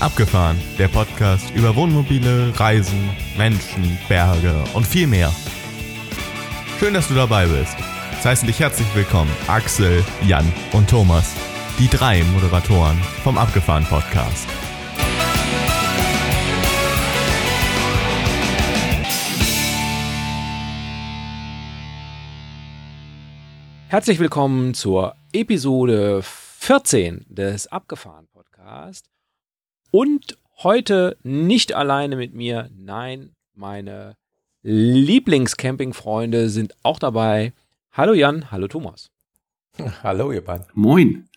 [0.00, 5.32] Abgefahren, der Podcast über Wohnmobile, Reisen, Menschen, Berge und viel mehr.
[6.78, 7.76] Schön, dass du dabei bist.
[8.16, 11.34] Es heißen dich herzlich willkommen Axel, Jan und Thomas,
[11.80, 14.46] die drei Moderatoren vom Abgefahren Podcast.
[23.88, 29.08] Herzlich willkommen zur Episode 14 des Abgefahren Podcast.
[29.90, 34.16] Und heute nicht alleine mit mir, nein, meine
[34.62, 37.54] Lieblingscampingfreunde sind auch dabei.
[37.92, 39.10] Hallo Jan, hallo Thomas.
[40.02, 40.66] Hallo ihr beiden.
[40.74, 41.28] Moin.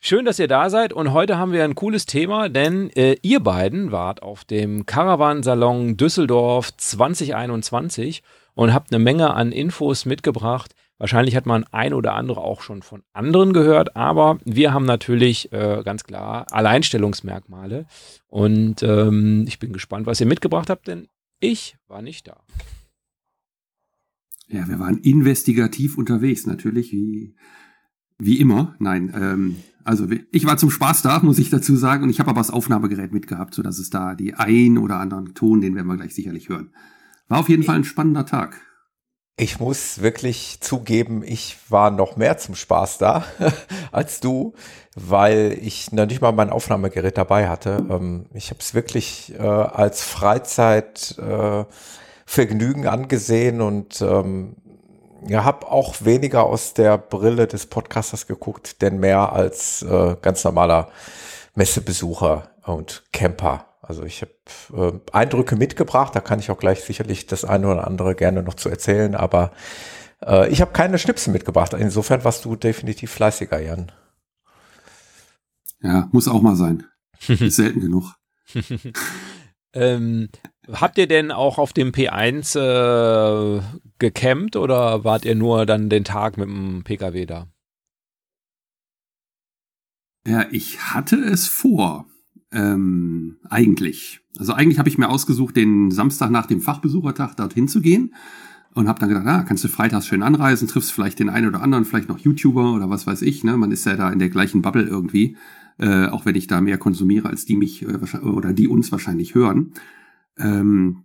[0.00, 3.40] Schön, dass ihr da seid und heute haben wir ein cooles Thema, denn äh, ihr
[3.40, 8.22] beiden wart auf dem Caravan-Salon Düsseldorf 2021
[8.54, 12.82] und habt eine Menge an Infos mitgebracht, Wahrscheinlich hat man ein oder andere auch schon
[12.82, 17.86] von anderen gehört, aber wir haben natürlich äh, ganz klar Alleinstellungsmerkmale.
[18.26, 22.40] Und ähm, ich bin gespannt, was ihr mitgebracht habt, denn ich war nicht da.
[24.48, 27.36] Ja, wir waren investigativ unterwegs, natürlich, wie,
[28.18, 28.74] wie immer.
[28.80, 32.30] Nein, ähm, also ich war zum Spaß da, muss ich dazu sagen, und ich habe
[32.30, 35.96] aber das Aufnahmegerät mitgehabt, sodass es da die ein oder anderen Ton, den werden wir
[35.96, 36.70] gleich sicherlich hören.
[37.28, 38.67] War auf jeden Fall ein spannender Tag.
[39.40, 43.24] Ich muss wirklich zugeben, ich war noch mehr zum Spaß da
[43.92, 44.52] als du,
[44.96, 47.86] weil ich noch nicht mal mein Aufnahmegerät dabei hatte.
[47.88, 54.56] Ähm, ich habe es wirklich äh, als Freizeitvergnügen äh, angesehen und ähm,
[55.32, 60.88] habe auch weniger aus der Brille des Podcasters geguckt, denn mehr als äh, ganz normaler
[61.54, 63.67] Messebesucher und Camper.
[63.88, 64.32] Also ich habe
[64.92, 68.52] äh, Eindrücke mitgebracht, da kann ich auch gleich sicherlich das eine oder andere gerne noch
[68.52, 69.50] zu erzählen, aber
[70.22, 71.72] äh, ich habe keine Schnipsel mitgebracht.
[71.72, 73.90] Insofern warst du definitiv fleißiger, Jan.
[75.80, 76.84] Ja, muss auch mal sein.
[77.28, 78.12] Ist selten genug.
[79.72, 80.28] ähm,
[80.70, 83.62] habt ihr denn auch auf dem P1 äh,
[83.98, 87.48] gecampt oder wart ihr nur dann den Tag mit dem PKW da?
[90.26, 92.04] Ja, ich hatte es vor.
[92.50, 94.20] Ähm, eigentlich.
[94.38, 98.14] Also eigentlich habe ich mir ausgesucht, den Samstag nach dem Fachbesuchertag dorthin zu gehen
[98.74, 101.62] und habe dann gedacht, ah, kannst du freitags schön anreisen, triffst vielleicht den einen oder
[101.62, 103.44] anderen, vielleicht noch YouTuber oder was weiß ich.
[103.44, 103.56] Ne?
[103.56, 105.36] Man ist ja da in der gleichen Bubble irgendwie,
[105.78, 109.34] äh, auch wenn ich da mehr konsumiere, als die mich äh, oder die uns wahrscheinlich
[109.34, 109.72] hören.
[110.38, 111.04] Ähm,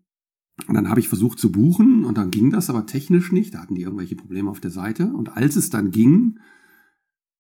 [0.68, 3.56] und dann habe ich versucht zu buchen und dann ging das aber technisch nicht.
[3.56, 5.08] Da hatten die irgendwelche Probleme auf der Seite.
[5.08, 6.40] Und als es dann ging,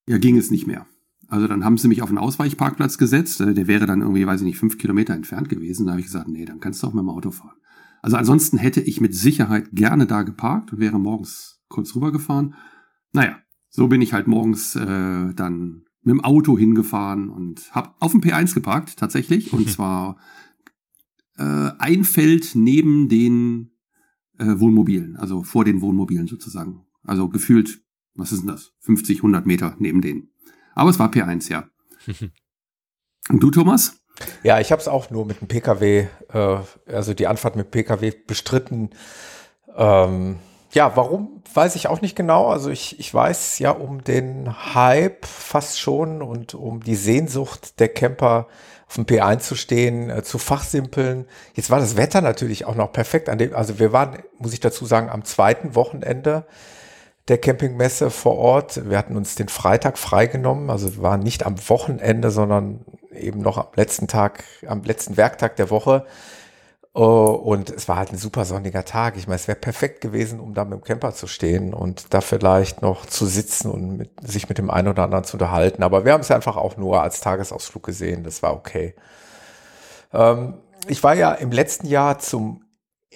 [0.07, 0.87] ja, ging es nicht mehr.
[1.33, 3.41] Also dann haben sie mich auf einen Ausweichparkplatz gesetzt.
[3.41, 5.87] Äh, der wäre dann irgendwie, weiß ich nicht, fünf Kilometer entfernt gewesen.
[5.87, 7.57] Da habe ich gesagt, nee, dann kannst du auch mit dem Auto fahren.
[8.03, 12.53] Also ansonsten hätte ich mit Sicherheit gerne da geparkt und wäre morgens kurz rübergefahren.
[13.13, 13.39] Naja,
[13.69, 18.21] so bin ich halt morgens äh, dann mit dem Auto hingefahren und habe auf dem
[18.21, 19.53] P1 geparkt, tatsächlich.
[19.53, 20.17] Und zwar
[21.37, 23.71] äh, ein Feld neben den
[24.37, 26.85] äh, Wohnmobilen, also vor den Wohnmobilen sozusagen.
[27.01, 27.81] Also gefühlt,
[28.13, 28.75] was ist denn das?
[28.81, 30.29] 50, 100 Meter neben denen.
[30.75, 31.63] Aber es war P1, ja.
[33.29, 33.97] Und du, Thomas?
[34.43, 36.57] Ja, ich habe es auch nur mit dem Pkw, äh,
[36.87, 38.91] also die Anfahrt mit Pkw bestritten.
[39.75, 40.39] Ähm,
[40.71, 42.47] ja, warum, weiß ich auch nicht genau.
[42.47, 47.89] Also ich, ich weiß ja um den Hype fast schon und um die Sehnsucht der
[47.89, 48.47] Camper
[48.87, 51.25] auf dem P1 zu stehen, äh, zu fachsimpeln.
[51.53, 54.59] Jetzt war das Wetter natürlich auch noch perfekt an dem, also wir waren, muss ich
[54.59, 56.45] dazu sagen, am zweiten Wochenende
[57.27, 58.89] der Campingmesse vor Ort.
[58.89, 63.67] Wir hatten uns den Freitag freigenommen, also waren nicht am Wochenende, sondern eben noch am
[63.75, 66.05] letzten Tag, am letzten Werktag der Woche.
[66.95, 69.17] Oh, und es war halt ein super sonniger Tag.
[69.17, 72.21] Ich meine, es wäre perfekt gewesen, um da mit dem Camper zu stehen und da
[72.21, 75.81] vielleicht noch zu sitzen und mit, sich mit dem einen oder anderen zu unterhalten.
[75.81, 78.23] Aber wir haben es einfach auch nur als Tagesausflug gesehen.
[78.23, 78.93] Das war okay.
[80.13, 80.55] Ähm,
[80.87, 82.62] ich war ja im letzten Jahr zum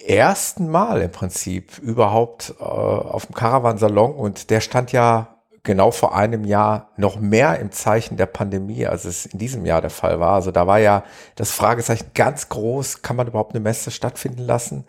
[0.06, 6.16] ersten Mal im Prinzip überhaupt äh, auf dem Caravan-Salon und der stand ja genau vor
[6.16, 10.18] einem Jahr noch mehr im Zeichen der Pandemie, als es in diesem Jahr der Fall
[10.18, 10.34] war.
[10.34, 11.04] Also da war ja
[11.36, 14.84] das Fragezeichen ganz groß, kann man überhaupt eine Messe stattfinden lassen?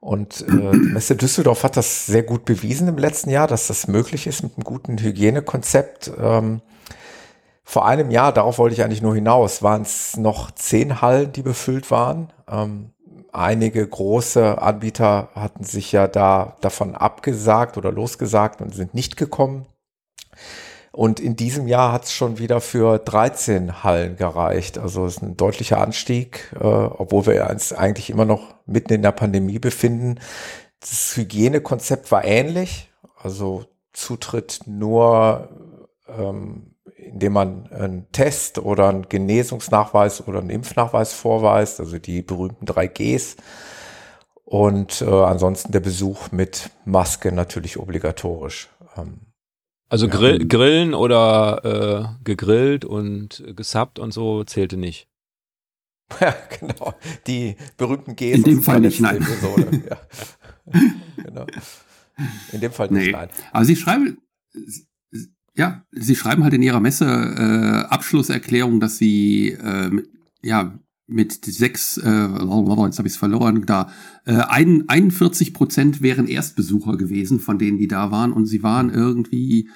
[0.00, 3.88] Und äh, die Messe Düsseldorf hat das sehr gut bewiesen im letzten Jahr, dass das
[3.88, 6.12] möglich ist mit einem guten Hygienekonzept.
[6.18, 6.62] Ähm,
[7.64, 11.42] vor einem Jahr, darauf wollte ich eigentlich nur hinaus, waren es noch zehn Hallen, die
[11.42, 12.32] befüllt waren.
[12.48, 12.92] Ähm,
[13.32, 19.66] einige große Anbieter hatten sich ja da davon abgesagt oder losgesagt und sind nicht gekommen.
[20.92, 24.78] Und in diesem Jahr hat es schon wieder für 13 Hallen gereicht.
[24.78, 29.02] Also es ist ein deutlicher Anstieg, äh, obwohl wir uns eigentlich immer noch mitten in
[29.02, 30.18] der Pandemie befinden.
[30.80, 32.90] Das Hygienekonzept war ähnlich.
[33.14, 35.50] Also Zutritt nur
[36.08, 36.75] ähm,
[37.12, 42.86] indem man einen Test oder einen Genesungsnachweis oder einen Impfnachweis vorweist, also die berühmten drei
[42.86, 43.36] Gs.
[44.44, 48.68] Und äh, ansonsten der Besuch mit Maske natürlich obligatorisch.
[48.96, 49.20] Ähm,
[49.88, 50.46] also Grill, ja.
[50.46, 55.08] Grillen oder äh, gegrillt und gesappt und so zählte nicht.
[56.20, 56.94] Ja, genau.
[57.26, 58.36] Die berühmten Gs.
[58.36, 59.26] In dem Fall nicht, nein.
[59.90, 59.98] ja.
[61.24, 61.46] genau.
[62.52, 63.10] In dem Fall nicht, nee.
[63.12, 63.28] nein.
[63.50, 64.18] Aber Sie schreiben,
[65.56, 69.90] ja, Sie schreiben halt in Ihrer Messe äh, Abschlusserklärung, dass Sie äh,
[70.42, 73.90] ja mit sechs, äh, jetzt habe ich es verloren, da
[74.24, 78.90] äh, ein, 41 Prozent wären Erstbesucher gewesen von denen, die da waren und sie waren
[78.90, 79.70] irgendwie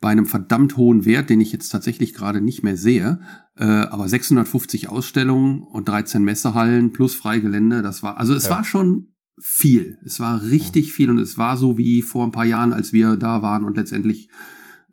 [0.00, 3.20] bei einem verdammt hohen Wert, den ich jetzt tatsächlich gerade nicht mehr sehe.
[3.56, 8.50] Äh, aber 650 Ausstellungen und 13 Messehallen plus Freigelände, das war, also es ja.
[8.50, 9.98] war schon viel.
[10.04, 13.16] Es war richtig viel und es war so wie vor ein paar Jahren, als wir
[13.16, 14.28] da waren und letztendlich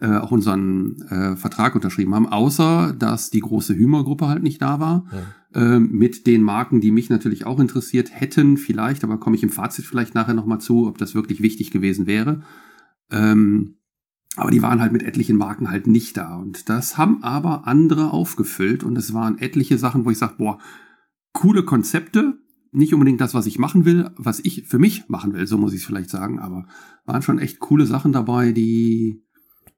[0.03, 4.81] äh, auch unseren äh, Vertrag unterschrieben haben, außer dass die große Hümer-Gruppe halt nicht da
[4.81, 5.05] war.
[5.53, 5.75] Ja.
[5.75, 9.50] Äh, mit den Marken, die mich natürlich auch interessiert hätten, vielleicht, aber komme ich im
[9.50, 12.41] Fazit vielleicht nachher nochmal zu, ob das wirklich wichtig gewesen wäre.
[13.11, 13.77] Ähm,
[14.35, 16.35] aber die waren halt mit etlichen Marken halt nicht da.
[16.35, 18.83] Und das haben aber andere aufgefüllt.
[18.83, 20.59] Und es waren etliche Sachen, wo ich sage, boah,
[21.31, 22.39] coole Konzepte.
[22.73, 25.71] Nicht unbedingt das, was ich machen will, was ich für mich machen will, so muss
[25.73, 26.39] ich es vielleicht sagen.
[26.39, 26.65] Aber
[27.05, 29.23] waren schon echt coole Sachen dabei, die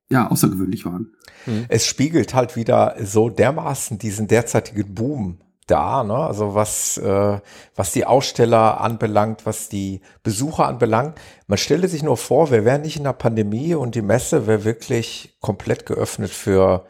[0.09, 1.13] ja außergewöhnlich waren.
[1.45, 1.65] Mhm.
[1.69, 6.15] Es spiegelt halt wieder so dermaßen diesen derzeitigen Boom da, ne?
[6.15, 7.39] Also was, äh,
[7.75, 11.17] was die Aussteller anbelangt, was die Besucher anbelangt.
[11.47, 14.63] Man stelle sich nur vor, wir wären nicht in der Pandemie und die Messe wäre
[14.63, 16.85] wirklich komplett geöffnet für,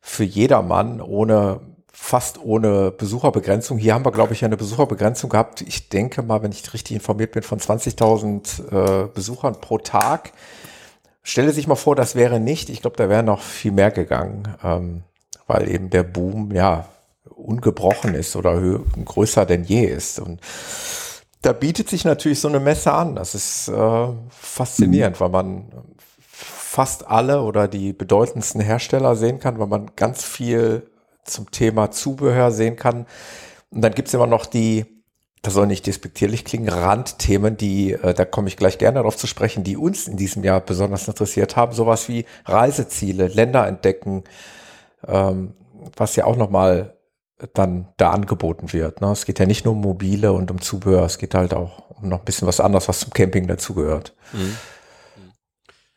[0.00, 1.60] für jedermann, ohne,
[1.92, 3.76] fast ohne Besucherbegrenzung.
[3.76, 5.60] Hier haben wir, glaube ich, eine Besucherbegrenzung gehabt.
[5.60, 10.32] Ich denke mal, wenn ich richtig informiert bin, von 20.000 äh, Besuchern pro Tag.
[11.24, 12.68] Stelle sich mal vor, das wäre nicht.
[12.68, 15.02] Ich glaube, da wäre noch viel mehr gegangen, ähm,
[15.46, 16.86] weil eben der Boom, ja,
[17.34, 18.60] ungebrochen ist oder
[19.04, 20.20] größer denn je ist.
[20.20, 20.40] Und
[21.42, 23.16] da bietet sich natürlich so eine Messe an.
[23.16, 25.20] Das ist äh, faszinierend, mhm.
[25.20, 25.72] weil man
[26.28, 30.90] fast alle oder die bedeutendsten Hersteller sehen kann, weil man ganz viel
[31.24, 33.06] zum Thema Zubehör sehen kann.
[33.70, 34.84] Und dann gibt's immer noch die,
[35.44, 39.26] das soll nicht despektierlich klingen, Randthemen, die, äh, da komme ich gleich gerne darauf zu
[39.26, 41.72] sprechen, die uns in diesem Jahr besonders interessiert haben.
[41.72, 44.24] Sowas wie Reiseziele, Länder entdecken,
[45.06, 45.54] ähm,
[45.96, 46.96] was ja auch nochmal
[47.52, 49.00] dann da angeboten wird.
[49.00, 49.10] Ne?
[49.10, 52.08] Es geht ja nicht nur um mobile und um Zubehör, es geht halt auch um
[52.08, 54.14] noch ein bisschen was anderes, was zum Camping dazugehört.
[54.32, 54.56] Mhm.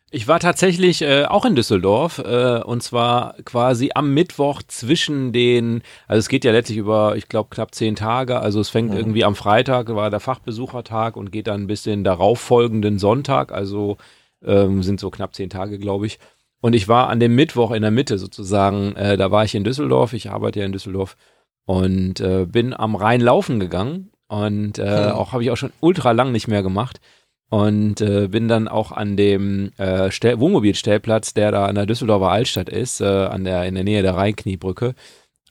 [0.10, 5.82] Ich war tatsächlich äh, auch in Düsseldorf äh, und zwar quasi am Mittwoch zwischen den,
[6.08, 8.40] also es geht ja letztlich über, ich glaube, knapp zehn Tage.
[8.40, 8.98] Also es fängt mhm.
[8.98, 13.52] irgendwie am Freitag, war der Fachbesuchertag und geht dann bis den darauffolgenden Sonntag.
[13.52, 13.98] Also
[14.46, 16.20] ähm, sind so knapp zehn Tage, glaube ich.
[16.62, 19.66] Und ich war an dem Mittwoch in der Mitte sozusagen, äh, da war ich in
[19.66, 21.18] Düsseldorf, ich arbeite ja in Düsseldorf
[21.66, 25.12] und äh, bin am Rhein laufen gegangen und äh, hm.
[25.12, 27.02] auch habe ich auch schon ultra lang nicht mehr gemacht
[27.50, 32.70] und äh, bin dann auch an dem äh, Wohnmobilstellplatz, der da an der Düsseldorfer Altstadt
[32.70, 34.96] ist, äh, an der in der Nähe der Rheinkniebrücke.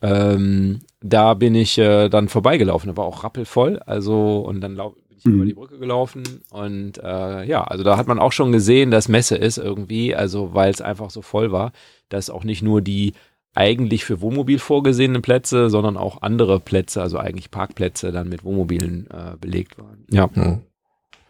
[0.01, 4.95] Ähm, da bin ich äh, dann vorbeigelaufen, da war auch rappelvoll, also und dann lau
[5.09, 5.33] ich mhm.
[5.33, 9.07] über die Brücke gelaufen und äh, ja, also da hat man auch schon gesehen, dass
[9.07, 11.71] Messe ist irgendwie, also weil es einfach so voll war,
[12.09, 13.13] dass auch nicht nur die
[13.55, 19.07] eigentlich für Wohnmobil vorgesehenen Plätze, sondern auch andere Plätze, also eigentlich Parkplätze dann mit Wohnmobilen
[19.09, 20.05] äh, belegt waren.
[20.11, 20.29] Ja.
[20.31, 20.61] Mhm.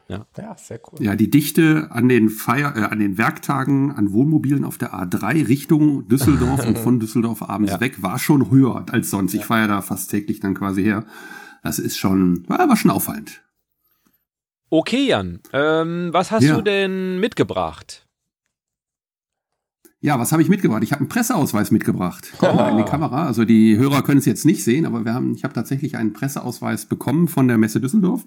[0.10, 0.26] Ja.
[0.38, 1.04] ja, sehr cool.
[1.04, 5.48] Ja, die Dichte an den Feier, äh, an den Werktagen an Wohnmobilen auf der A3
[5.48, 7.80] Richtung Düsseldorf und von Düsseldorf abends ja.
[7.82, 9.34] weg war schon höher als sonst.
[9.34, 11.06] Ich fahre ja da fast täglich dann quasi her.
[11.64, 13.44] Das ist schon, war, war schon auffallend.
[14.70, 16.56] Okay, Jan, ähm, was hast ja.
[16.56, 18.08] du denn mitgebracht?
[20.00, 20.84] Ja, was habe ich mitgebracht?
[20.84, 22.68] Ich habe einen Presseausweis mitgebracht oh.
[22.70, 23.26] in die Kamera.
[23.26, 26.14] Also die Hörer können es jetzt nicht sehen, aber wir haben, ich habe tatsächlich einen
[26.14, 28.26] Presseausweis bekommen von der Messe Düsseldorf,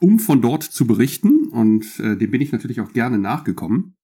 [0.00, 1.48] um von dort zu berichten.
[1.48, 3.96] Und äh, dem bin ich natürlich auch gerne nachgekommen.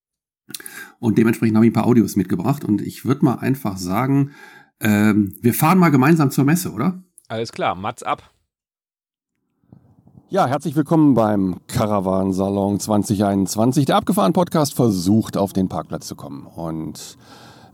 [0.99, 2.65] Und dementsprechend habe ich ein paar Audios mitgebracht.
[2.65, 4.33] Und ich würde mal einfach sagen,
[4.81, 7.03] ähm, wir fahren mal gemeinsam zur Messe, oder?
[7.29, 8.31] Alles klar, Mats ab.
[10.29, 13.87] Ja, herzlich willkommen beim Caravan Salon 2021.
[13.87, 16.47] Der abgefahren Podcast versucht auf den Parkplatz zu kommen.
[16.47, 17.17] Und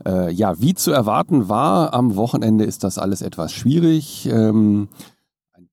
[0.05, 4.27] äh, ja, wie zu erwarten war, am Wochenende ist das alles etwas schwierig.
[4.27, 4.89] Ähm,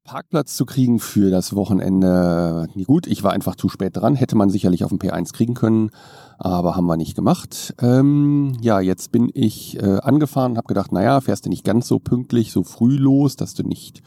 [0.09, 4.49] Parkplatz zu kriegen für das Wochenende, gut, ich war einfach zu spät dran, hätte man
[4.49, 5.91] sicherlich auf dem P1 kriegen können,
[6.39, 7.75] aber haben wir nicht gemacht.
[7.83, 11.99] Ähm, ja, jetzt bin ich äh, angefahren, habe gedacht, naja, fährst du nicht ganz so
[11.99, 14.03] pünktlich, so früh los, dass du nicht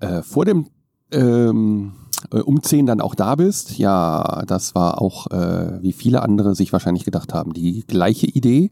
[0.00, 0.68] äh, vor dem
[1.12, 1.92] ähm,
[2.32, 3.76] äh, um 10 dann auch da bist.
[3.76, 8.70] Ja, das war auch, äh, wie viele andere sich wahrscheinlich gedacht haben, die gleiche Idee.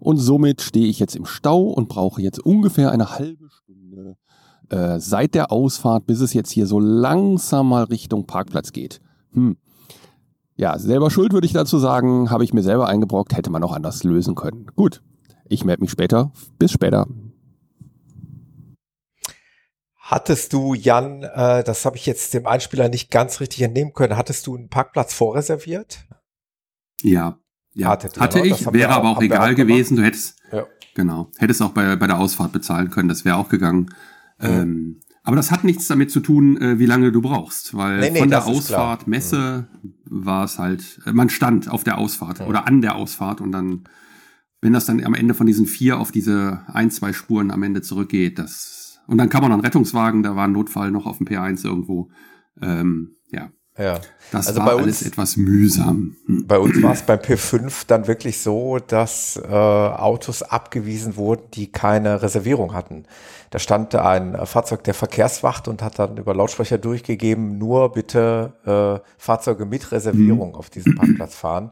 [0.00, 4.16] Und somit stehe ich jetzt im Stau und brauche jetzt ungefähr eine halbe Stunde
[4.70, 9.00] äh, seit der Ausfahrt, bis es jetzt hier so langsam mal Richtung Parkplatz geht.
[9.32, 9.56] Hm.
[10.56, 13.72] Ja, selber schuld würde ich dazu sagen, habe ich mir selber eingebrockt, hätte man auch
[13.72, 14.66] anders lösen können.
[14.74, 15.02] Gut,
[15.48, 16.32] ich melde mich später.
[16.58, 17.06] Bis später.
[19.96, 24.16] Hattest du, Jan, äh, das habe ich jetzt dem Einspieler nicht ganz richtig entnehmen können,
[24.16, 26.06] hattest du einen Parkplatz vorreserviert?
[27.02, 27.38] Ja,
[27.74, 27.88] ja.
[27.88, 28.46] Hattet ihr, hatte ne?
[28.46, 29.96] ich, Das wäre aber auch- egal auch gewesen.
[29.98, 30.64] Du hättest, Ja.
[30.94, 33.94] genau, hättest auch bei, bei der Ausfahrt bezahlen können, das wäre auch gegangen.
[34.40, 38.10] Ähm, aber das hat nichts damit zu tun, äh, wie lange du brauchst, weil Nee,
[38.10, 38.46] nee, von der.
[38.46, 39.68] Ausfahrt, Messe,
[40.04, 43.84] war es halt, äh, man stand auf der Ausfahrt oder an der Ausfahrt und dann,
[44.62, 47.82] wenn das dann am Ende von diesen vier auf diese ein, zwei Spuren am Ende
[47.82, 51.18] zurückgeht, das, und dann kam man noch einen Rettungswagen, da war ein Notfall noch auf
[51.18, 52.10] dem P1 irgendwo.
[52.62, 53.17] Ähm,
[53.78, 54.00] ja,
[54.32, 56.16] das Also war bei uns- alles etwas mühsam.
[56.26, 56.46] Hm.
[56.46, 61.72] Bei uns war es beim P5 dann wirklich so, dass äh, Autos abgewiesen wurden, die
[61.72, 63.04] keine Reservierung hatten.
[63.50, 68.52] Da stand ein äh, Fahrzeug der Verkehrswacht und hat dann über Lautsprecher durchgegeben, nur bitte
[68.66, 71.70] äh, Fahrzeuge mit Reservierung auf diesem Parkplatz fahren.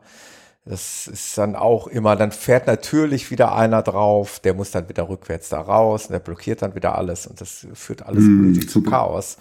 [0.64, 5.08] Das ist dann auch immer, dann fährt natürlich wieder einer drauf, der muss dann wieder
[5.08, 8.82] rückwärts da raus und der blockiert dann wieder alles und das führt alles unnötig zu.
[8.82, 9.36] Chaos.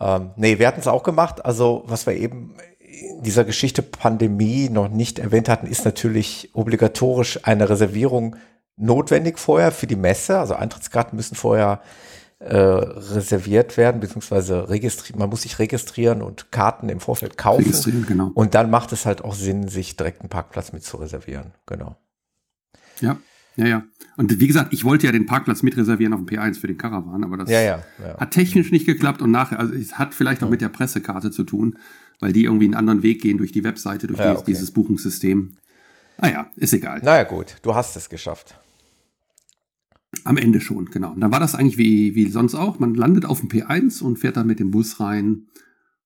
[0.00, 1.44] Ähm, nee, wir hatten es auch gemacht.
[1.44, 7.40] Also, was wir eben in dieser Geschichte Pandemie noch nicht erwähnt hatten, ist natürlich obligatorisch
[7.44, 8.36] eine Reservierung
[8.76, 10.38] notwendig vorher für die Messe.
[10.38, 11.80] Also Eintrittskarten müssen vorher
[12.38, 17.64] äh, reserviert werden, beziehungsweise registriert, man muss sich registrieren und Karten im Vorfeld kaufen.
[17.64, 18.30] Registrieren, genau.
[18.34, 21.52] Und dann macht es halt auch Sinn, sich direkt einen Parkplatz mit zu reservieren.
[21.64, 21.96] Genau.
[23.00, 23.16] Ja,
[23.56, 23.84] ja, ja.
[24.16, 27.24] Und wie gesagt, ich wollte ja den Parkplatz mitreservieren auf dem P1 für den Caravan,
[27.24, 27.84] aber das Ja, ja.
[27.98, 28.18] ja.
[28.18, 31.44] hat technisch nicht geklappt und nachher, also es hat vielleicht auch mit der Pressekarte zu
[31.44, 31.78] tun,
[32.20, 34.42] weil die irgendwie einen anderen Weg gehen durch die Webseite, durch okay.
[34.46, 35.56] dieses Buchungssystem.
[36.18, 37.00] Naja, ist egal.
[37.02, 38.58] Naja, gut, du hast es geschafft.
[40.24, 41.12] Am Ende schon, genau.
[41.12, 42.78] Und dann war das eigentlich wie, wie sonst auch.
[42.78, 45.46] Man landet auf dem P1 und fährt dann mit dem Bus rein.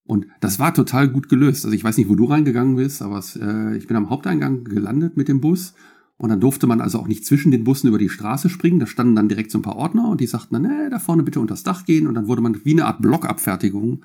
[0.05, 1.65] Und das war total gut gelöst.
[1.65, 4.65] Also ich weiß nicht, wo du reingegangen bist, aber es, äh, ich bin am Haupteingang
[4.65, 5.75] gelandet mit dem Bus.
[6.21, 8.79] Und dann durfte man also auch nicht zwischen den Bussen über die Straße springen.
[8.79, 11.23] Da standen dann direkt so ein paar Ordner und die sagten dann, nee, da vorne
[11.23, 12.07] bitte unters Dach gehen.
[12.07, 14.05] Und dann wurde man wie eine Art Blockabfertigung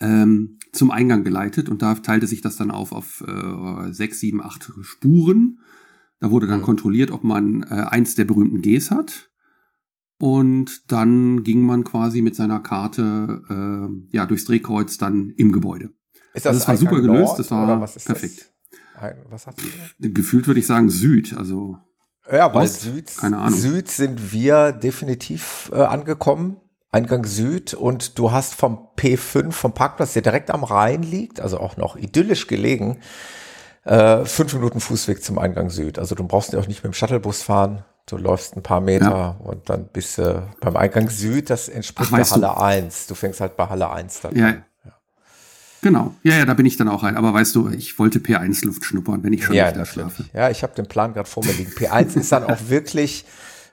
[0.00, 1.68] ähm, zum Eingang geleitet.
[1.68, 5.60] Und da teilte sich das dann auf auf äh, sechs, sieben, acht Spuren.
[6.18, 6.64] Da wurde dann Mhm.
[6.64, 9.30] kontrolliert, ob man äh, eins der berühmten Gs hat.
[10.18, 15.90] Und dann ging man quasi mit seiner Karte äh, ja durchs Drehkreuz dann im Gebäude.
[16.34, 18.40] Ist Also es war super gelöst, Nord das war perfekt.
[18.40, 18.53] Das?
[19.30, 20.12] Was hast du?
[20.12, 21.34] Gefühlt würde ich sagen Süd.
[21.36, 21.76] Also
[22.30, 22.80] Ja, weil Ost?
[22.82, 23.58] Süd, Keine Ahnung.
[23.58, 26.56] Süd sind wir definitiv äh, angekommen.
[26.90, 31.58] Eingang Süd und du hast vom P5, vom Parkplatz, der direkt am Rhein liegt, also
[31.58, 33.00] auch noch idyllisch gelegen,
[33.84, 35.98] äh, fünf Minuten Fußweg zum Eingang Süd.
[35.98, 37.84] Also du brauchst ja auch nicht mit dem Shuttlebus fahren.
[38.06, 39.28] Du läufst ein paar Meter Ja.
[39.42, 42.42] und dann bist du beim Eingang Süd, das entspricht Ach, der weißt du.
[42.42, 43.06] Halle 1.
[43.08, 44.46] Du fängst halt bei Halle 1 dann Ja.
[44.48, 44.64] an.
[45.84, 46.14] Genau.
[46.24, 47.16] Ja, ja, da bin ich dann auch rein.
[47.16, 50.24] Aber weißt du, ich wollte P1 Luft schnuppern, wenn ich schon Ja, nicht da schlafe.
[50.34, 51.70] Ja, ich habe den Plan gerade vor mir liegen.
[51.70, 53.24] P1 ist dann auch wirklich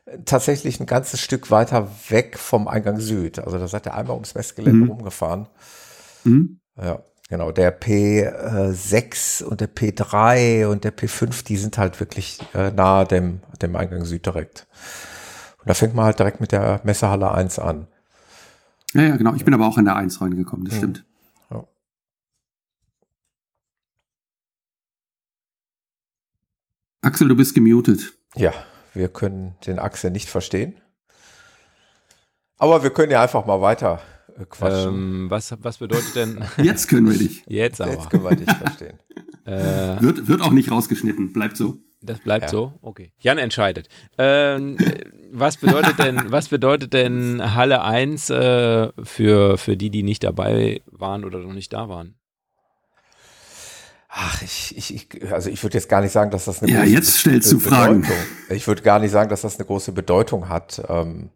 [0.05, 3.39] äh, tatsächlich ein ganzes Stück weiter weg vom Eingang Süd.
[3.39, 4.91] Also da seid ihr einmal ums Messgelände Mhm.
[4.91, 5.47] rumgefahren.
[6.23, 6.59] Mhm.
[6.79, 6.99] Ja,
[7.29, 7.51] genau.
[7.51, 13.41] Der P6 und der P3 und der P5, die sind halt wirklich äh, nahe dem,
[13.61, 14.67] dem Eingang Süd direkt.
[15.59, 17.87] Und da fängt man halt direkt mit der Messehalle 1 an.
[18.93, 19.33] Ja, ja, genau.
[19.35, 20.77] Ich bin aber auch in der 1 reingekommen, das Mhm.
[20.79, 21.05] stimmt.
[27.01, 28.13] Axel, du bist gemutet.
[28.35, 28.53] Ja,
[28.93, 30.75] wir können den Axel nicht verstehen.
[32.57, 34.01] Aber wir können ja einfach mal weiter
[34.37, 34.93] äh, quatschen.
[34.93, 37.43] Ähm, was, was bedeutet denn Jetzt können wir dich.
[37.47, 37.93] jetzt aber?
[37.93, 38.99] Jetzt können wir dich verstehen.
[39.43, 41.33] Äh, Wird, wird auch nicht rausgeschnitten.
[41.33, 41.79] Bleibt so.
[42.01, 42.49] das bleibt Ja.
[42.49, 42.73] so?
[42.83, 43.11] Okay.
[43.17, 43.89] Jan entscheidet.
[44.19, 50.03] Ähm, äh, was bedeutet denn, was bedeutet denn Halle 1 äh, für, für die, die
[50.03, 52.13] nicht dabei waren oder noch nicht da waren?
[54.13, 56.81] Ach, ich, ich, ich also ich würde jetzt gar nicht sagen, dass das eine Ja,
[56.81, 58.01] große jetzt stellst Be- du Fragen.
[58.01, 58.17] Bedeutung.
[58.49, 60.83] Ich würde gar nicht sagen, dass das eine große Bedeutung hat.
[60.89, 61.29] Ähm,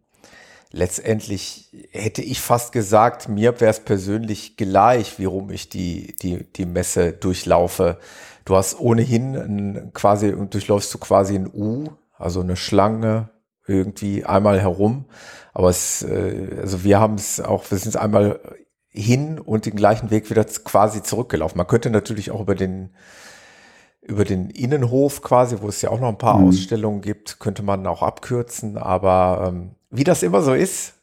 [0.72, 6.44] letztendlich hätte ich fast gesagt, mir wäre es persönlich gleich, wie rum ich die, die,
[6.52, 7.98] die Messe durchlaufe.
[8.44, 13.30] Du hast ohnehin ein, quasi, und durchläufst du quasi ein U, also eine Schlange
[13.66, 15.06] irgendwie einmal herum.
[15.54, 18.38] Aber es, äh, also wir haben es auch, wir sind es einmal
[18.96, 21.58] hin und den gleichen Weg wieder quasi zurückgelaufen.
[21.58, 22.90] Man könnte natürlich auch über den
[24.02, 26.48] über den Innenhof quasi, wo es ja auch noch ein paar Mhm.
[26.48, 28.78] Ausstellungen gibt, könnte man auch abkürzen.
[28.78, 30.94] Aber ähm, wie das immer so ist,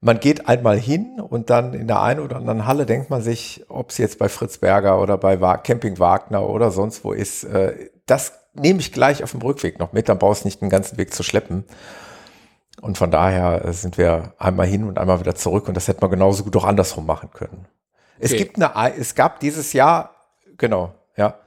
[0.00, 3.66] man geht einmal hin und dann in der einen oder anderen Halle denkt man sich,
[3.68, 7.90] ob es jetzt bei Fritz Berger oder bei Camping Wagner oder sonst wo ist, äh,
[8.06, 10.96] das nehme ich gleich auf dem Rückweg noch mit, dann brauchst du nicht den ganzen
[10.96, 11.64] Weg zu schleppen.
[12.80, 16.00] Und von daher äh, sind wir einmal hin und einmal wieder zurück und das hätte
[16.00, 17.66] man genauso gut auch andersrum machen können.
[18.18, 20.14] Es gibt eine, es gab dieses Jahr,
[20.58, 21.38] genau, ja.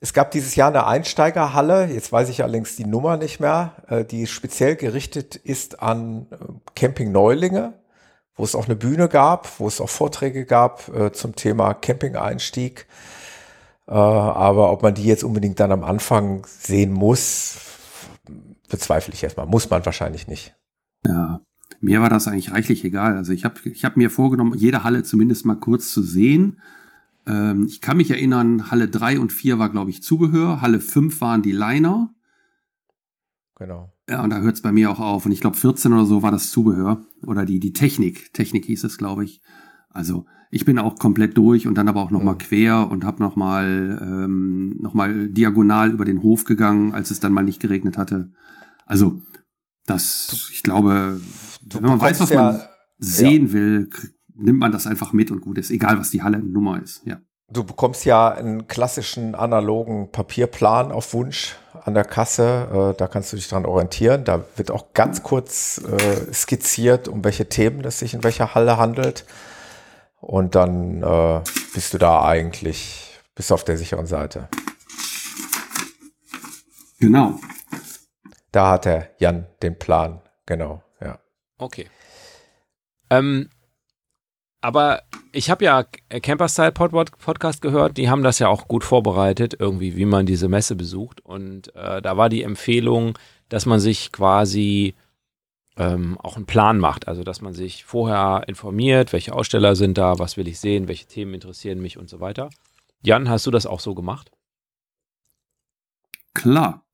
[0.00, 4.04] Es gab dieses Jahr eine Einsteigerhalle, jetzt weiß ich allerdings die Nummer nicht mehr, äh,
[4.04, 6.36] die speziell gerichtet ist an äh,
[6.76, 7.72] Camping Neulinge,
[8.36, 12.86] wo es auch eine Bühne gab, wo es auch Vorträge gab zum Thema Camping-Einstieg.
[13.86, 17.67] Aber ob man die jetzt unbedingt dann am Anfang sehen muss,
[18.68, 19.46] bezweifle ich erstmal.
[19.46, 20.54] Muss man wahrscheinlich nicht.
[21.06, 21.40] Ja,
[21.80, 23.16] mir war das eigentlich reichlich egal.
[23.16, 26.60] Also ich habe ich hab mir vorgenommen, jede Halle zumindest mal kurz zu sehen
[27.28, 30.60] ähm, ich kann mich erinnern, Halle 3 und 4 war, glaube ich, Zubehör.
[30.62, 32.14] Halle 5 waren die Liner.
[33.56, 33.92] Genau.
[34.08, 35.26] Ja, und da hört es bei mir auch auf.
[35.26, 37.04] Und ich glaube, 14 oder so war das Zubehör.
[37.26, 38.32] Oder die, die Technik.
[38.32, 39.42] Technik hieß es, glaube ich.
[39.90, 42.38] Also ich bin auch komplett durch und dann aber auch nochmal mhm.
[42.38, 47.42] quer und habe nochmal ähm, noch diagonal über den Hof gegangen, als es dann mal
[47.42, 48.30] nicht geregnet hatte.
[48.86, 49.20] Also
[49.86, 51.20] das, ich glaube,
[51.62, 52.60] du wenn man weiß, was ja, man
[52.98, 53.52] sehen ja.
[53.52, 53.90] will,
[54.34, 57.18] nimmt man das einfach mit und gut ist, egal was die Halle-Nummer ist, ja.
[57.50, 62.92] Du bekommst ja einen klassischen analogen Papierplan auf Wunsch an der Kasse.
[62.92, 64.24] Äh, da kannst du dich dran orientieren.
[64.24, 68.76] Da wird auch ganz kurz äh, skizziert, um welche Themen es sich in welcher Halle
[68.76, 69.24] handelt.
[70.20, 71.42] Und dann äh,
[71.74, 74.48] bist du da eigentlich, bist auf der sicheren Seite.
[76.98, 77.38] Genau.
[78.50, 81.18] Da hat der Jan den Plan, genau, ja.
[81.58, 81.86] Okay.
[83.10, 83.50] Ähm,
[84.60, 89.96] aber ich habe ja Camperstyle Podcast gehört, die haben das ja auch gut vorbereitet, irgendwie,
[89.96, 91.20] wie man diese Messe besucht.
[91.20, 93.16] Und äh, da war die Empfehlung,
[93.48, 94.94] dass man sich quasi
[95.78, 97.08] ähm, auch einen Plan macht.
[97.08, 101.06] Also, dass man sich vorher informiert, welche Aussteller sind da, was will ich sehen, welche
[101.06, 102.50] Themen interessieren mich und so weiter.
[103.02, 104.30] Jan, hast du das auch so gemacht?
[106.34, 106.84] Klar.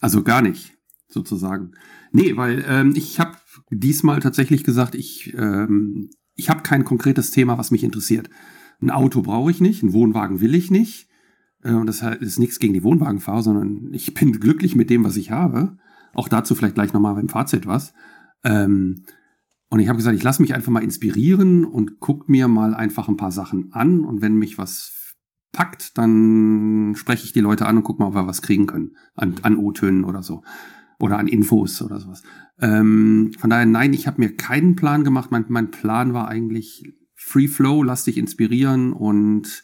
[0.00, 0.72] Also gar nicht,
[1.08, 1.72] sozusagen.
[2.10, 3.36] Nee, weil ähm, ich habe
[3.70, 8.30] diesmal tatsächlich gesagt, ich ähm, ich habe kein konkretes Thema, was mich interessiert.
[8.80, 11.08] Ein Auto brauche ich nicht, einen Wohnwagen will ich nicht.
[11.62, 15.16] Äh, und das ist nichts gegen die Wohnwagenfahrer, sondern ich bin glücklich mit dem, was
[15.16, 15.76] ich habe.
[16.14, 17.94] Auch dazu vielleicht gleich nochmal beim Fazit was.
[18.44, 19.04] Ähm,
[19.68, 23.08] und ich habe gesagt, ich lasse mich einfach mal inspirieren und guck mir mal einfach
[23.08, 24.04] ein paar Sachen an.
[24.04, 25.14] Und wenn mich was
[25.52, 28.96] packt, dann spreche ich die Leute an und guck mal, ob wir was kriegen können.
[29.14, 30.42] An, an O-Tönen oder so.
[30.98, 32.22] Oder an Infos oder sowas.
[32.60, 35.30] Ähm, von daher, nein, ich habe mir keinen Plan gemacht.
[35.30, 39.62] Mein, mein Plan war eigentlich Free Flow, lass dich inspirieren und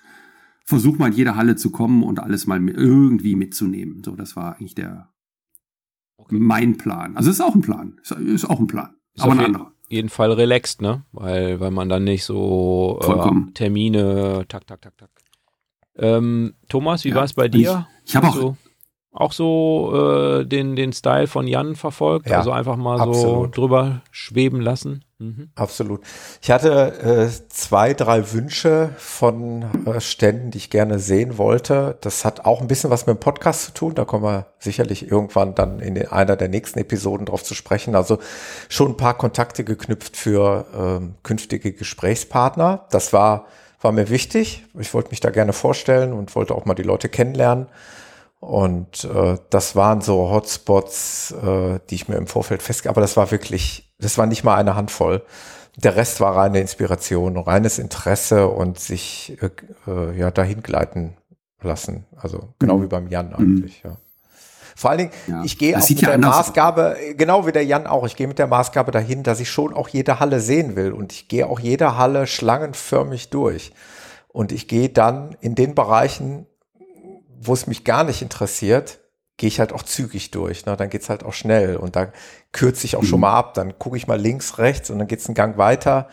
[0.64, 4.02] versuch mal in jede Halle zu kommen und alles mal irgendwie mitzunehmen.
[4.04, 5.10] So, das war eigentlich der
[6.28, 6.38] okay.
[6.38, 7.16] mein Plan.
[7.16, 7.98] Also ist auch ein Plan.
[8.02, 8.94] Ist, ist auch ein Plan.
[9.14, 9.72] Ist aber ein anderer.
[9.88, 11.04] Jeden Fall relaxed, ne?
[11.12, 15.10] Weil, weil man dann nicht so äh, Termine, tak, tak, tak, tak.
[15.96, 17.88] Ähm, Thomas, wie ja, war es bei dir?
[18.04, 18.54] Ich, ich habe auch,
[19.12, 22.28] auch so äh, den, den Style von Jan verfolgt?
[22.28, 23.54] Ja, also einfach mal absolut.
[23.54, 25.04] so drüber schweben lassen?
[25.20, 25.50] Mhm.
[25.56, 26.02] Absolut.
[26.40, 31.98] Ich hatte äh, zwei, drei Wünsche von äh, Ständen, die ich gerne sehen wollte.
[32.02, 33.94] Das hat auch ein bisschen was mit dem Podcast zu tun.
[33.96, 37.96] Da kommen wir sicherlich irgendwann dann in einer der nächsten Episoden drauf zu sprechen.
[37.96, 38.18] Also
[38.68, 42.86] schon ein paar Kontakte geknüpft für ähm, künftige Gesprächspartner.
[42.90, 43.46] Das war,
[43.80, 44.66] war mir wichtig.
[44.78, 47.66] Ich wollte mich da gerne vorstellen und wollte auch mal die Leute kennenlernen.
[48.38, 52.88] Und äh, das waren so Hotspots, äh, die ich mir im Vorfeld festge...
[52.88, 55.22] Aber das war wirklich, das war nicht mal eine Handvoll.
[55.76, 59.50] Der Rest war reine Inspiration, reines Interesse und sich äh,
[59.90, 61.16] äh, ja dahin gleiten
[61.62, 62.04] lassen.
[62.16, 62.82] Also genau mhm.
[62.82, 63.90] wie beim Jan eigentlich, mhm.
[63.90, 63.96] ja.
[64.76, 65.42] Vor allen Dingen, ja.
[65.44, 68.38] ich gehe auch mit ja der Maßgabe, genau wie der Jan auch, ich gehe mit
[68.38, 71.58] der Maßgabe dahin, dass ich schon auch jede Halle sehen will und ich gehe auch
[71.58, 73.72] jede Halle schlangenförmig durch.
[74.28, 76.46] Und ich gehe dann in den Bereichen,
[77.40, 79.00] wo es mich gar nicht interessiert,
[79.38, 80.66] gehe ich halt auch zügig durch.
[80.66, 80.76] Ne?
[80.76, 82.12] Dann geht's halt auch schnell und da
[82.52, 83.06] kürze ich auch mhm.
[83.06, 83.54] schon mal ab.
[83.54, 86.08] Dann gucke ich mal links, rechts und dann geht's einen Gang weiter.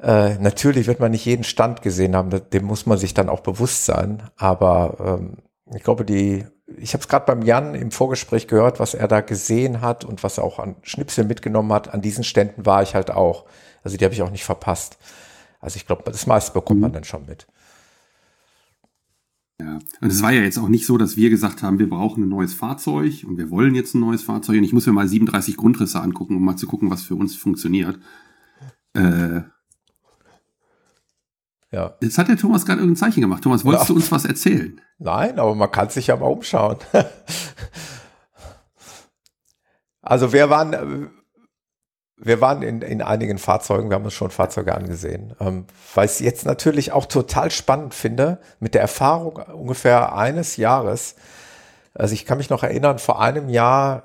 [0.00, 3.40] Äh, natürlich wird man nicht jeden Stand gesehen haben, dem muss man sich dann auch
[3.40, 4.22] bewusst sein.
[4.36, 5.38] Aber ähm,
[5.74, 6.44] ich glaube, die,
[6.76, 10.22] ich habe es gerade beim Jan im Vorgespräch gehört, was er da gesehen hat und
[10.22, 11.92] was er auch an Schnipsel mitgenommen hat.
[11.92, 13.46] An diesen Ständen war ich halt auch.
[13.82, 14.98] Also die habe ich auch nicht verpasst.
[15.60, 16.82] Also ich glaube, das meiste bekommt mhm.
[16.82, 17.46] man dann schon mit.
[19.60, 22.22] Ja, und es war ja jetzt auch nicht so, dass wir gesagt haben, wir brauchen
[22.22, 25.08] ein neues Fahrzeug und wir wollen jetzt ein neues Fahrzeug und ich muss mir mal
[25.08, 27.98] 37 Grundrisse angucken, um mal zu gucken, was für uns funktioniert.
[28.92, 29.42] Äh,
[31.72, 31.94] ja.
[32.00, 33.42] Jetzt hat der Thomas gerade irgendein Zeichen gemacht.
[33.42, 33.94] Thomas, wolltest ja.
[33.94, 34.80] du uns was erzählen?
[34.98, 36.76] Nein, aber man kann sich ja mal umschauen.
[40.02, 41.10] also wir waren,
[42.18, 46.12] wir waren in, in einigen Fahrzeugen, wir haben uns schon Fahrzeuge angesehen, ähm, weil ich
[46.12, 51.16] es jetzt natürlich auch total spannend finde, mit der Erfahrung ungefähr eines Jahres.
[51.94, 54.04] Also ich kann mich noch erinnern, vor einem Jahr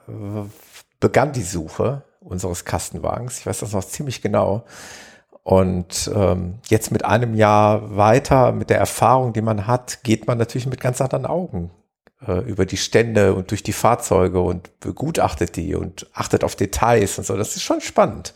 [1.00, 3.40] begann die Suche unseres Kastenwagens.
[3.40, 4.64] Ich weiß das noch ziemlich genau.
[5.44, 10.38] Und ähm, jetzt mit einem Jahr weiter, mit der Erfahrung, die man hat, geht man
[10.38, 11.72] natürlich mit ganz anderen Augen
[12.28, 17.26] über die Stände und durch die Fahrzeuge und begutachtet die und achtet auf Details und
[17.26, 17.36] so.
[17.36, 18.34] Das ist schon spannend.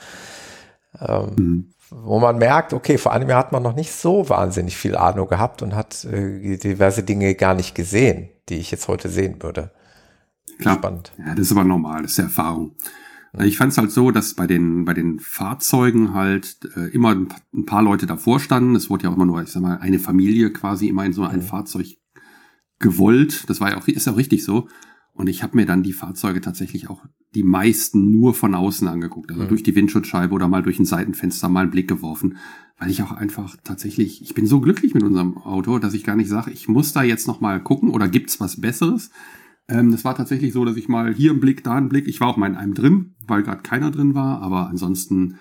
[1.00, 1.70] Ähm, mhm.
[1.92, 5.28] Wo man merkt, okay, vor einem Jahr hat man noch nicht so wahnsinnig viel Ahnung
[5.28, 9.72] gehabt und hat äh, diverse Dinge gar nicht gesehen, die ich jetzt heute sehen würde.
[10.60, 10.76] Klar.
[10.76, 11.12] Spannend.
[11.20, 12.76] Ja, das ist aber normal, das ist Erfahrung.
[13.44, 17.66] Ich fand es halt so, dass bei den bei den Fahrzeugen halt äh, immer ein
[17.66, 18.76] paar Leute davor standen.
[18.76, 21.24] Es wurde ja auch immer nur, ich sag mal, eine Familie quasi immer in so
[21.24, 21.44] ein mhm.
[21.44, 21.98] Fahrzeug
[22.80, 23.50] gewollt.
[23.50, 24.68] Das war ja auch, ist ja auch richtig so.
[25.14, 29.32] Und ich habe mir dann die Fahrzeuge tatsächlich auch die meisten nur von außen angeguckt.
[29.32, 29.48] Also mhm.
[29.48, 32.38] durch die Windschutzscheibe oder mal durch ein Seitenfenster mal einen Blick geworfen.
[32.78, 36.18] Weil ich auch einfach tatsächlich, ich bin so glücklich mit unserem Auto, dass ich gar
[36.18, 39.10] nicht sage, ich muss da jetzt noch mal gucken oder gibt's was Besseres.
[39.70, 42.08] Ähm, das war tatsächlich so, dass ich mal hier einen Blick, da einen Blick.
[42.08, 44.42] Ich war auch mal in einem drin, weil gerade keiner drin war.
[44.42, 45.38] Aber ansonsten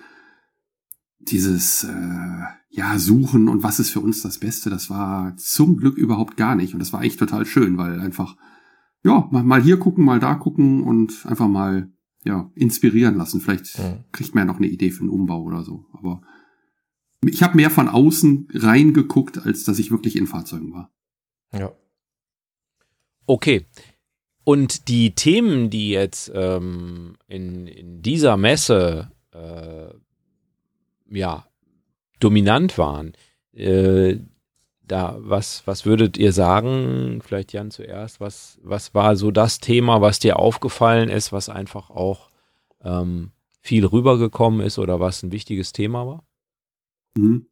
[1.31, 5.97] dieses äh, ja suchen und was ist für uns das Beste, das war zum Glück
[5.97, 8.35] überhaupt gar nicht und das war echt total schön, weil einfach
[9.03, 11.91] ja mal hier gucken, mal da gucken und einfach mal
[12.25, 13.39] ja inspirieren lassen.
[13.39, 14.03] Vielleicht ja.
[14.11, 15.85] kriegt man ja noch eine Idee für einen Umbau oder so.
[15.93, 16.21] Aber
[17.23, 20.91] ich habe mehr von außen reingeguckt, als dass ich wirklich in Fahrzeugen war.
[21.53, 21.71] Ja.
[23.27, 23.65] Okay.
[24.43, 29.89] Und die Themen, die jetzt ähm, in, in dieser Messe äh,
[31.09, 31.45] ja,
[32.19, 33.13] dominant waren.
[33.53, 34.19] Äh,
[34.87, 40.01] da, was, was würdet ihr sagen, vielleicht Jan zuerst, was, was war so das Thema,
[40.01, 42.29] was dir aufgefallen ist, was einfach auch
[42.83, 46.23] ähm, viel rübergekommen ist oder was ein wichtiges Thema war?
[47.17, 47.47] Mhm.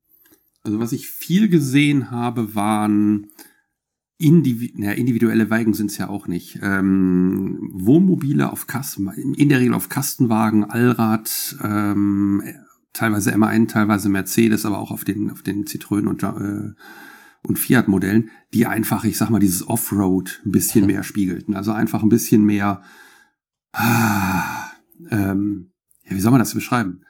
[0.61, 3.31] Also was ich viel gesehen habe, waren
[4.17, 6.59] Indivi na, individuelle Wagen sind es ja auch nicht.
[6.61, 12.41] Ähm, Wohnmobile auf Kasten, in der Regel auf Kastenwagen, Allrad, ähm,
[12.93, 16.73] teilweise MAN, teilweise Mercedes, aber auch auf den, auf den Citroën und, äh,
[17.45, 21.55] und Fiat-Modellen, die einfach, ich sag mal, dieses Offroad ein bisschen mehr spiegelten.
[21.55, 22.81] Also einfach ein bisschen mehr,
[23.73, 24.71] ah,
[25.09, 25.71] ähm,
[26.05, 27.01] ja, wie soll man das beschreiben?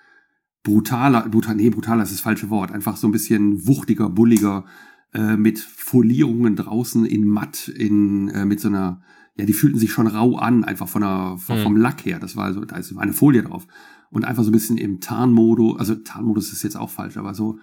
[0.64, 2.72] Brutaler, brutal, nee, brutaler ist das falsche Wort.
[2.72, 4.66] Einfach so ein bisschen wuchtiger, bulliger,
[5.14, 9.02] äh, mit Folierungen draußen in matt, in, äh, mit so einer,
[9.36, 11.82] ja, die fühlten sich schon rau an, einfach von der, vom, vom mhm.
[11.82, 12.20] Lack her.
[12.20, 13.68] Das war so, da ist eine Folie drauf
[14.14, 17.60] und einfach so ein bisschen im Tarnmodus, also Tarnmodus ist jetzt auch falsch, aber so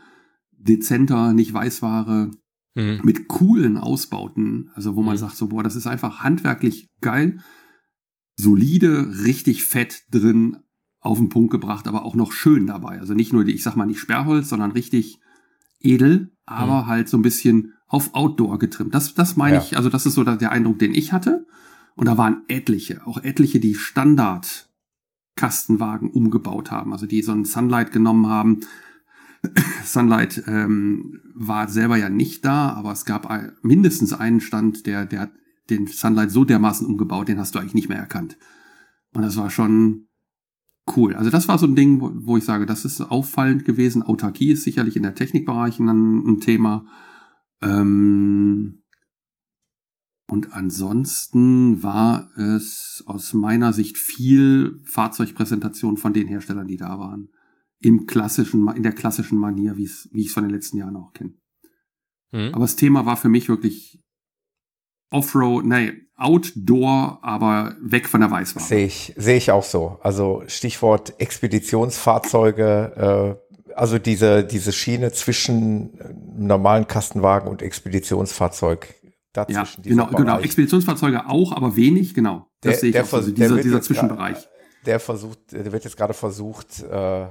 [0.53, 2.31] dezenter, nicht Weißware,
[2.75, 3.01] mhm.
[3.03, 5.21] mit coolen Ausbauten, also wo man mhm.
[5.21, 7.41] sagt so, boah, das ist einfach handwerklich geil,
[8.37, 10.59] solide, richtig fett drin,
[11.01, 13.01] auf den Punkt gebracht, aber auch noch schön dabei.
[13.01, 15.19] Also nicht nur, die, ich sag mal nicht Sperrholz, sondern richtig
[15.79, 16.87] edel, aber mhm.
[16.87, 18.95] halt so ein bisschen auf Outdoor getrimmt.
[18.95, 19.63] Das, das meine ja.
[19.63, 21.47] ich, also das ist so der Eindruck, den ich hatte.
[21.97, 24.70] Und da waren etliche, auch etliche, die Standard
[25.41, 28.61] Kastenwagen umgebaut haben, also die so ein Sunlight genommen haben.
[29.85, 35.07] Sunlight ähm, war selber ja nicht da, aber es gab ein, mindestens einen Stand, der,
[35.07, 35.33] der hat
[35.71, 38.37] den Sunlight so dermaßen umgebaut, den hast du eigentlich nicht mehr erkannt.
[39.15, 40.09] Und das war schon
[40.95, 41.15] cool.
[41.15, 44.03] Also das war so ein Ding, wo, wo ich sage, das ist auffallend gewesen.
[44.03, 46.85] Autarkie ist sicherlich in der Technikbereich ein, ein Thema.
[47.63, 48.80] Ähm,
[50.31, 57.31] und ansonsten war es aus meiner Sicht viel Fahrzeugpräsentation von den Herstellern, die da waren.
[57.81, 60.95] Im klassischen, in der klassischen Manier, wie es, wie ich es von den letzten Jahren
[60.95, 61.33] auch kenne.
[62.33, 62.55] Hm.
[62.55, 64.01] Aber das Thema war für mich wirklich
[65.11, 68.65] Offroad, nee, Outdoor, aber weg von der Weißware.
[68.65, 69.99] Sehe ich, sehe ich auch so.
[70.01, 75.99] Also Stichwort Expeditionsfahrzeuge, äh, also diese, diese Schiene zwischen
[76.37, 79.00] normalen Kastenwagen und Expeditionsfahrzeug
[79.33, 79.83] dazwischen.
[79.85, 80.41] Ja, genau, genau.
[80.41, 82.49] Expeditionsfahrzeuge auch, aber wenig, genau.
[82.61, 83.13] Das der, sehe ich der, auch.
[83.13, 84.35] Also dieser, dieser Zwischenbereich.
[84.35, 84.49] Grad,
[84.87, 87.27] der versucht, der wird jetzt gerade versucht, äh,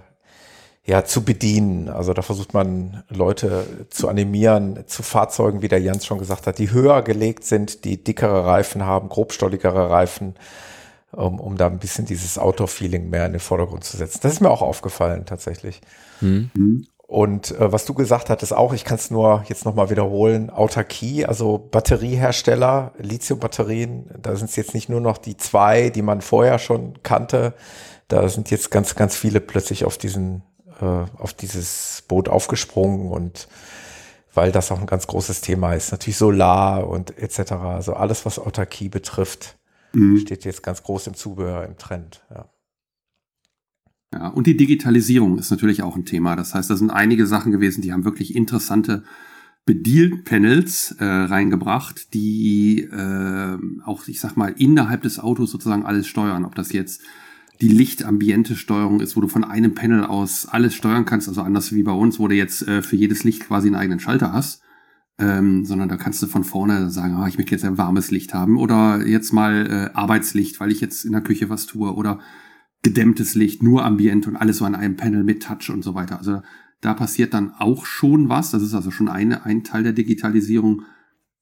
[0.86, 1.88] ja, zu bedienen.
[1.90, 6.58] Also da versucht man Leute zu animieren zu Fahrzeugen, wie der Jans schon gesagt hat,
[6.58, 10.36] die höher gelegt sind, die dickere Reifen haben, grobstolligere Reifen,
[11.12, 14.20] um, um da ein bisschen dieses Outdoor-Feeling mehr in den Vordergrund zu setzen.
[14.24, 15.82] Das ist mir auch aufgefallen tatsächlich.
[16.22, 16.88] Mhm.
[17.10, 21.26] Und äh, was du gesagt hattest auch, ich kann es nur jetzt nochmal wiederholen, Autarkie,
[21.26, 26.60] also Batteriehersteller, Lithium-Batterien, da sind es jetzt nicht nur noch die zwei, die man vorher
[26.60, 27.56] schon kannte,
[28.10, 30.44] da sind jetzt ganz, ganz viele plötzlich auf diesen,
[30.82, 30.86] äh,
[31.18, 33.48] auf dieses Boot aufgesprungen und
[34.36, 37.54] weil das auch ein ganz großes Thema ist, natürlich Solar und etc.
[37.54, 39.58] Also alles, was Autarkie betrifft,
[39.94, 40.20] mhm.
[40.20, 42.22] steht jetzt ganz groß im Zubehör, im Trend.
[42.30, 42.46] Ja.
[44.14, 46.36] Ja, und die Digitalisierung ist natürlich auch ein Thema.
[46.36, 49.04] Das heißt, da sind einige Sachen gewesen, die haben wirklich interessante
[49.66, 56.44] Bedielpanels äh, reingebracht, die äh, auch, ich sag mal, innerhalb des Autos sozusagen alles steuern.
[56.44, 57.04] Ob das jetzt
[57.62, 61.84] die Lichtambiente-Steuerung ist, wo du von einem Panel aus alles steuern kannst, also anders wie
[61.84, 64.64] bei uns, wo du jetzt äh, für jedes Licht quasi einen eigenen Schalter hast,
[65.20, 68.34] ähm, sondern da kannst du von vorne sagen, ah, ich möchte jetzt ein warmes Licht
[68.34, 72.20] haben oder jetzt mal äh, Arbeitslicht, weil ich jetzt in der Küche was tue oder
[72.82, 76.18] gedämmtes Licht, nur Ambient und alles so an einem Panel mit Touch und so weiter.
[76.18, 76.42] Also
[76.82, 78.52] da passiert dann auch schon was.
[78.52, 80.84] Das ist also schon eine, ein Teil der Digitalisierung.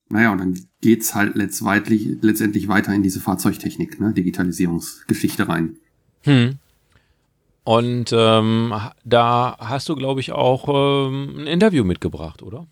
[0.10, 5.78] Naja, und dann geht's halt letztendlich, letztendlich weiter in diese Fahrzeugtechnik, ne, Digitalisierungsgeschichte rein.
[6.22, 6.58] Hm.
[7.64, 8.74] Und ähm,
[9.04, 10.70] da hast du, glaube ich, auch
[11.10, 12.66] ähm, ein Interview mitgebracht, oder?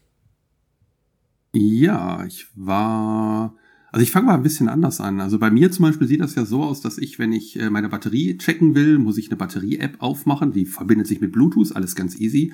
[1.51, 3.53] Ja, ich war
[3.95, 5.21] also ich fange mal ein bisschen anders an.
[5.21, 7.69] Also bei mir zum Beispiel sieht das ja so aus, dass ich, wenn ich äh,
[7.69, 10.51] meine Batterie checken will, muss ich eine Batterie-App aufmachen.
[10.51, 12.51] Die verbindet sich mit Bluetooth, alles ganz easy.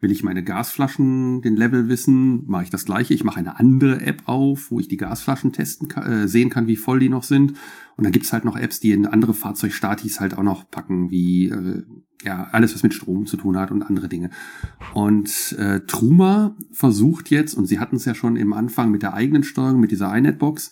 [0.00, 3.12] Will ich meine Gasflaschen, den Level wissen, mache ich das gleiche.
[3.12, 6.76] Ich mache eine andere App auf, wo ich die Gasflaschen testen äh, sehen kann, wie
[6.76, 7.54] voll die noch sind.
[7.96, 11.48] Und dann gibt's halt noch Apps, die in andere Fahrzeugstatis halt auch noch packen, wie
[11.48, 11.82] äh,
[12.22, 14.30] ja alles, was mit Strom zu tun hat und andere Dinge.
[14.92, 19.14] Und äh, Truma versucht jetzt, und sie hatten es ja schon im Anfang mit der
[19.14, 20.70] eigenen Steuerung, mit dieser iNetBox,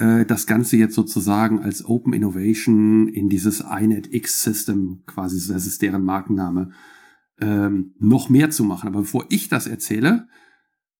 [0.00, 5.66] äh, das Ganze jetzt sozusagen als Open Innovation in dieses iNet X System, quasi, das
[5.66, 6.72] ist deren Markenname,
[7.40, 8.88] ähm, noch mehr zu machen.
[8.88, 10.28] Aber bevor ich das erzähle,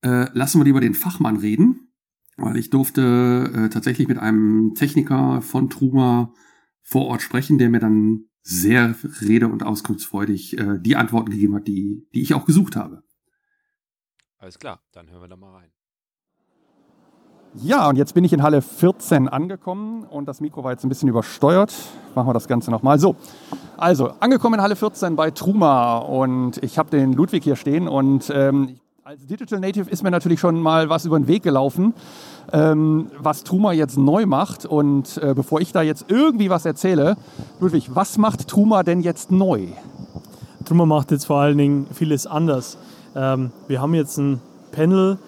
[0.02, 1.92] äh, lassen wir lieber den Fachmann reden,
[2.36, 6.32] weil ich durfte äh, tatsächlich mit einem Techniker von Truma
[6.82, 11.68] vor Ort sprechen, der mir dann sehr rede- und auskunftsfreudig äh, die Antworten gegeben hat,
[11.68, 13.02] die, die ich auch gesucht habe.
[14.38, 15.70] Alles klar, dann hören wir da mal rein.
[17.54, 20.88] Ja, und jetzt bin ich in Halle 14 angekommen und das Mikro war jetzt ein
[20.88, 21.74] bisschen übersteuert.
[22.14, 23.00] Machen wir das Ganze nochmal.
[23.00, 23.16] So,
[23.76, 28.30] also angekommen in Halle 14 bei Truma und ich habe den Ludwig hier stehen und
[28.32, 31.94] ähm, als Digital Native ist mir natürlich schon mal was über den Weg gelaufen,
[32.52, 34.64] ähm, was Truma jetzt neu macht.
[34.64, 37.16] Und äh, bevor ich da jetzt irgendwie was erzähle,
[37.58, 39.66] Ludwig, was macht Truma denn jetzt neu?
[40.64, 42.78] Truma macht jetzt vor allen Dingen vieles anders.
[43.16, 45.18] Ähm, wir haben jetzt ein Panel,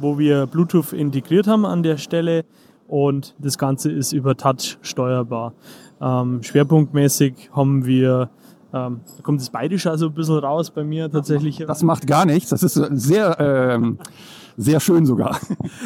[0.00, 2.44] wo wir Bluetooth integriert haben an der Stelle
[2.86, 5.52] und das Ganze ist über Touch steuerbar.
[6.00, 8.30] Ähm, schwerpunktmäßig haben wir,
[8.72, 11.58] ähm, da kommt das Bayerische also ein bisschen raus bei mir tatsächlich.
[11.58, 13.98] Das macht gar nichts, das ist sehr, ähm,
[14.56, 15.38] sehr schön sogar.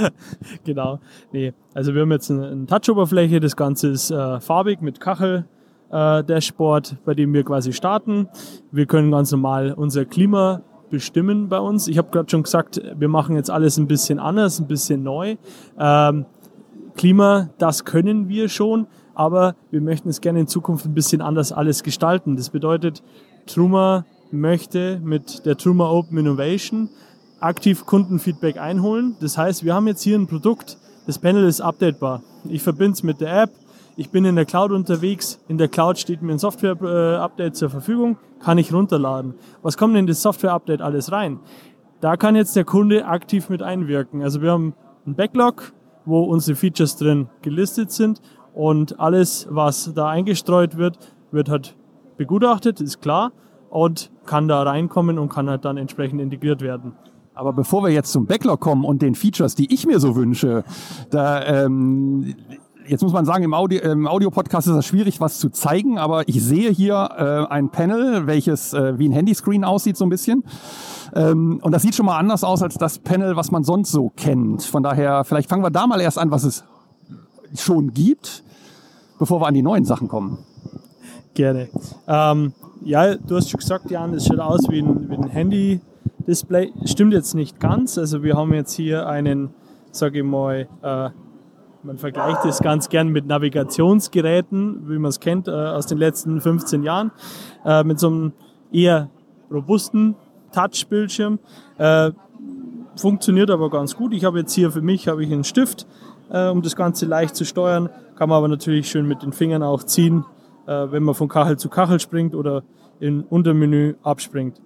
[0.65, 1.01] genau,
[1.33, 5.47] nee, also wir haben jetzt eine, eine Touch-Oberfläche, das Ganze ist äh, farbig mit Kachel.
[5.91, 8.27] Äh, Dashboard, bei dem wir quasi starten.
[8.71, 10.62] Wir können ganz normal unser Klima
[10.93, 11.89] bestimmen bei uns.
[11.89, 15.37] Ich habe gerade schon gesagt, wir machen jetzt alles ein bisschen anders, ein bisschen neu.
[15.79, 16.27] Ähm,
[16.95, 21.51] Klima, das können wir schon, aber wir möchten es gerne in Zukunft ein bisschen anders
[21.51, 22.37] alles gestalten.
[22.37, 23.03] Das bedeutet,
[23.47, 26.91] Truma möchte mit der Truma Open Innovation
[27.41, 29.17] aktiv Kundenfeedback einholen.
[29.21, 30.77] Das heißt, wir haben jetzt hier ein Produkt,
[31.07, 32.23] das Panel ist updatebar.
[32.45, 33.51] Ich verbinde es mit der App,
[33.97, 38.17] ich bin in der Cloud unterwegs, in der Cloud steht mir ein Software-Update zur Verfügung,
[38.41, 39.35] kann ich runterladen.
[39.63, 41.41] Was kommt denn in das Software-Update alles rein?
[42.01, 44.23] Da kann jetzt der Kunde aktiv mit einwirken.
[44.23, 44.75] Also wir haben
[45.07, 45.73] einen Backlog,
[46.05, 48.21] wo unsere Features drin gelistet sind
[48.55, 50.99] und alles, was da eingestreut wird,
[51.31, 51.77] wird halt
[52.17, 53.33] begutachtet, ist klar
[53.71, 56.95] und kann da reinkommen und kann halt dann entsprechend integriert werden.
[57.35, 60.65] Aber bevor wir jetzt zum Backlog kommen und den Features, die ich mir so wünsche,
[61.11, 62.35] da ähm,
[62.87, 66.42] jetzt muss man sagen, im, Audio, Audio-Podcast ist es schwierig, was zu zeigen, aber ich
[66.42, 66.95] sehe hier
[67.49, 70.45] äh, ein Panel, welches äh, wie ein Handyscreen aussieht so ein bisschen.
[71.14, 74.11] Ähm, und das sieht schon mal anders aus als das Panel, was man sonst so
[74.16, 74.62] kennt.
[74.62, 76.64] Von daher, vielleicht fangen wir da mal erst an, was es
[77.57, 78.42] schon gibt,
[79.18, 80.38] bevor wir an die neuen Sachen kommen.
[81.35, 81.68] Gerne.
[82.07, 82.53] Ähm,
[82.85, 86.73] ja, du hast schon gesagt, Jan, es schaut aus wie ein, wie ein Handy-Display.
[86.85, 87.97] Stimmt jetzt nicht ganz.
[87.97, 89.51] Also wir haben jetzt hier einen,
[89.92, 91.11] sage ich mal, äh,
[91.83, 96.40] man vergleicht es ganz gern mit Navigationsgeräten, wie man es kennt äh, aus den letzten
[96.40, 97.11] 15 Jahren,
[97.64, 98.33] äh, mit so einem
[98.73, 99.11] eher
[99.51, 100.14] robusten
[100.53, 101.38] Touch-Bildschirm.
[101.79, 102.12] Äh,
[102.97, 104.12] funktioniert aber ganz gut.
[104.12, 105.87] Ich habe jetzt hier für mich ich einen Stift,
[106.31, 107.88] äh, um das Ganze leicht zu steuern.
[108.16, 110.25] Kann man aber natürlich schön mit den Fingern auch ziehen,
[110.66, 112.62] äh, wenn man von Kachel zu Kachel springt oder
[113.01, 114.61] im Untermenü abspringt.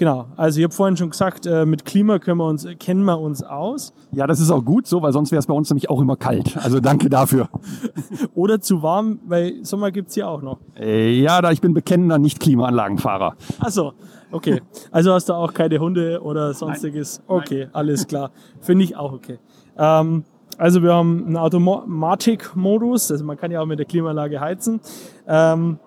[0.00, 3.20] Genau, also ich habe vorhin schon gesagt, äh, mit Klima können wir uns, kennen wir
[3.20, 3.92] uns aus.
[4.12, 6.16] Ja, das ist auch gut so, weil sonst wäre es bei uns nämlich auch immer
[6.16, 6.56] kalt.
[6.56, 7.50] Also danke dafür.
[8.34, 10.56] Oder zu warm, weil Sommer gibt es hier auch noch.
[10.74, 13.36] Äh, ja, da ich bin bekennender Nicht-Klimaanlagenfahrer.
[13.58, 13.92] Achso,
[14.32, 14.62] okay.
[14.90, 17.18] Also hast du auch keine Hunde oder sonstiges?
[17.28, 17.38] Nein.
[17.38, 17.74] Okay, Nein.
[17.74, 18.30] alles klar.
[18.62, 19.38] Finde ich auch okay.
[19.76, 20.24] Ähm,
[20.56, 24.80] also wir haben einen Automatik-Modus, also man kann ja auch mit der Klimaanlage heizen.
[25.28, 25.78] Ähm,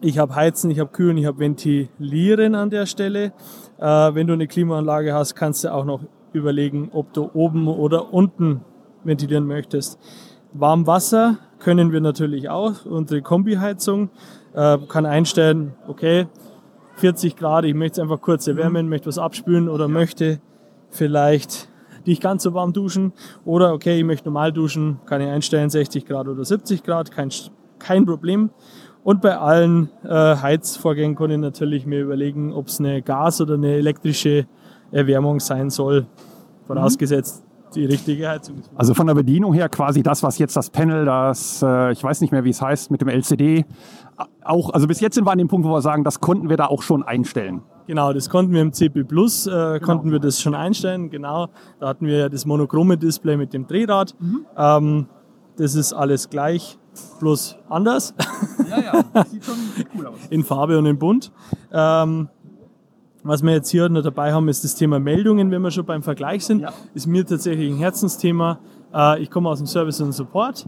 [0.00, 3.32] Ich habe Heizen, ich habe Kühlen, ich habe Ventilieren an der Stelle.
[3.78, 3.84] Äh,
[4.14, 8.60] wenn du eine Klimaanlage hast, kannst du auch noch überlegen, ob du oben oder unten
[9.02, 9.98] ventilieren möchtest.
[10.52, 12.86] Warmwasser können wir natürlich auch.
[12.86, 14.10] Unsere Kombiheizung
[14.54, 16.28] äh, kann einstellen, okay,
[16.96, 20.40] 40 Grad, ich möchte es einfach kurz erwärmen, möchte was abspülen oder möchte
[20.90, 21.68] vielleicht
[22.06, 23.12] nicht ganz so warm duschen.
[23.44, 27.30] Oder okay, ich möchte normal duschen, kann ich einstellen 60 Grad oder 70 Grad, kein,
[27.80, 28.50] kein Problem.
[29.08, 33.54] Und bei allen äh, Heizvorgängen kann ich natürlich mir überlegen, ob es eine Gas- oder
[33.54, 34.46] eine elektrische
[34.90, 36.04] Erwärmung sein soll.
[36.66, 37.42] Vorausgesetzt,
[37.74, 38.70] die richtige Heizung ist.
[38.76, 42.20] Also von der Bedienung her quasi das, was jetzt das Panel, das, äh, ich weiß
[42.20, 43.64] nicht mehr, wie es heißt, mit dem LCD,
[44.44, 46.58] auch, also bis jetzt sind wir an dem Punkt, wo wir sagen, das konnten wir
[46.58, 47.62] da auch schon einstellen.
[47.86, 51.48] Genau, das konnten wir im CP Plus, äh, konnten wir das schon einstellen, genau.
[51.80, 54.14] Da hatten wir ja das monochrome Display mit dem Drehrad.
[54.54, 55.06] Ähm,
[55.56, 56.78] das ist alles gleich,
[57.20, 58.14] bloß anders.
[58.68, 58.80] Ja,
[59.14, 59.54] ja, sieht schon
[59.96, 60.18] cool aus.
[60.30, 61.32] in Farbe und in Bunt.
[61.72, 62.28] Ähm,
[63.22, 66.02] was wir jetzt hier noch dabei haben, ist das Thema Meldungen, wenn wir schon beim
[66.02, 66.60] Vergleich sind.
[66.60, 66.72] Ja.
[66.94, 68.58] Ist mir tatsächlich ein Herzensthema.
[68.94, 70.66] Äh, ich komme aus dem Service und Support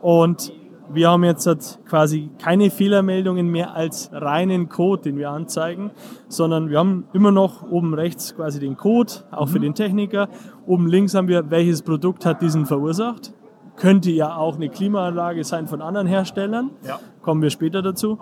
[0.00, 0.52] und
[0.92, 5.90] wir haben jetzt halt quasi keine Fehlermeldungen mehr als reinen Code, den wir anzeigen,
[6.28, 10.28] sondern wir haben immer noch oben rechts quasi den Code, auch für den Techniker.
[10.66, 13.32] Oben links haben wir, welches Produkt hat diesen verursacht.
[13.76, 16.70] Könnte ja auch eine Klimaanlage sein von anderen Herstellern.
[16.82, 16.98] Ja.
[17.22, 18.18] Kommen wir später dazu.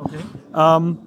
[0.54, 0.98] Ähm,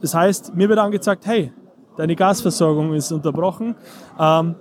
[0.00, 1.52] das heißt, mir wird angezeigt, hey,
[1.96, 3.74] deine Gasversorgung ist unterbrochen
[4.18, 4.54] ähm,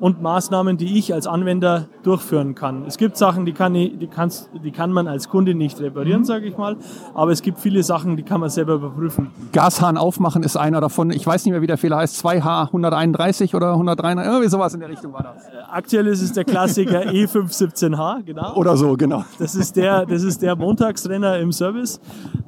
[0.00, 2.84] und Maßnahmen, die ich als Anwender durchführen kann.
[2.86, 6.24] Es gibt Sachen, die kann, ich, die kannst, die kann man als Kunde nicht reparieren,
[6.24, 6.76] sage ich mal,
[7.14, 9.30] aber es gibt viele Sachen, die kann man selber überprüfen.
[9.52, 11.10] Gashahn aufmachen ist einer davon.
[11.10, 12.24] Ich weiß nicht mehr, wie der Fehler heißt.
[12.24, 15.44] 2H 131 oder 133, irgendwie sowas in der Richtung war das.
[15.70, 18.54] Aktuell ist es der Klassiker E E517H, genau.
[18.54, 19.24] Oder so, genau.
[19.38, 22.00] Das ist der, das ist der Montagsrenner im Service.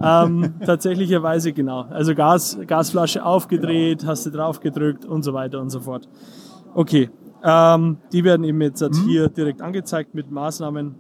[0.02, 1.87] Ähm, tatsächlicherweise genau.
[1.90, 6.09] Also Gas, Gasflasche aufgedreht, hast du drauf gedrückt und so weiter und so fort.
[6.74, 7.11] Okay.
[7.48, 10.96] Ähm, die werden eben jetzt halt hier direkt angezeigt mit Maßnahmen.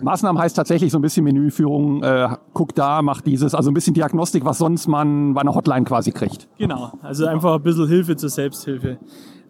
[0.00, 3.92] Maßnahmen heißt tatsächlich so ein bisschen Menüführung, äh, guck da, mach dieses, also ein bisschen
[3.92, 6.48] Diagnostik, was sonst man bei einer Hotline quasi kriegt.
[6.56, 6.92] Genau.
[7.02, 8.98] Also einfach ein bisschen Hilfe zur Selbsthilfe.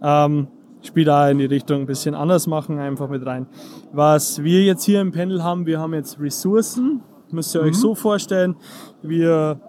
[0.02, 0.48] Ähm,
[0.82, 3.46] spielt da in die Richtung ein bisschen anders machen, einfach mit rein.
[3.92, 7.02] Was wir jetzt hier im Panel haben, wir haben jetzt Ressourcen.
[7.30, 8.56] Müsst ihr euch so vorstellen,
[9.02, 9.60] wir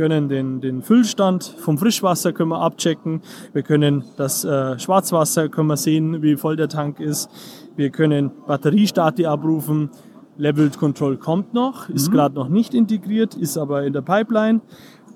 [0.00, 3.20] können den, den Füllstand vom Frischwasser können wir abchecken.
[3.52, 7.28] Wir können das äh, Schwarzwasser können wir sehen, wie voll der Tank ist.
[7.76, 9.90] Wir können Batteriestati abrufen.
[10.38, 14.62] Level Control kommt noch, ist gerade noch nicht integriert, ist aber in der Pipeline.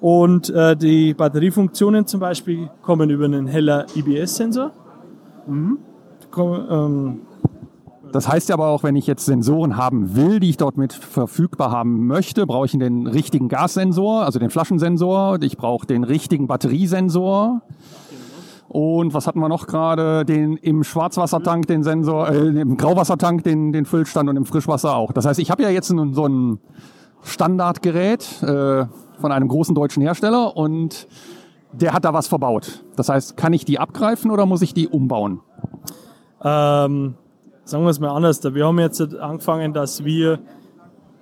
[0.02, 4.70] Und äh, die Batteriefunktionen zum Beispiel kommen über einen heller IBS-Sensor.
[6.30, 7.20] Kommen, ähm,
[8.14, 10.92] Das heißt ja aber auch, wenn ich jetzt Sensoren haben will, die ich dort mit
[10.92, 15.42] verfügbar haben möchte, brauche ich den richtigen Gassensor, also den Flaschensensor.
[15.42, 17.62] Ich brauche den richtigen Batteriesensor.
[18.68, 20.24] Und was hatten wir noch gerade?
[20.24, 25.10] Den im Schwarzwassertank, den Sensor, äh, im Grauwassertank, den, den Füllstand und im Frischwasser auch.
[25.10, 26.60] Das heißt, ich habe ja jetzt so ein
[27.24, 28.86] Standardgerät äh,
[29.18, 31.08] von einem großen deutschen Hersteller und
[31.72, 32.84] der hat da was verbaut.
[32.94, 35.40] Das heißt, kann ich die abgreifen oder muss ich die umbauen?
[36.44, 37.16] Ähm,
[37.64, 38.42] sagen wir es mal anders.
[38.42, 40.38] Wir haben jetzt angefangen, dass wir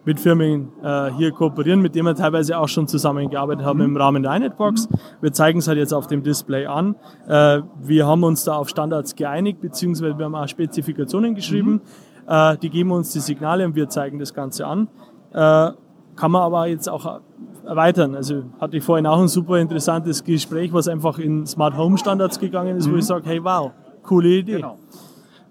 [0.05, 4.22] mit Firmen äh, hier kooperieren, mit denen wir teilweise auch schon zusammengearbeitet haben im Rahmen
[4.22, 4.88] der iNetbox.
[5.20, 6.96] Wir zeigen es halt jetzt auf dem Display an.
[7.28, 11.81] Äh, wir haben uns da auf Standards geeinigt, beziehungsweise wir haben auch Spezifikationen geschrieben.
[12.26, 14.88] Äh, die geben uns die Signale und wir zeigen das Ganze an.
[15.33, 15.70] Äh,
[16.16, 17.20] kann man aber jetzt auch
[17.64, 18.16] erweitern.
[18.16, 22.40] Also hatte ich vorhin auch ein super interessantes Gespräch, was einfach in Smart Home Standards
[22.40, 23.70] gegangen ist, wo ich sage, hey wow,
[24.02, 24.64] coole Idee.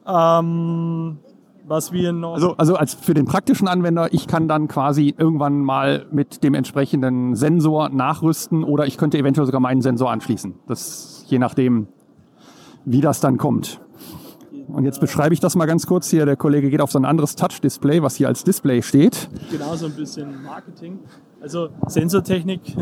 [0.08, 1.18] Ähm,
[1.66, 2.34] was wir noch.
[2.34, 6.54] Also, also als für den praktischen Anwender, ich kann dann quasi irgendwann mal mit dem
[6.54, 10.56] entsprechenden Sensor nachrüsten oder ich könnte eventuell sogar meinen Sensor anschließen.
[10.68, 11.88] Das je nachdem,
[12.86, 13.80] wie das dann kommt.
[14.68, 16.26] Und jetzt beschreibe ich das mal ganz kurz hier.
[16.26, 19.30] Der Kollege geht auf so ein anderes Touch-Display, was hier als Display steht.
[19.50, 21.00] genau so ein bisschen Marketing.
[21.42, 22.62] Also Sensortechnik,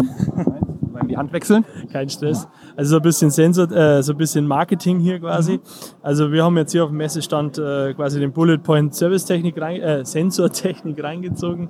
[1.09, 1.65] die Hand wechseln.
[1.91, 2.47] kein Stress.
[2.75, 5.59] Also so ein bisschen Sensor, äh, so ein bisschen Marketing hier quasi.
[6.01, 9.59] Also wir haben jetzt hier auf dem Messestand äh, quasi den Bullet Point Service Technik
[9.59, 11.69] rein, äh, Sensortechnik reingezogen.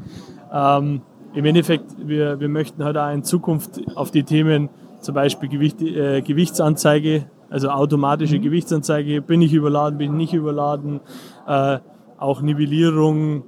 [0.53, 1.01] Ähm,
[1.33, 4.69] Im Endeffekt, wir, wir möchten halt auch in Zukunft auf die Themen
[5.01, 10.99] zum Beispiel Gewicht, äh, Gewichtsanzeige, also automatische Gewichtsanzeige, bin ich überladen, bin ich nicht überladen,
[11.47, 11.79] äh,
[12.17, 13.43] auch Nivellierung,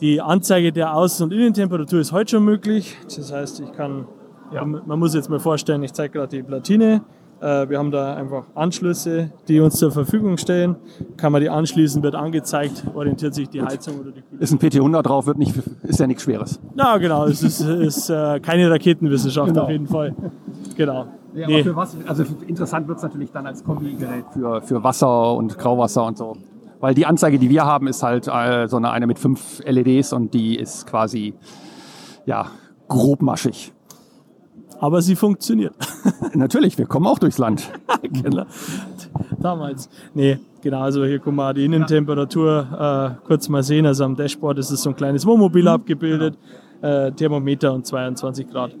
[0.00, 2.98] die Anzeige der Außen- und Innentemperatur ist heute schon möglich.
[3.04, 4.06] Das heißt, ich kann,
[4.52, 7.02] man, man muss jetzt mal vorstellen, ich zeige gerade die Platine.
[7.40, 10.76] Äh, wir haben da einfach Anschlüsse, die uns zur Verfügung stellen.
[11.18, 14.40] Kann man die anschließen, wird angezeigt, orientiert sich die Heizung oder die Kühlung.
[14.40, 16.58] Ist ein PT100 drauf, wird nicht, ist ja nichts Schweres.
[16.76, 17.26] Ja, genau.
[17.26, 19.64] Es ist, ist äh, keine Raketenwissenschaft Genau.
[19.64, 20.14] auf jeden Fall.
[20.76, 21.06] Genau.
[21.34, 21.54] Ja, Nee.
[21.56, 25.58] aber für was, also interessant wird es natürlich dann als Kombigerät für, für Wasser und
[25.58, 26.36] Grauwasser und so.
[26.80, 30.14] Weil die Anzeige, die wir haben, ist halt äh, so eine, eine mit fünf LEDs
[30.14, 31.34] und die ist quasi,
[32.24, 32.46] ja,
[32.88, 33.72] grobmaschig.
[34.78, 35.74] Aber sie funktioniert.
[36.34, 37.70] Natürlich, wir kommen auch durchs Land.
[38.02, 38.44] genau.
[39.40, 39.88] Damals.
[40.14, 40.80] Nee, genau.
[40.80, 43.86] Also hier kann man die Innentemperatur äh, kurz mal sehen.
[43.86, 46.36] Also am Dashboard ist es so ein kleines Wohnmobil abgebildet.
[46.82, 48.72] Äh, Thermometer und 22 Grad.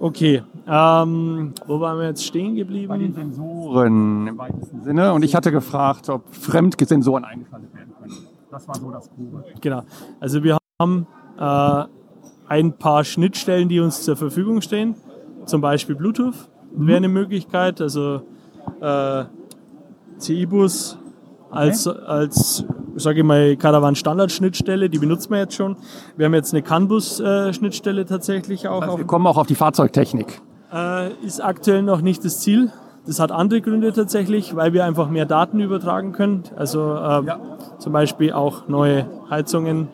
[0.00, 0.42] Okay.
[0.66, 3.14] Ähm, wo waren wir jetzt stehen Bei den geblieben?
[3.14, 5.12] Sensoren im weitesten Sinne.
[5.12, 8.14] Und ich hatte gefragt, ob Fremdsensoren eingeschaltet werden können.
[8.50, 9.44] Das war so das Grobe.
[9.60, 9.82] Genau.
[10.20, 11.06] Also wir haben
[11.38, 11.84] äh,
[12.48, 14.94] ein paar Schnittstellen, die uns zur Verfügung stehen.
[15.48, 16.34] Zum Beispiel Bluetooth
[16.72, 17.80] wäre eine Möglichkeit.
[17.80, 18.20] Also
[18.82, 19.24] äh,
[20.18, 20.98] CI-Bus
[21.50, 22.64] als, als
[22.96, 25.76] sage ich mal, Caravan-Standard-Schnittstelle, die benutzen wir jetzt schon.
[26.18, 28.82] Wir haben jetzt eine CAN-Bus-Schnittstelle tatsächlich auch.
[28.82, 30.42] Also auf, wir kommen auch auf die Fahrzeugtechnik.
[30.70, 32.70] äh, ist aktuell noch nicht das Ziel.
[33.06, 36.42] Das hat andere Gründe tatsächlich, weil wir einfach mehr Daten übertragen können.
[36.56, 37.22] Also äh,
[37.78, 39.88] zum Beispiel auch neue Heizungen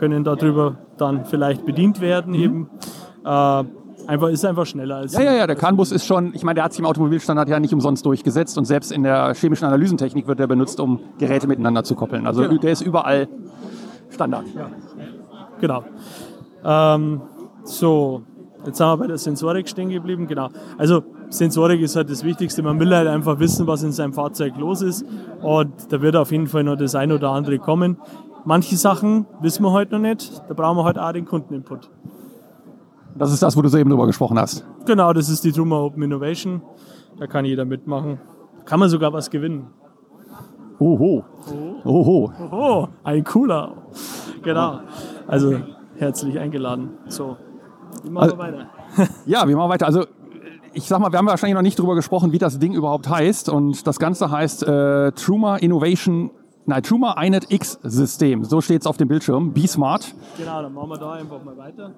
[0.00, 2.70] können darüber dann vielleicht bedient werden eben.
[3.24, 3.64] Äh,
[4.06, 6.64] einfach ist einfach schneller als Ja, ja, ja, der CAN-Bus ist schon, ich meine, der
[6.64, 10.38] hat sich im Automobilstandard ja nicht umsonst durchgesetzt und selbst in der chemischen Analysentechnik wird
[10.38, 12.26] der benutzt, um Geräte miteinander zu koppeln.
[12.26, 13.28] Also der ist überall
[14.10, 14.44] Standard.
[15.60, 15.84] Genau.
[16.64, 17.20] Ähm,
[17.64, 18.22] so,
[18.64, 20.26] jetzt sind wir bei der Sensorik stehen geblieben.
[20.26, 20.48] Genau.
[20.78, 22.62] Also Sensorik ist halt das Wichtigste.
[22.62, 25.04] Man will halt einfach wissen, was in seinem Fahrzeug los ist.
[25.42, 27.98] Und da wird auf jeden Fall noch das ein oder andere kommen.
[28.44, 30.42] Manche Sachen wissen wir heute noch nicht.
[30.48, 31.90] Da brauchen wir heute auch den Kundeninput.
[33.18, 34.64] Das ist das, wo du so eben drüber gesprochen hast.
[34.84, 36.60] Genau, das ist die Truma Open Innovation.
[37.18, 38.20] Da kann jeder mitmachen.
[38.64, 39.68] Kann man sogar was gewinnen.
[40.78, 41.24] Oho.
[41.84, 42.32] Oho.
[42.52, 43.72] Oh, ein cooler.
[44.42, 44.80] Genau.
[45.26, 45.56] Also
[45.96, 46.90] herzlich eingeladen.
[47.08, 47.36] So,
[48.02, 48.66] wir machen Also- wir weiter.
[49.26, 49.86] Ja, wir machen weiter.
[49.86, 50.04] Also
[50.74, 53.48] ich sag mal, wir haben wahrscheinlich noch nicht drüber gesprochen, wie das Ding überhaupt heißt.
[53.48, 56.30] Und das Ganze heißt äh, Truma Innovation,
[56.66, 58.44] nein, Truma iNet X System.
[58.44, 59.54] So steht es auf dem Bildschirm.
[59.54, 60.14] Be smart.
[60.36, 61.92] Genau, dann machen wir da einfach mal weiter.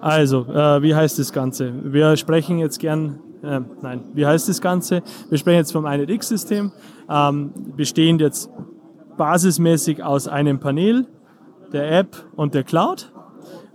[0.00, 1.72] Also, äh, wie heißt das Ganze?
[1.82, 5.02] Wir sprechen jetzt gern, äh, nein, wie heißt das Ganze?
[5.28, 6.72] Wir sprechen jetzt vom INET-X-System,
[7.08, 8.50] ähm, bestehend jetzt
[9.16, 11.06] basismäßig aus einem Panel,
[11.72, 13.12] der App und der Cloud.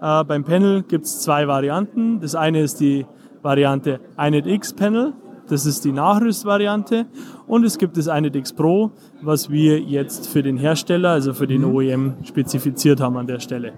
[0.01, 2.19] Äh, beim Panel gibt es zwei Varianten.
[2.19, 3.05] Das eine ist die
[3.41, 5.13] Variante INET-X Panel,
[5.47, 7.05] das ist die Nachrüstvariante.
[7.47, 11.65] Und es gibt das INET-X Pro, was wir jetzt für den Hersteller, also für den
[11.65, 13.73] OEM, spezifiziert haben an der Stelle.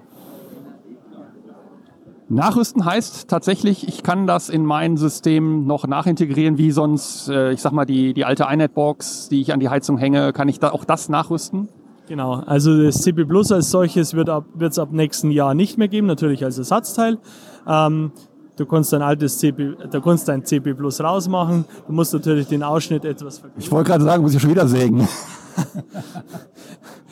[2.27, 7.61] Nachrüsten heißt tatsächlich, ich kann das in mein System noch nachintegrieren, wie sonst, äh, ich
[7.61, 10.71] sag mal, die, die alte iNet-Box, die ich an die Heizung hänge, kann ich da
[10.71, 11.69] auch das nachrüsten?
[12.07, 15.87] Genau, also das CP Plus als solches wird es ab, ab nächsten Jahr nicht mehr
[15.87, 17.19] geben, natürlich als Ersatzteil.
[17.67, 18.11] Ähm,
[18.55, 21.65] du kannst dein altes CP, du kannst dein CP Plus rausmachen.
[21.87, 23.61] Du musst natürlich den Ausschnitt etwas vergrößern.
[23.61, 25.07] Ich wollte gerade sagen, muss ich schon wieder sägen.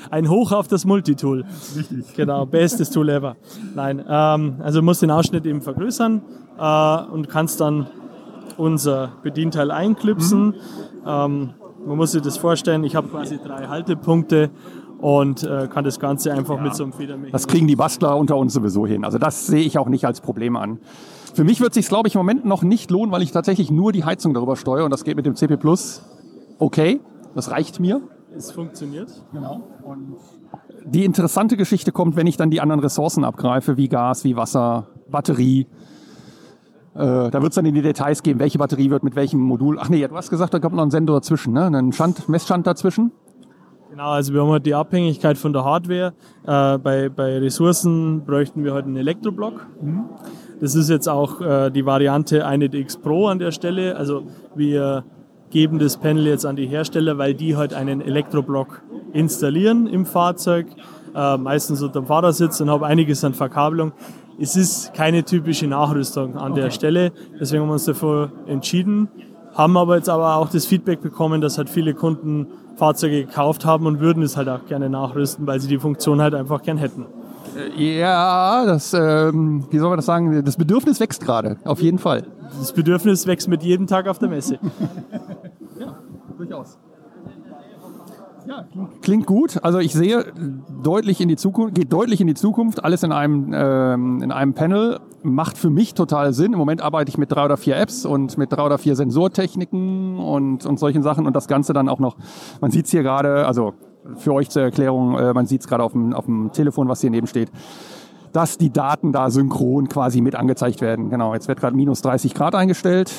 [0.10, 1.46] Ein Hoch auf das Multitool.
[1.76, 2.14] Richtig.
[2.16, 3.36] Genau, bestes Tool ever.
[3.74, 6.22] Nein, ähm, also du musst den Ausschnitt eben vergrößern
[6.60, 7.88] äh, und kannst dann
[8.58, 10.56] unser Bedienteil einklipsen.
[11.06, 11.52] Ähm,
[11.86, 14.52] man muss sich das vorstellen, ich habe quasi drei Haltepunkte
[15.00, 17.42] und äh, kann das Ganze einfach mit so einem Federmechanismus.
[17.42, 19.04] Das kriegen die Bastler unter uns sowieso hin.
[19.04, 20.80] Also das sehe ich auch nicht als Problem an.
[21.34, 23.92] Für mich wird sich glaube ich, im Moment noch nicht lohnen, weil ich tatsächlich nur
[23.92, 26.04] die Heizung darüber steuere und das geht mit dem CP Plus
[26.60, 27.02] okay.
[27.36, 28.02] Das reicht mir.
[28.36, 29.10] Es funktioniert.
[29.32, 29.62] Genau.
[29.84, 30.16] Und
[30.86, 34.88] die interessante Geschichte kommt, wenn ich dann die anderen Ressourcen abgreife, wie Gas, wie Wasser,
[35.10, 35.68] Batterie.
[36.96, 39.78] Äh, da wird es dann in die Details gehen, welche Batterie wird mit welchem Modul.
[39.80, 41.66] Ach nee, du hast gesagt, da kommt noch ein Sensor dazwischen, ne?
[41.66, 43.12] Ein Schand, Messstand dazwischen.
[43.90, 46.14] Genau, also wir haben halt die Abhängigkeit von der Hardware.
[46.46, 49.68] Äh, bei, bei Ressourcen bräuchten wir halt einen Elektroblock.
[50.64, 53.98] Das ist jetzt auch äh, die Variante INET-X Pro an der Stelle.
[53.98, 54.24] Also
[54.56, 55.04] wir
[55.50, 60.68] geben das Panel jetzt an die Hersteller, weil die halt einen Elektroblock installieren im Fahrzeug,
[61.14, 63.92] äh, meistens unter dem Fahrersitz und haben einiges an Verkabelung.
[64.40, 69.10] Es ist keine typische Nachrüstung an der Stelle, deswegen haben wir uns dafür entschieden,
[69.54, 72.48] haben aber jetzt aber auch das Feedback bekommen, dass halt viele Kunden
[72.78, 76.34] Fahrzeuge gekauft haben und würden es halt auch gerne nachrüsten, weil sie die Funktion halt
[76.34, 77.06] einfach gern hätten.
[77.78, 80.44] Ja, das, ähm, wie soll man das sagen?
[80.44, 82.24] Das Bedürfnis wächst gerade, auf jeden Fall.
[82.60, 84.60] Das Bedürfnis wächst mit jedem Tag auf der Messe.
[86.38, 86.78] Durchaus.
[88.46, 88.66] Ja,
[89.02, 89.64] klingt gut.
[89.64, 90.26] Also ich sehe
[90.84, 92.84] deutlich in die Zukunft, geht deutlich in die Zukunft.
[92.84, 96.52] Alles in einem ähm, in einem Panel macht für mich total Sinn.
[96.52, 100.20] Im Moment arbeite ich mit drei oder vier Apps und mit drei oder vier Sensortechniken
[100.20, 102.18] und und solchen Sachen und das Ganze dann auch noch.
[102.60, 103.74] Man sieht es hier gerade, also
[104.18, 107.02] für euch zur Erklärung, äh, man sieht es gerade auf dem auf dem Telefon, was
[107.02, 107.50] hier neben steht
[108.34, 111.10] dass die Daten da synchron quasi mit angezeigt werden.
[111.10, 113.12] Genau, jetzt wird gerade minus 30 Grad eingestellt.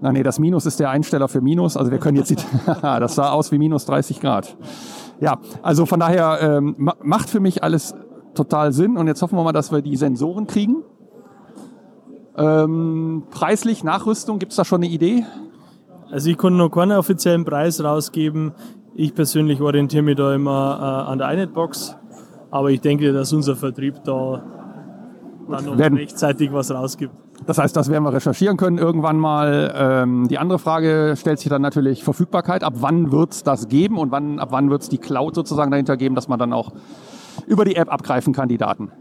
[0.00, 1.76] Na nee, das Minus ist der Einsteller für Minus.
[1.78, 2.34] Also wir können jetzt,
[2.82, 4.54] das sah aus wie minus 30 Grad.
[5.20, 7.94] Ja, also von daher ähm, macht für mich alles
[8.34, 8.98] total Sinn.
[8.98, 10.82] Und jetzt hoffen wir mal, dass wir die Sensoren kriegen.
[12.36, 15.24] Ähm, preislich, Nachrüstung, gibt es da schon eine Idee?
[16.14, 18.52] Also ich konnte noch keinen offiziellen Preis rausgeben.
[18.94, 21.96] Ich persönlich orientiere mich da immer äh, an der iNetBox.
[22.52, 24.44] Aber ich denke, dass unser Vertrieb da
[25.50, 25.98] dann noch Werden.
[25.98, 27.12] rechtzeitig was rausgibt.
[27.46, 29.74] Das heißt, das werden wir recherchieren können irgendwann mal.
[29.76, 32.62] Ähm, die andere Frage stellt sich dann natürlich Verfügbarkeit.
[32.62, 35.72] Ab wann wird es das geben und wann, ab wann wird es die Cloud sozusagen
[35.72, 36.70] dahinter geben, dass man dann auch
[37.48, 38.92] über die App abgreifen kann, die Daten?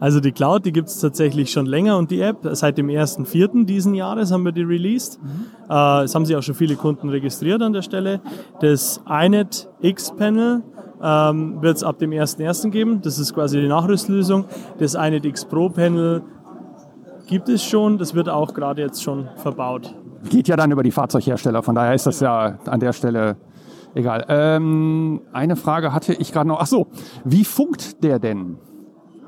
[0.00, 3.64] Also die Cloud, die gibt es tatsächlich schon länger und die App, seit dem 1.4.
[3.64, 5.20] diesen Jahres haben wir die released.
[5.22, 5.28] Mhm.
[5.68, 8.20] Äh, es haben sich auch schon viele Kunden registriert an der Stelle.
[8.60, 10.62] Das iNet X-Panel
[11.02, 12.70] ähm, wird es ab dem 1.1.
[12.70, 13.00] geben.
[13.02, 14.44] Das ist quasi die Nachrüstlösung.
[14.78, 16.22] Das iNet X Pro Panel
[17.26, 17.98] gibt es schon.
[17.98, 19.94] Das wird auch gerade jetzt schon verbaut.
[20.30, 23.36] Geht ja dann über die Fahrzeughersteller, von daher ist das ja an der Stelle
[23.94, 24.24] egal.
[24.28, 26.60] Ähm, eine Frage hatte ich gerade noch.
[26.60, 26.88] Ach so,
[27.24, 28.58] wie funkt der denn?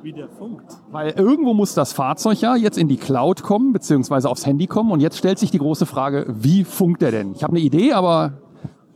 [0.03, 0.65] Wie der funkt?
[0.91, 4.93] Weil irgendwo muss das Fahrzeug ja jetzt in die Cloud kommen, beziehungsweise aufs Handy kommen.
[4.93, 7.33] Und jetzt stellt sich die große Frage, wie funkt der denn?
[7.33, 8.33] Ich habe eine Idee, aber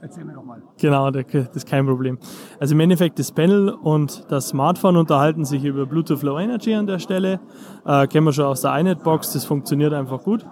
[0.00, 0.62] erzähl mir doch mal.
[0.78, 1.24] Genau, das
[1.54, 2.18] ist kein Problem.
[2.58, 6.86] Also im Endeffekt das Panel und das Smartphone unterhalten sich über Bluetooth Low Energy an
[6.86, 7.40] der Stelle.
[7.84, 10.46] Äh, kennen wir schon aus der iNet-Box, das funktioniert einfach gut.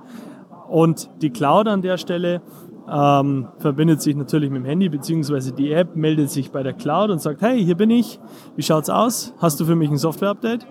[0.68, 2.40] Und die Cloud an der Stelle
[2.92, 7.10] ähm, verbindet sich natürlich mit dem Handy, beziehungsweise die App meldet sich bei der Cloud
[7.10, 8.20] und sagt, hey, hier bin ich,
[8.54, 9.32] wie schaut's aus?
[9.38, 10.66] Hast du für mich ein Software-Update?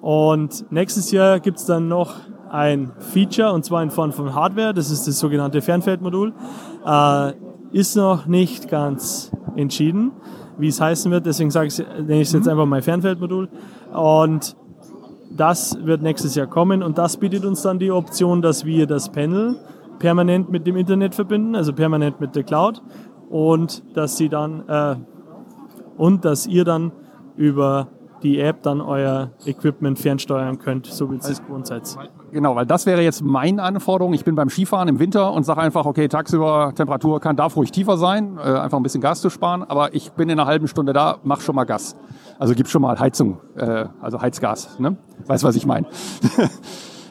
[0.00, 2.14] Und nächstes Jahr gibt es dann noch
[2.50, 6.34] ein Feature, und zwar in Form von Hardware, das ist das sogenannte Fernfeldmodul.
[6.86, 7.32] Äh,
[7.72, 10.12] ist noch nicht ganz entschieden,
[10.58, 11.26] wie es heißen wird.
[11.26, 12.52] Deswegen sage ich, nenne ich es jetzt mhm.
[12.52, 13.48] einfach mal Fernfeldmodul.
[13.92, 14.56] Und
[15.30, 19.10] das wird nächstes Jahr kommen und das bietet uns dann die Option, dass wir das
[19.10, 19.56] Panel
[19.98, 22.82] permanent mit dem Internet verbinden, also permanent mit der Cloud
[23.28, 24.96] und dass sie dann äh,
[25.96, 26.92] und dass ihr dann
[27.36, 27.88] über
[28.22, 31.82] die App dann euer Equipment fernsteuern könnt, so wie es also, gewohnt seid.
[32.32, 34.12] Genau, weil das wäre jetzt meine Anforderung.
[34.12, 37.70] Ich bin beim Skifahren im Winter und sage einfach, okay, tagsüber Temperatur kann darf ruhig
[37.70, 40.68] tiefer sein, äh, einfach ein bisschen Gas zu sparen, aber ich bin in einer halben
[40.68, 41.96] Stunde da, mach schon mal Gas.
[42.38, 44.96] Also gib schon mal Heizung, äh, also Heizgas, ne?
[45.26, 45.86] Weißt was ich meine?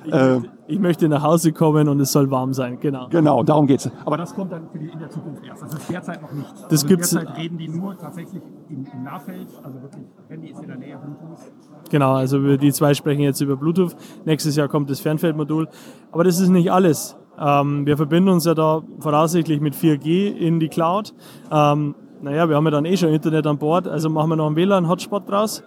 [0.09, 3.07] Äh, ich möchte nach Hause kommen und es soll warm sein, genau.
[3.09, 3.91] Genau, darum geht es.
[4.05, 5.63] Aber das kommt dann für die, in der Zukunft erst.
[5.63, 6.53] Das ist derzeit noch nicht.
[6.53, 10.61] Das also gibt's, derzeit reden die nur tatsächlich im, im Nahfeld, also wirklich, Handy ist
[10.61, 11.89] in der Nähe, Bluetooth.
[11.89, 13.95] Genau, also wir, die zwei sprechen jetzt über Bluetooth.
[14.25, 15.67] Nächstes Jahr kommt das Fernfeldmodul.
[16.11, 17.15] Aber das ist nicht alles.
[17.39, 21.13] Ähm, wir verbinden uns ja da voraussichtlich mit 4G in die Cloud.
[21.51, 24.47] Ähm, naja, wir haben ja dann eh schon Internet an Bord, also machen wir noch
[24.47, 25.63] einen WLAN-Hotspot draus.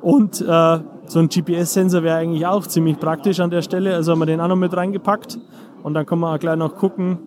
[0.00, 3.94] Und äh, so ein GPS-Sensor wäre eigentlich auch ziemlich praktisch an der Stelle.
[3.94, 5.38] Also haben wir den auch noch mit reingepackt.
[5.82, 7.18] Und dann kann man auch gleich noch gucken,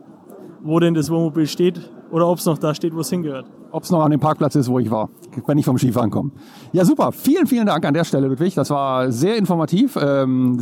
[0.62, 1.80] wo denn das Wohnmobil steht
[2.12, 3.46] oder ob es noch da steht, wo es hingehört.
[3.72, 5.10] Ob es noch an dem Parkplatz ist, wo ich war,
[5.46, 6.32] wenn ich vom Skifahren komme.
[6.72, 7.12] Ja, super.
[7.12, 8.56] Vielen, vielen Dank an der Stelle, Ludwig.
[8.56, 9.96] Das war sehr informativ.
[10.02, 10.60] Ähm,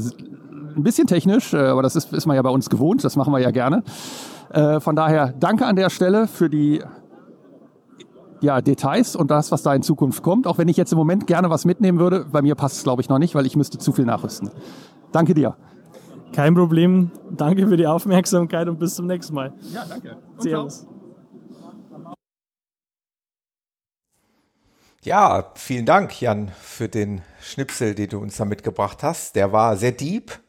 [0.76, 3.03] ein bisschen technisch, äh, aber das ist, ist man ja bei uns gewohnt.
[3.03, 3.84] Das machen wir ja gerne.
[4.49, 6.82] Äh, von daher danke an der Stelle für die
[8.42, 10.48] ja, Details und das, was da in Zukunft kommt.
[10.48, 13.02] Auch wenn ich jetzt im Moment gerne was mitnehmen würde, bei mir passt es, glaube
[13.02, 14.50] ich, noch nicht, weil ich müsste zu viel nachrüsten.
[15.12, 15.56] Danke dir.
[16.34, 17.12] Kein Problem.
[17.32, 19.54] Danke für die Aufmerksamkeit und bis zum nächsten Mal.
[19.74, 20.18] Ja, danke.
[20.36, 20.88] Und Servus.
[25.04, 29.36] Ja, vielen Dank, Jan, für den Schnipsel, den du uns da mitgebracht hast.
[29.36, 30.40] Der war sehr deep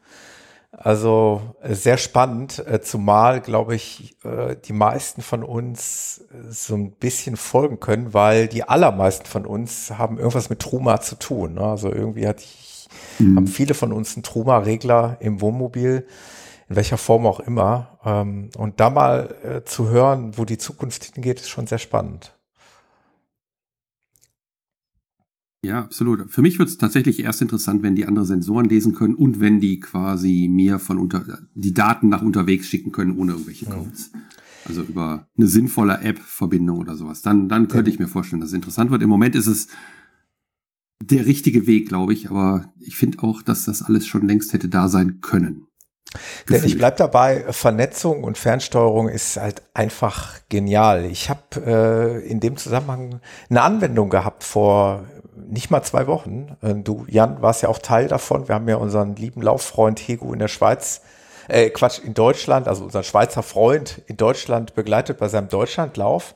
[0.71, 6.91] also äh, sehr spannend, äh, zumal, glaube ich, äh, die meisten von uns so ein
[6.91, 11.55] bisschen folgen können, weil die allermeisten von uns haben irgendwas mit Truma zu tun.
[11.55, 11.61] Ne?
[11.61, 13.37] Also irgendwie hat ich, mhm.
[13.37, 16.05] haben viele von uns einen Truma-Regler im Wohnmobil,
[16.69, 17.99] in welcher Form auch immer.
[18.05, 22.38] Ähm, und da mal zu hören, wo die Zukunft hingeht, ist schon sehr spannend.
[25.61, 26.31] Ja, absolut.
[26.31, 29.59] Für mich wird es tatsächlich erst interessant, wenn die andere Sensoren lesen können und wenn
[29.59, 34.11] die quasi mir von unter die Daten nach unterwegs schicken können ohne irgendwelche Codes.
[34.13, 34.19] Ja.
[34.65, 37.21] Also über eine sinnvolle App-Verbindung oder sowas.
[37.21, 37.93] Dann, dann könnte ja.
[37.93, 39.01] ich mir vorstellen, dass es interessant wird.
[39.01, 39.67] Im Moment ist es
[41.01, 42.29] der richtige Weg, glaube ich.
[42.29, 45.65] Aber ich finde auch, dass das alles schon längst hätte da sein können.
[46.49, 51.05] Denn ich bleib dabei, Vernetzung und Fernsteuerung ist halt einfach genial.
[51.05, 51.43] Ich habe
[52.23, 55.05] äh, in dem Zusammenhang eine Anwendung gehabt vor
[55.49, 56.55] nicht mal zwei Wochen.
[56.61, 58.47] Äh, du, Jan, warst ja auch Teil davon.
[58.47, 61.01] Wir haben ja unseren lieben Lauffreund Hego in der Schweiz,
[61.47, 66.35] äh, Quatsch, in Deutschland, also unseren Schweizer Freund in Deutschland begleitet bei seinem Deutschlandlauf.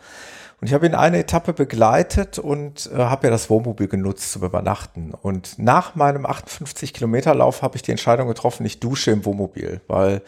[0.59, 4.43] Und ich habe ihn eine Etappe begleitet und äh, habe ja das Wohnmobil genutzt zum
[4.43, 5.13] Übernachten.
[5.21, 9.81] Und nach meinem 58 Kilometer Lauf habe ich die Entscheidung getroffen, ich dusche im Wohnmobil,
[9.87, 10.21] weil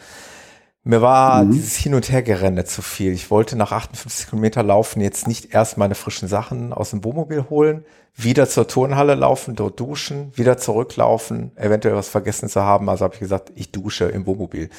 [0.86, 1.50] mir war mhm.
[1.50, 3.12] dieses Hin- und Hergerenne zu viel.
[3.12, 7.46] Ich wollte nach 58 Kilometer laufen jetzt nicht erst meine frischen Sachen aus dem Wohnmobil
[7.50, 7.84] holen,
[8.14, 12.88] wieder zur Turnhalle laufen, dort duschen, wieder zurücklaufen, eventuell was vergessen zu haben.
[12.88, 14.70] Also habe ich gesagt, ich dusche im Wohnmobil.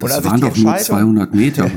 [0.00, 1.70] Und das waren doch nur 200 Meter.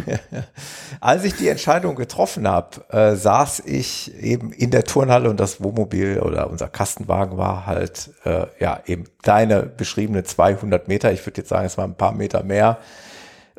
[1.02, 5.62] als ich die Entscheidung getroffen habe, äh, saß ich eben in der Turnhalle und das
[5.62, 11.12] Wohnmobil oder unser Kastenwagen war halt, äh, ja, eben deine beschriebene 200 Meter.
[11.12, 12.78] Ich würde jetzt sagen, es waren ein paar Meter mehr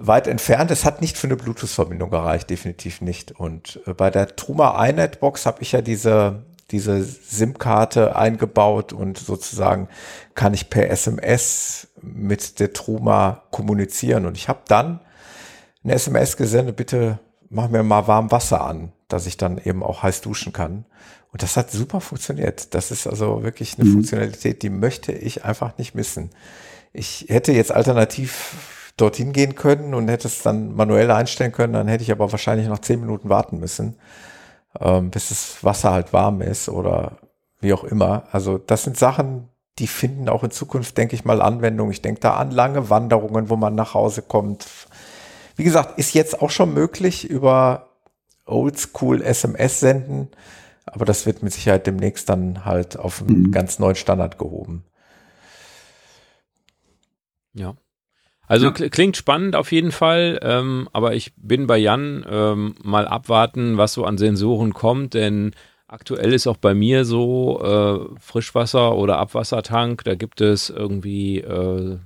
[0.01, 0.71] weit entfernt.
[0.71, 3.33] Es hat nicht für eine Bluetooth-Verbindung gereicht, definitiv nicht.
[3.33, 9.89] Und äh, bei der Truma iNet-Box habe ich ja diese diese SIM-Karte eingebaut und sozusagen
[10.35, 14.27] kann ich per SMS mit der Truma kommunizieren.
[14.27, 15.01] Und ich habe dann
[15.83, 20.03] eine SMS gesendet, bitte mach mir mal warm Wasser an, dass ich dann eben auch
[20.03, 20.85] heiß duschen kann.
[21.33, 22.75] Und das hat super funktioniert.
[22.75, 23.95] Das ist also wirklich eine mhm.
[23.95, 26.31] Funktionalität, die möchte ich einfach nicht missen.
[26.93, 31.89] Ich hätte jetzt alternativ dorthin gehen können und hätte es dann manuell einstellen können, dann
[31.89, 33.97] hätte ich aber wahrscheinlich noch zehn Minuten warten müssen
[34.79, 37.19] ähm, bis das Wasser halt warm ist oder
[37.61, 38.25] wie auch immer.
[38.31, 39.49] Also das sind Sachen,
[39.79, 41.91] die finden auch in Zukunft, denke ich mal, Anwendung.
[41.91, 44.67] Ich denke da an lange Wanderungen, wo man nach Hause kommt.
[45.57, 47.89] Wie gesagt, ist jetzt auch schon möglich über
[48.47, 50.29] Oldschool SMS senden,
[50.87, 53.53] aber das wird mit Sicherheit demnächst dann halt auf einen mhm.
[53.53, 54.85] ganz neuen Standard gehoben.
[57.53, 57.75] Ja.
[58.51, 58.89] Also ja.
[58.89, 63.93] klingt spannend auf jeden Fall, ähm, aber ich bin bei Jan ähm, mal abwarten, was
[63.93, 65.53] so an Sensoren kommt, denn
[65.87, 71.99] aktuell ist auch bei mir so äh, Frischwasser oder Abwassertank, da gibt es irgendwie, äh,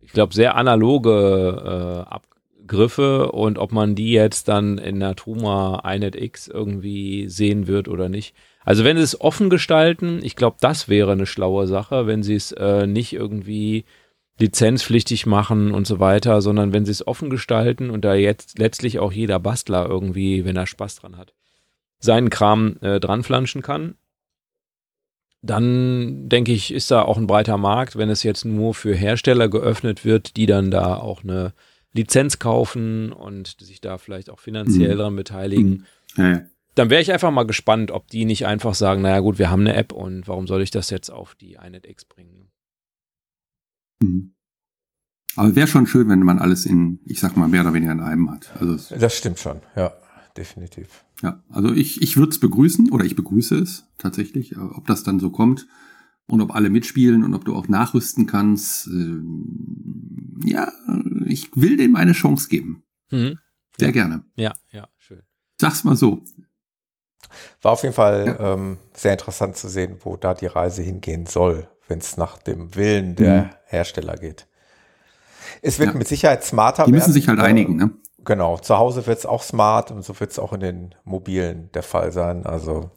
[0.00, 5.88] ich glaube, sehr analoge äh, Abgriffe und ob man die jetzt dann in der Truma
[5.88, 8.34] iNet X irgendwie sehen wird oder nicht.
[8.64, 12.34] Also wenn sie es offen gestalten, ich glaube, das wäre eine schlaue Sache, wenn sie
[12.34, 13.84] es äh, nicht irgendwie
[14.40, 18.98] lizenzpflichtig machen und so weiter, sondern wenn sie es offen gestalten und da jetzt letztlich
[18.98, 21.34] auch jeder Bastler irgendwie, wenn er Spaß dran hat,
[21.98, 23.94] seinen Kram äh, dranflanschen kann,
[25.42, 29.48] dann denke ich, ist da auch ein breiter Markt, wenn es jetzt nur für Hersteller
[29.48, 31.52] geöffnet wird, die dann da auch eine
[31.92, 34.98] Lizenz kaufen und sich da vielleicht auch finanziell mhm.
[34.98, 35.86] dran beteiligen.
[36.16, 36.24] Mhm.
[36.24, 36.42] Ja.
[36.74, 39.60] Dann wäre ich einfach mal gespannt, ob die nicht einfach sagen, naja gut, wir haben
[39.60, 42.39] eine App und warum soll ich das jetzt auf die iNetX bringen?
[44.02, 44.34] Mhm.
[45.36, 48.00] Aber wäre schon schön, wenn man alles in, ich sag mal, mehr oder weniger in
[48.00, 48.50] einem hat.
[48.58, 49.92] Also das stimmt schon, ja,
[50.36, 51.04] definitiv.
[51.22, 55.20] Ja, also ich, ich würde es begrüßen oder ich begrüße es tatsächlich, ob das dann
[55.20, 55.68] so kommt
[56.26, 58.88] und ob alle mitspielen und ob du auch nachrüsten kannst.
[58.88, 59.20] Äh,
[60.44, 60.72] ja,
[61.26, 62.82] ich will dem eine Chance geben.
[63.10, 63.38] Mhm.
[63.78, 63.92] Sehr ja.
[63.92, 64.24] gerne.
[64.34, 65.22] Ja, ja, schön.
[65.60, 66.24] Sag's mal so.
[67.62, 68.54] War auf jeden Fall ja.
[68.54, 72.74] ähm, sehr interessant zu sehen, wo da die Reise hingehen soll wenn es nach dem
[72.76, 73.50] Willen der mhm.
[73.70, 74.46] Hersteller geht.
[75.62, 75.98] Es wird ja.
[75.98, 77.12] mit Sicherheit smarter Die müssen werden.
[77.12, 77.90] sich halt einigen, ne?
[78.24, 81.70] Genau, zu Hause wird es auch smart und so wird es auch in den mobilen
[81.72, 82.44] der Fall sein.
[82.44, 82.90] Also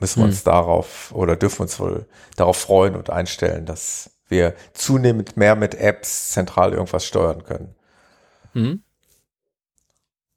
[0.00, 2.06] müssen wir uns darauf oder dürfen uns wohl
[2.36, 7.74] darauf freuen und einstellen, dass wir zunehmend mehr mit Apps zentral irgendwas steuern können.
[8.54, 8.82] Mhm.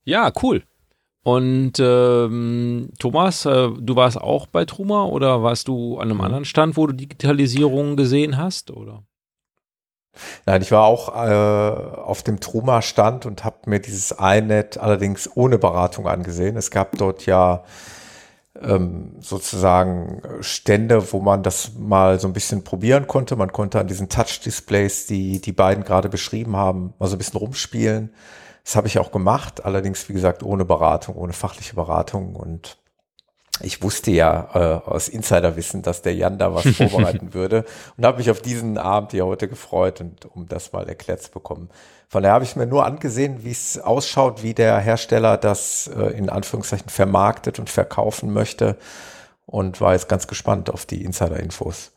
[0.03, 0.63] Ja, cool.
[1.23, 6.23] Und ähm, Thomas, äh, du warst auch bei Truma oder warst du an einem mhm.
[6.23, 8.69] anderen Stand, wo du Digitalisierung gesehen hast?
[8.69, 9.03] Oder?
[10.45, 15.57] Nein, ich war auch äh, auf dem Truma-Stand und habe mir dieses iNet allerdings ohne
[15.57, 16.57] Beratung angesehen.
[16.57, 17.63] Es gab dort ja
[18.61, 23.35] ähm, sozusagen Stände, wo man das mal so ein bisschen probieren konnte.
[23.35, 27.39] Man konnte an diesen Touch-Displays, die die beiden gerade beschrieben haben, mal so ein bisschen
[27.39, 28.13] rumspielen.
[28.63, 32.77] Das habe ich auch gemacht, allerdings wie gesagt ohne Beratung, ohne fachliche Beratung und
[33.61, 37.65] ich wusste ja äh, aus Insiderwissen, dass der Jan da was vorbereiten würde
[37.97, 41.31] und habe mich auf diesen Abend hier heute gefreut und um das mal erklärt zu
[41.31, 41.69] bekommen.
[42.09, 46.17] Von daher habe ich mir nur angesehen, wie es ausschaut, wie der Hersteller das äh,
[46.17, 48.77] in Anführungszeichen vermarktet und verkaufen möchte
[49.45, 51.93] und war jetzt ganz gespannt auf die Insider-Infos.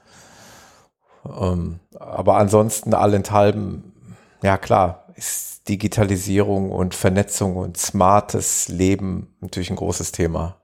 [1.40, 3.92] Ähm, aber ansonsten allenthalben,
[4.42, 10.56] ja klar, ist Digitalisierung und Vernetzung und smartes Leben natürlich ein großes Thema.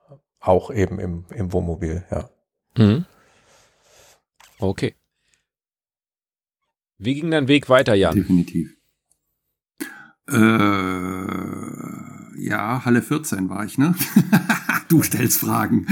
[0.45, 2.28] Auch eben im, im Wohnmobil, ja.
[2.76, 3.07] Mhm.
[4.59, 4.95] Okay.
[6.99, 8.14] Wie ging dein Weg weiter, Jan?
[8.14, 8.76] Definitiv.
[10.28, 10.36] Äh,
[12.36, 13.95] ja, Halle 14 war ich, ne?
[14.88, 15.86] du stellst Fragen.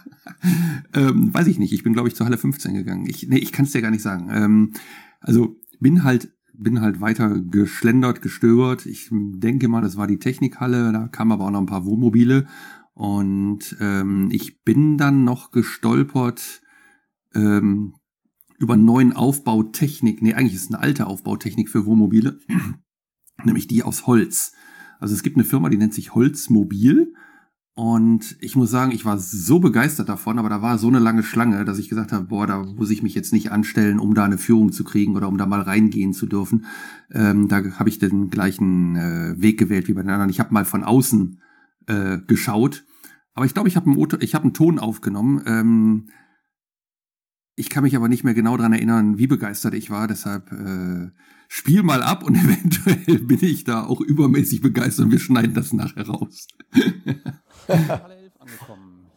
[0.94, 1.74] ähm, weiß ich nicht.
[1.74, 3.06] Ich bin, glaube ich, zur Halle 15 gegangen.
[3.06, 4.30] Ich, nee, ich kann es dir gar nicht sagen.
[4.32, 4.72] Ähm,
[5.20, 8.84] also bin halt bin halt weiter geschlendert, gestöbert.
[8.84, 12.48] Ich denke mal, das war die Technikhalle, da kamen aber auch noch ein paar Wohnmobile.
[12.98, 16.62] Und ähm, ich bin dann noch gestolpert
[17.32, 17.94] ähm,
[18.58, 20.20] über neuen Aufbautechnik.
[20.20, 22.40] Nee, eigentlich ist es eine alte Aufbautechnik für Wohnmobile,
[23.44, 24.50] nämlich die aus Holz.
[24.98, 27.14] Also es gibt eine Firma, die nennt sich Holzmobil
[27.74, 31.22] und ich muss sagen, ich war so begeistert davon, aber da war so eine lange
[31.22, 34.24] Schlange, dass ich gesagt habe, boah, da muss ich mich jetzt nicht anstellen, um da
[34.24, 36.66] eine Führung zu kriegen oder um da mal reingehen zu dürfen.
[37.12, 40.30] Ähm, da habe ich den gleichen äh, Weg gewählt wie bei den anderen.
[40.30, 41.40] Ich habe mal von außen
[41.86, 42.84] äh, geschaut,
[43.38, 45.40] aber ich glaube, ich habe einen, hab einen Ton aufgenommen.
[45.46, 46.08] Ähm,
[47.54, 50.08] ich kann mich aber nicht mehr genau dran erinnern, wie begeistert ich war.
[50.08, 51.12] Deshalb äh,
[51.46, 55.72] spiel mal ab und eventuell bin ich da auch übermäßig begeistert und wir schneiden das
[55.72, 56.48] nachher raus.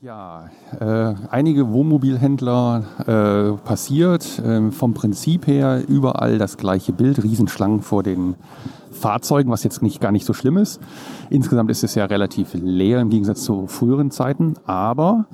[0.02, 4.38] Ja, äh, einige Wohnmobilhändler äh, passiert.
[4.38, 8.36] Äh, vom Prinzip her überall das gleiche Bild, Riesenschlangen vor den
[9.02, 10.80] Fahrzeugen, was jetzt nicht gar nicht so schlimm ist.
[11.30, 15.26] Insgesamt ist es ja relativ leer im Gegensatz zu früheren Zeiten, aber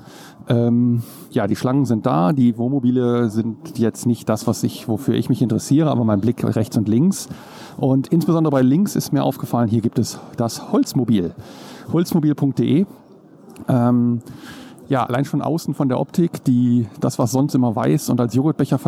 [0.48, 2.32] ähm, ja, die Schlangen sind da.
[2.32, 6.42] Die Wohnmobile sind jetzt nicht das, was ich, wofür ich mich interessiere, aber mein Blick
[6.42, 7.28] rechts und links.
[7.76, 11.34] Und insbesondere bei links ist mir aufgefallen, hier gibt es das Holzmobil.
[11.92, 12.86] Holzmobil.de
[13.68, 14.20] ähm,
[14.88, 18.34] ja, allein schon außen von der Optik, die, das, was sonst immer weiß und als
[18.34, 18.78] Joghurtbecher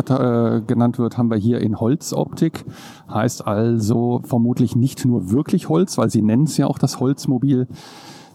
[0.57, 2.65] äh, genannt wird, haben wir hier in Holzoptik.
[3.11, 7.67] Heißt also vermutlich nicht nur wirklich Holz, weil sie nennen es ja auch das Holzmobil.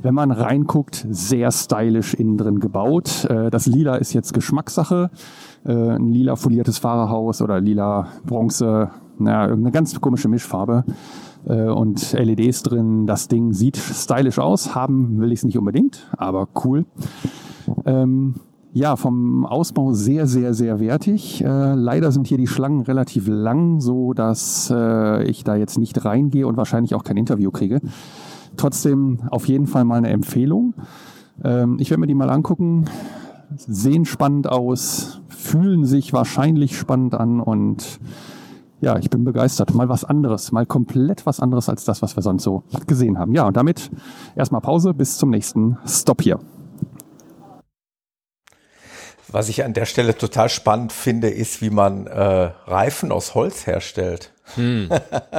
[0.00, 3.24] Wenn man reinguckt, sehr stylisch innen drin gebaut.
[3.24, 5.10] Äh, das Lila ist jetzt Geschmackssache.
[5.64, 10.84] Äh, ein lila foliertes Fahrerhaus oder lila Bronze, naja, irgendeine ganz komische Mischfarbe.
[11.46, 13.06] Äh, und LEDs drin.
[13.06, 14.74] Das Ding sieht stylisch aus.
[14.74, 16.84] Haben will ich es nicht unbedingt, aber cool.
[17.84, 18.34] Ähm,
[18.72, 21.42] ja, vom Ausbau sehr, sehr, sehr wertig.
[21.42, 26.04] Äh, leider sind hier die Schlangen relativ lang, so dass äh, ich da jetzt nicht
[26.04, 27.80] reingehe und wahrscheinlich auch kein Interview kriege.
[28.58, 30.74] Trotzdem auf jeden Fall mal eine Empfehlung.
[31.42, 32.84] Ähm, ich werde mir die mal angucken.
[33.56, 38.00] Sehen spannend aus, fühlen sich wahrscheinlich spannend an und
[38.80, 39.74] ja, ich bin begeistert.
[39.74, 43.32] Mal was anderes, mal komplett was anderes als das, was wir sonst so gesehen haben.
[43.32, 43.90] Ja, und damit
[44.34, 46.40] erstmal Pause bis zum nächsten Stop hier.
[49.28, 53.66] Was ich an der Stelle total spannend finde, ist, wie man äh, Reifen aus Holz
[53.66, 54.32] herstellt.
[54.54, 54.88] Hm.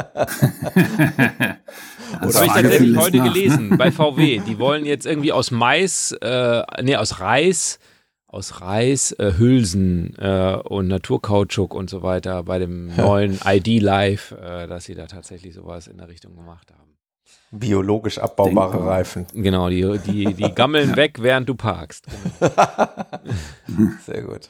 [2.21, 4.41] das habe ich tatsächlich heute nach, gelesen bei VW.
[4.45, 7.79] Die wollen jetzt irgendwie aus Mais, äh, nee, aus Reis
[8.29, 14.31] aus Reis, äh, Hülsen äh, und Naturkautschuk und so weiter bei dem neuen ID Live,
[14.31, 16.86] äh, dass sie da tatsächlich sowas in der Richtung gemacht haben.
[17.59, 18.91] Biologisch abbaubare Denkbar.
[18.91, 19.25] Reifen.
[19.33, 22.05] Genau, die, die, die gammeln weg, während du parkst.
[24.05, 24.49] Sehr gut.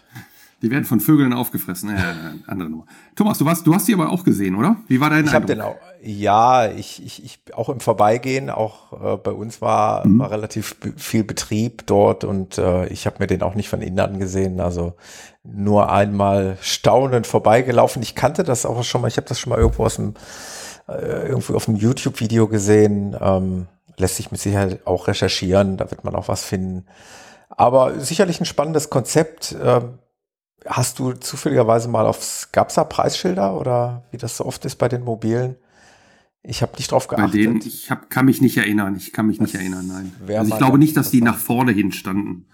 [0.64, 1.92] Die werden von Vögeln aufgefressen.
[1.92, 2.02] Äh,
[2.48, 2.86] andere Nummer.
[3.16, 4.78] Thomas, du, warst, du hast die aber auch gesehen, oder?
[4.88, 5.48] Wie war dein ich Eindruck?
[5.48, 10.18] Den auch, ja, ich, ich, ich auch im Vorbeigehen, auch äh, bei uns war, mhm.
[10.18, 14.00] war relativ viel Betrieb dort und äh, ich habe mir den auch nicht von innen
[14.00, 14.60] angesehen.
[14.60, 14.96] Also
[15.44, 18.02] nur einmal staunend vorbeigelaufen.
[18.02, 20.16] Ich kannte das auch schon mal, ich habe das schon mal irgendwo aus dem,
[20.88, 23.16] äh, irgendwo auf einem YouTube-Video gesehen.
[23.20, 23.68] Ähm,
[23.98, 26.86] lässt sich mit Sicherheit auch recherchieren, da wird man auch was finden.
[27.50, 29.56] Aber sicherlich ein spannendes Konzept.
[29.62, 30.00] Ähm,
[30.66, 34.90] Hast du zufälligerweise mal aufs, gab's da Preisschilder oder wie das so oft ist bei
[34.90, 35.56] den Mobilen?
[36.44, 37.32] Ich habe nicht drauf geachtet.
[37.32, 38.96] Bei denen, ich hab, kann mich nicht erinnern.
[38.96, 40.12] Ich kann mich das nicht erinnern, nein.
[40.38, 42.48] Also ich glaube nicht, dass die nach vorne hin standen.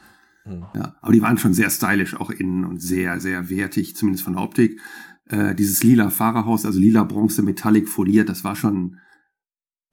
[0.44, 0.66] Hm.
[0.76, 4.34] Ja, aber die waren schon sehr stylisch auch innen und sehr, sehr wertig, zumindest von
[4.34, 4.80] der Optik.
[5.30, 8.98] Äh, dieses lila Fahrerhaus, also lila Bronze Metallic foliert, das war schon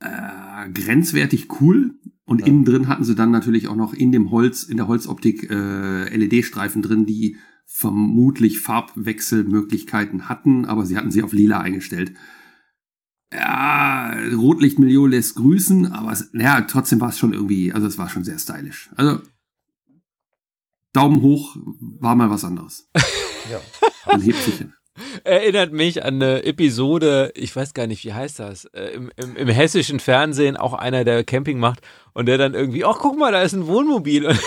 [0.00, 1.94] äh, grenzwertig cool.
[2.24, 2.46] Und ja.
[2.46, 6.16] innen drin hatten sie dann natürlich auch noch in dem Holz, in der Holzoptik äh,
[6.16, 12.14] LED-Streifen drin, die vermutlich Farbwechselmöglichkeiten hatten, aber sie hatten sie auf lila eingestellt.
[13.32, 18.08] Ja, Rotlichtmilieu lässt grüßen, aber es, ja, trotzdem war es schon irgendwie, also es war
[18.08, 18.90] schon sehr stylisch.
[18.96, 19.20] Also
[20.92, 21.56] Daumen hoch
[22.00, 22.90] war mal was anderes.
[23.50, 23.60] ja.
[24.06, 24.72] Man hebt sich hin.
[25.24, 29.36] Erinnert mich an eine Episode, ich weiß gar nicht, wie heißt das, äh, im, im,
[29.36, 31.80] im, hessischen Fernsehen auch einer, der Camping macht
[32.12, 34.26] und der dann irgendwie, ach guck mal, da ist ein Wohnmobil.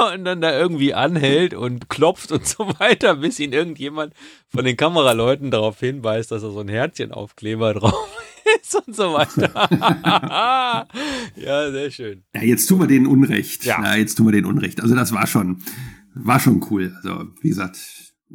[0.00, 4.14] Und und dann da irgendwie anhält und klopft und so weiter, bis ihn irgendjemand
[4.48, 8.08] von den Kameraleuten darauf hinweist, dass da so ein Herzchenaufkleber drauf
[8.60, 9.52] ist und so weiter.
[11.36, 12.24] ja, sehr schön.
[12.34, 13.64] Ja, jetzt tun wir denen Unrecht.
[13.64, 13.82] Ja.
[13.82, 14.82] ja, jetzt tun wir denen Unrecht.
[14.82, 15.62] Also das war schon,
[16.14, 16.94] war schon cool.
[16.96, 17.78] Also, wie gesagt,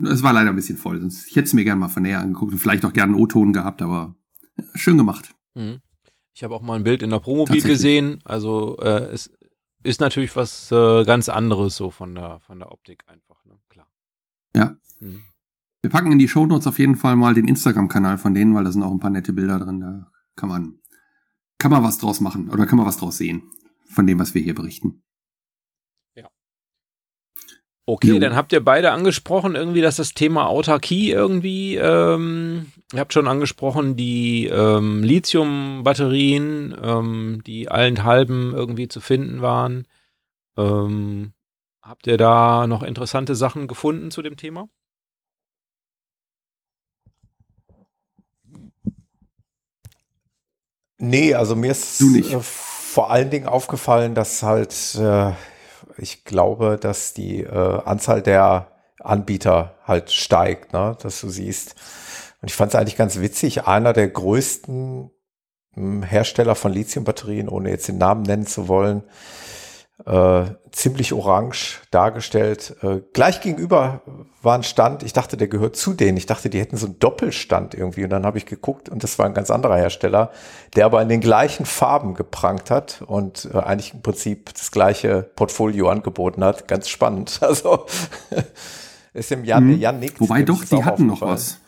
[0.03, 0.99] es war leider ein bisschen voll.
[0.99, 3.21] Sonst, ich hätte es mir gerne mal von näher angeguckt und vielleicht auch gerne einen
[3.21, 4.15] O-Ton gehabt, aber
[4.75, 5.33] schön gemacht.
[5.55, 5.79] Mhm.
[6.33, 8.19] Ich habe auch mal ein Bild in der Promobil gesehen.
[8.23, 9.31] Also äh, es
[9.83, 13.57] ist natürlich was äh, ganz anderes so von der von der Optik einfach, ne?
[13.69, 13.87] Klar.
[14.55, 14.77] Ja.
[14.99, 15.23] Mhm.
[15.81, 18.71] Wir packen in die Shownotes auf jeden Fall mal den Instagram-Kanal von denen, weil da
[18.71, 19.79] sind auch ein paar nette Bilder drin.
[19.79, 20.79] Da kann man
[21.57, 23.43] kann man was draus machen oder kann man was draus sehen
[23.89, 25.01] von dem, was wir hier berichten.
[27.89, 28.19] Okay, jo.
[28.19, 33.29] dann habt ihr beide angesprochen, irgendwie, dass das Thema Autarkie irgendwie, ähm, ihr habt schon
[33.29, 39.87] angesprochen, die ähm, Lithium-Batterien, ähm, die allenthalben irgendwie zu finden waren.
[40.57, 41.31] Ähm,
[41.81, 44.67] habt ihr da noch interessante Sachen gefunden zu dem Thema?
[50.97, 55.31] Nee, also mir ist äh, vor allen Dingen aufgefallen, dass halt äh,
[55.97, 60.97] ich glaube, dass die äh, Anzahl der Anbieter halt steigt, ne?
[61.01, 61.75] dass du siehst.
[62.41, 65.11] Und ich fand es eigentlich ganz witzig, einer der größten
[65.73, 69.03] hm, Hersteller von Lithiumbatterien, ohne jetzt den Namen nennen zu wollen,
[70.05, 72.75] äh, ziemlich orange dargestellt.
[72.81, 74.01] Äh, gleich gegenüber
[74.41, 76.17] war ein Stand, ich dachte, der gehört zu denen.
[76.17, 78.03] Ich dachte, die hätten so einen Doppelstand irgendwie.
[78.03, 80.31] Und dann habe ich geguckt und das war ein ganz anderer Hersteller,
[80.75, 85.23] der aber in den gleichen Farben geprangt hat und äh, eigentlich im Prinzip das gleiche
[85.35, 86.67] Portfolio angeboten hat.
[86.67, 87.39] Ganz spannend.
[87.47, 87.85] Also
[89.13, 89.79] ist im Jan, mhm.
[89.79, 90.19] Jan nickt.
[90.19, 91.59] Wobei doch, die hatten noch was.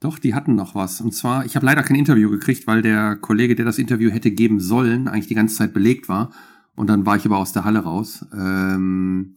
[0.00, 1.00] Doch, die hatten noch was.
[1.00, 4.30] Und zwar, ich habe leider kein Interview gekriegt, weil der Kollege, der das Interview hätte
[4.30, 6.32] geben sollen, eigentlich die ganze Zeit belegt war.
[6.76, 8.24] Und dann war ich aber aus der Halle raus.
[8.32, 9.36] Ähm,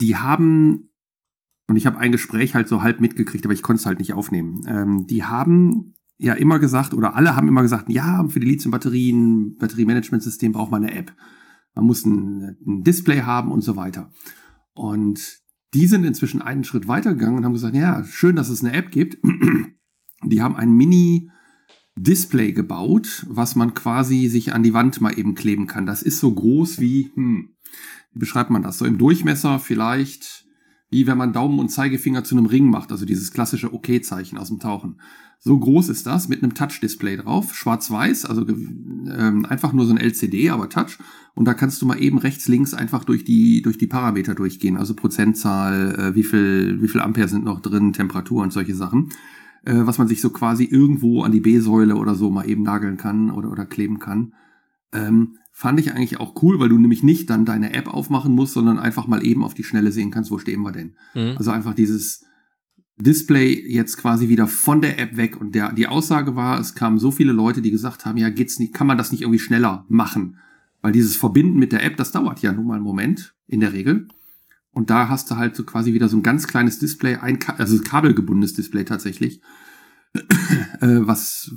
[0.00, 0.90] die haben,
[1.68, 4.14] und ich habe ein Gespräch halt so halb mitgekriegt, aber ich konnte es halt nicht
[4.14, 4.62] aufnehmen.
[4.66, 9.56] Ähm, die haben ja immer gesagt, oder alle haben immer gesagt, ja, für die Lithium-Batterien,
[9.58, 11.14] Batteriemanagementsystem braucht man eine App.
[11.74, 14.10] Man muss ein, ein Display haben und so weiter.
[14.72, 15.40] Und
[15.74, 18.90] die sind inzwischen einen Schritt weitergegangen und haben gesagt, ja, schön, dass es eine App
[18.90, 19.18] gibt.
[20.24, 21.30] Die haben ein Mini
[21.96, 25.86] Display gebaut, was man quasi sich an die Wand mal eben kleben kann.
[25.86, 27.50] Das ist so groß wie, hm,
[28.12, 28.78] wie beschreibt man das?
[28.78, 30.46] So im Durchmesser vielleicht,
[30.90, 34.48] wie wenn man Daumen und Zeigefinger zu einem Ring macht, also dieses klassische OK-Zeichen aus
[34.48, 35.00] dem Tauchen.
[35.38, 40.00] So groß ist das mit einem Touch-Display drauf, schwarz-weiß, also ähm, einfach nur so ein
[40.00, 40.98] LCD, aber Touch.
[41.34, 44.76] Und da kannst du mal eben rechts, links einfach durch die durch die Parameter durchgehen,
[44.76, 49.10] also Prozentzahl, äh, wie viel wie viel Ampere sind noch drin, Temperatur und solche Sachen
[49.64, 52.96] äh, was man sich so quasi irgendwo an die B-Säule oder so mal eben nageln
[52.96, 54.34] kann oder, oder kleben kann.
[54.92, 58.54] Ähm, fand ich eigentlich auch cool, weil du nämlich nicht dann deine App aufmachen musst,
[58.54, 60.96] sondern einfach mal eben auf die Schnelle sehen kannst, wo stehen wir denn.
[61.14, 61.34] Mhm.
[61.36, 62.24] Also einfach dieses
[62.96, 66.98] Display jetzt quasi wieder von der App weg und der, die Aussage war, es kamen
[66.98, 69.84] so viele Leute, die gesagt haben, ja, geht's nicht, kann man das nicht irgendwie schneller
[69.88, 70.38] machen?
[70.80, 73.72] Weil dieses Verbinden mit der App, das dauert ja nun mal einen Moment, in der
[73.72, 74.08] Regel.
[74.74, 77.80] Und da hast du halt so quasi wieder so ein ganz kleines Display, ein, also
[77.80, 79.40] kabelgebundenes Display tatsächlich,
[80.14, 80.20] äh,
[80.80, 81.52] was,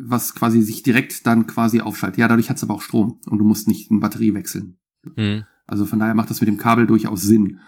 [0.00, 2.18] was quasi sich direkt dann quasi aufschaltet.
[2.18, 4.78] Ja, dadurch hat es aber auch Strom und du musst nicht eine Batterie wechseln.
[5.14, 5.44] Mhm.
[5.66, 7.60] Also von daher macht das mit dem Kabel durchaus Sinn.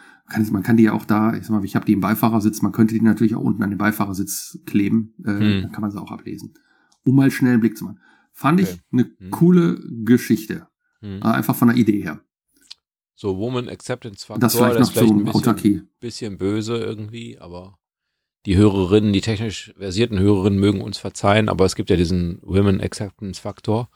[0.50, 2.72] man kann die ja auch da, ich sag mal, ich habe die im Beifahrersitz, man
[2.72, 5.62] könnte die natürlich auch unten an den Beifahrersitz kleben, äh, mhm.
[5.62, 6.54] dann kann man sie auch ablesen.
[7.04, 8.00] Um mal schnell einen Blick zu machen.
[8.32, 8.70] Fand okay.
[8.70, 9.30] ich eine mhm.
[9.30, 10.68] coole Geschichte.
[11.00, 11.22] Mhm.
[11.22, 12.20] Einfach von der Idee her.
[13.18, 17.78] So Woman Acceptance Faktor, das vielleicht, das vielleicht ein bisschen, bisschen, böse irgendwie, aber
[18.44, 22.82] die Hörerinnen, die technisch versierten Hörerinnen mögen uns verzeihen, aber es gibt ja diesen Women
[22.82, 23.88] Acceptance Faktor,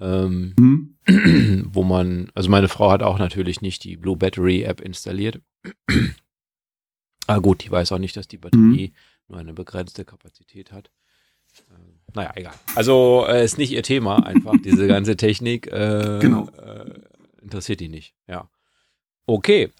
[0.00, 1.68] ähm, mhm.
[1.72, 5.40] wo man, also meine Frau hat auch natürlich nicht die Blue Battery App installiert.
[7.28, 9.28] ah gut, die weiß auch nicht, dass die Batterie mhm.
[9.28, 10.90] nur eine begrenzte Kapazität hat.
[11.70, 12.54] Ähm, naja, egal.
[12.74, 15.68] Also äh, ist nicht ihr Thema, einfach diese ganze Technik.
[15.68, 16.48] Äh, genau.
[16.50, 17.00] Äh,
[17.40, 18.50] interessiert die nicht, ja.
[19.26, 19.70] Okay.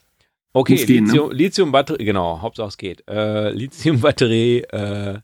[0.52, 1.34] Okay, Lithium, ne?
[1.34, 3.04] Lithium-Batterie, genau, Hauptsache es geht.
[3.08, 5.18] Äh, Lithium-Batterie äh,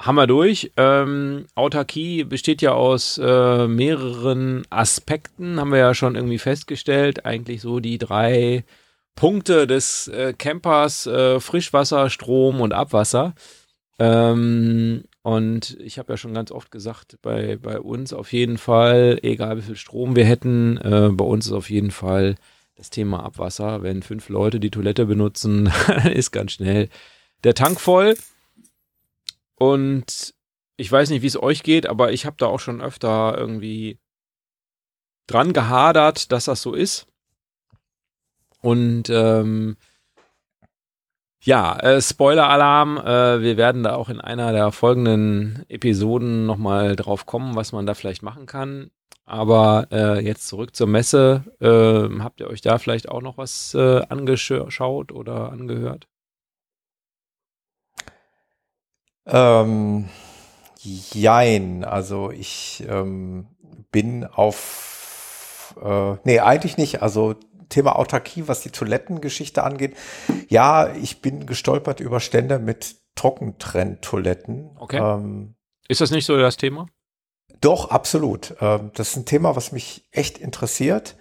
[0.00, 0.72] haben wir durch.
[0.76, 7.26] Ähm, Autarkie besteht ja aus äh, mehreren Aspekten, haben wir ja schon irgendwie festgestellt.
[7.26, 8.64] Eigentlich so die drei
[9.14, 13.34] Punkte des äh, Campers, äh, Frischwasser, Strom und Abwasser.
[13.98, 19.18] Ähm, und ich habe ja schon ganz oft gesagt, bei, bei uns auf jeden Fall,
[19.22, 22.36] egal wie viel Strom wir hätten, äh, bei uns ist auf jeden Fall
[22.76, 23.82] das Thema Abwasser.
[23.82, 25.72] Wenn fünf Leute die Toilette benutzen,
[26.12, 26.88] ist ganz schnell
[27.42, 28.16] der Tank voll.
[29.56, 30.34] Und
[30.76, 33.98] ich weiß nicht, wie es euch geht, aber ich habe da auch schon öfter irgendwie
[35.26, 37.06] dran gehadert, dass das so ist.
[38.60, 39.76] Und ähm,
[41.40, 42.98] ja, äh, Spoiler-Alarm.
[42.98, 47.86] Äh, wir werden da auch in einer der folgenden Episoden nochmal drauf kommen, was man
[47.86, 48.90] da vielleicht machen kann.
[49.26, 51.44] Aber äh, jetzt zurück zur Messe.
[51.60, 56.08] Äh, habt ihr euch da vielleicht auch noch was äh, angeschaut oder angehört?
[59.26, 60.08] Ähm,
[60.78, 61.84] jein.
[61.84, 63.48] Also ich ähm,
[63.90, 67.02] bin auf, äh, nee, eigentlich nicht.
[67.02, 67.34] Also
[67.68, 69.96] Thema Autarkie, was die Toilettengeschichte angeht.
[70.48, 74.70] Ja, ich bin gestolpert über Stände mit Trockentrenntoiletten.
[74.78, 74.98] Okay.
[74.98, 75.56] Ähm,
[75.88, 76.86] ist das nicht so das Thema?
[77.60, 78.54] Doch, absolut.
[78.60, 81.16] Ähm, das ist ein Thema, was mich echt interessiert.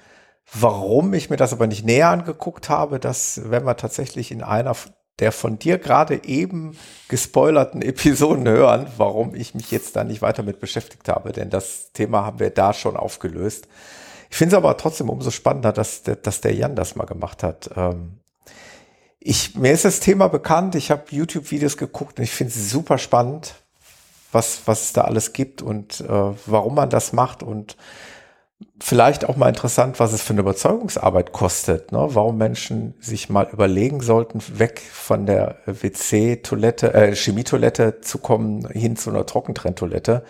[0.53, 4.75] Warum ich mir das aber nicht näher angeguckt habe, das werden wir tatsächlich in einer
[5.19, 6.77] der von dir gerade eben
[7.07, 11.91] gespoilerten Episoden hören, warum ich mich jetzt da nicht weiter mit beschäftigt habe, denn das
[11.93, 13.67] Thema haben wir da schon aufgelöst.
[14.29, 17.69] Ich finde es aber trotzdem umso spannender, dass, dass der Jan das mal gemacht hat.
[17.75, 18.19] Ähm,
[19.19, 22.97] ich, mir ist das Thema bekannt, ich habe YouTube-Videos geguckt und ich finde es super
[22.97, 23.55] spannend,
[24.35, 27.75] was, was es da alles gibt und äh, warum man das macht und
[28.79, 32.07] vielleicht auch mal interessant, was es für eine Überzeugungsarbeit kostet, ne?
[32.11, 38.95] warum Menschen sich mal überlegen sollten, weg von der WC-Toilette, äh, Chemietoilette zu kommen, hin
[38.95, 40.23] zu einer Trockentrenntoilette.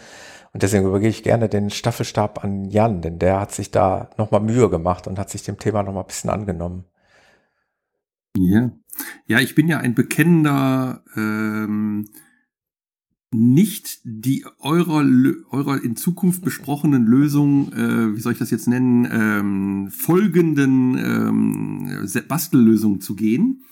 [0.53, 4.39] Und deswegen übergebe ich gerne den Staffelstab an Jan, denn der hat sich da nochmal
[4.39, 6.85] Mühe gemacht und hat sich dem Thema nochmal ein bisschen angenommen.
[8.37, 8.71] Ja.
[9.27, 12.07] Ja, ich bin ja ein bekennender ähm,
[13.35, 15.05] nicht die eurer,
[15.49, 22.07] eurer in Zukunft besprochenen Lösung, äh, wie soll ich das jetzt nennen, ähm, folgenden ähm,
[22.27, 23.63] Bastellösung zu gehen.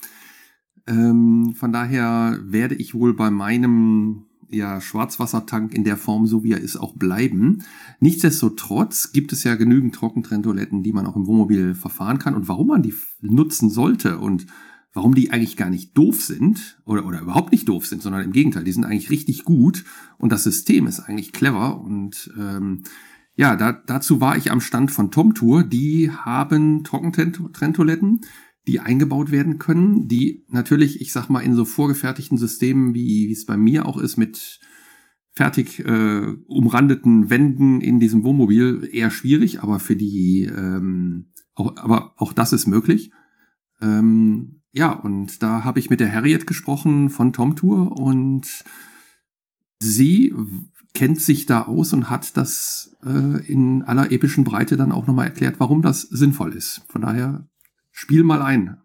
[0.86, 6.52] Ähm, von daher werde ich wohl bei meinem ja, Schwarzwassertank in der Form, so wie
[6.52, 7.62] er ist, auch bleiben.
[8.00, 12.34] Nichtsdestotrotz gibt es ja genügend Trockentrenntoiletten, die man auch im Wohnmobil verfahren kann.
[12.34, 14.46] Und warum man die nutzen sollte und
[14.94, 18.32] warum die eigentlich gar nicht doof sind oder, oder überhaupt nicht doof sind, sondern im
[18.32, 19.84] Gegenteil, die sind eigentlich richtig gut
[20.16, 22.84] und das System ist eigentlich clever und ähm,
[23.36, 25.64] ja, da, dazu war ich am Stand von TomTour.
[25.64, 28.20] Die haben Trockentrenntoiletten,
[28.66, 33.44] die eingebaut werden können, die natürlich, ich sag mal, in so vorgefertigten Systemen, wie, es
[33.44, 34.60] bei mir auch ist, mit
[35.32, 42.14] fertig äh, umrandeten Wänden in diesem Wohnmobil eher schwierig, aber für die, ähm, auch, aber
[42.16, 43.10] auch das ist möglich.
[43.80, 48.64] Ähm, ja, und da habe ich mit der Harriet gesprochen von Tom Tour und
[49.78, 50.34] sie
[50.94, 55.26] kennt sich da aus und hat das äh, in aller epischen Breite dann auch nochmal
[55.26, 56.82] erklärt, warum das sinnvoll ist.
[56.88, 57.46] Von daher
[57.92, 58.78] spiel mal ein.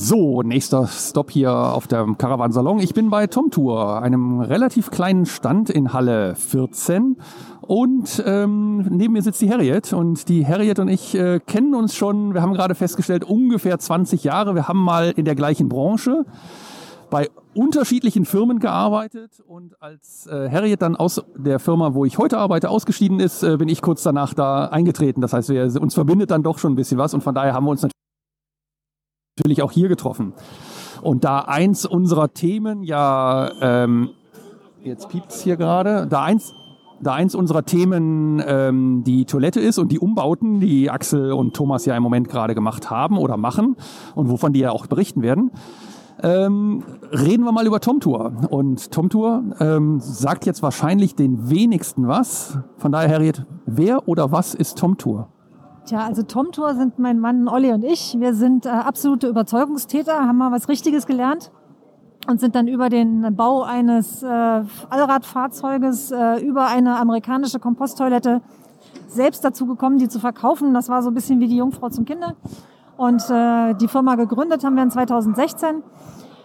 [0.00, 2.78] So, nächster Stop hier auf dem Caravansalon.
[2.78, 7.16] Ich bin bei Tom Tour, einem relativ kleinen Stand in Halle 14
[7.62, 11.96] und ähm, neben mir sitzt die Harriet und die Harriet und ich äh, kennen uns
[11.96, 14.54] schon, wir haben gerade festgestellt, ungefähr 20 Jahre.
[14.54, 16.24] Wir haben mal in der gleichen Branche
[17.10, 22.38] bei unterschiedlichen Firmen gearbeitet und als äh, Harriet dann aus der Firma, wo ich heute
[22.38, 25.22] arbeite, ausgeschieden ist, äh, bin ich kurz danach da eingetreten.
[25.22, 27.64] Das heißt, wir, uns verbindet dann doch schon ein bisschen was und von daher haben
[27.64, 27.98] wir uns natürlich
[29.62, 30.32] auch hier getroffen.
[31.02, 34.10] Und da eins unserer Themen ja, ähm,
[34.82, 36.54] jetzt piept's hier gerade, da eins
[37.00, 41.86] da eins unserer Themen ähm, die Toilette ist und die Umbauten, die Axel und Thomas
[41.86, 43.76] ja im Moment gerade gemacht haben oder machen
[44.14, 45.52] und wovon die ja auch berichten werden,
[46.22, 46.82] ähm,
[47.12, 48.32] reden wir mal über Tomtour.
[48.50, 52.58] Und Tomtour ähm, sagt jetzt wahrscheinlich den wenigsten was.
[52.76, 55.28] Von daher, Harriet, wer oder was ist Tomtour?
[55.88, 58.14] Tja, also Tomtour sind mein Mann Olli und ich.
[58.20, 61.50] Wir sind äh, absolute Überzeugungstäter, haben mal was Richtiges gelernt
[62.26, 68.42] und sind dann über den Bau eines äh, Allradfahrzeuges, äh, über eine amerikanische Komposttoilette
[69.06, 70.74] selbst dazu gekommen, die zu verkaufen.
[70.74, 72.36] Das war so ein bisschen wie die Jungfrau zum Kinder.
[72.98, 75.82] Und äh, die Firma gegründet haben wir in 2016.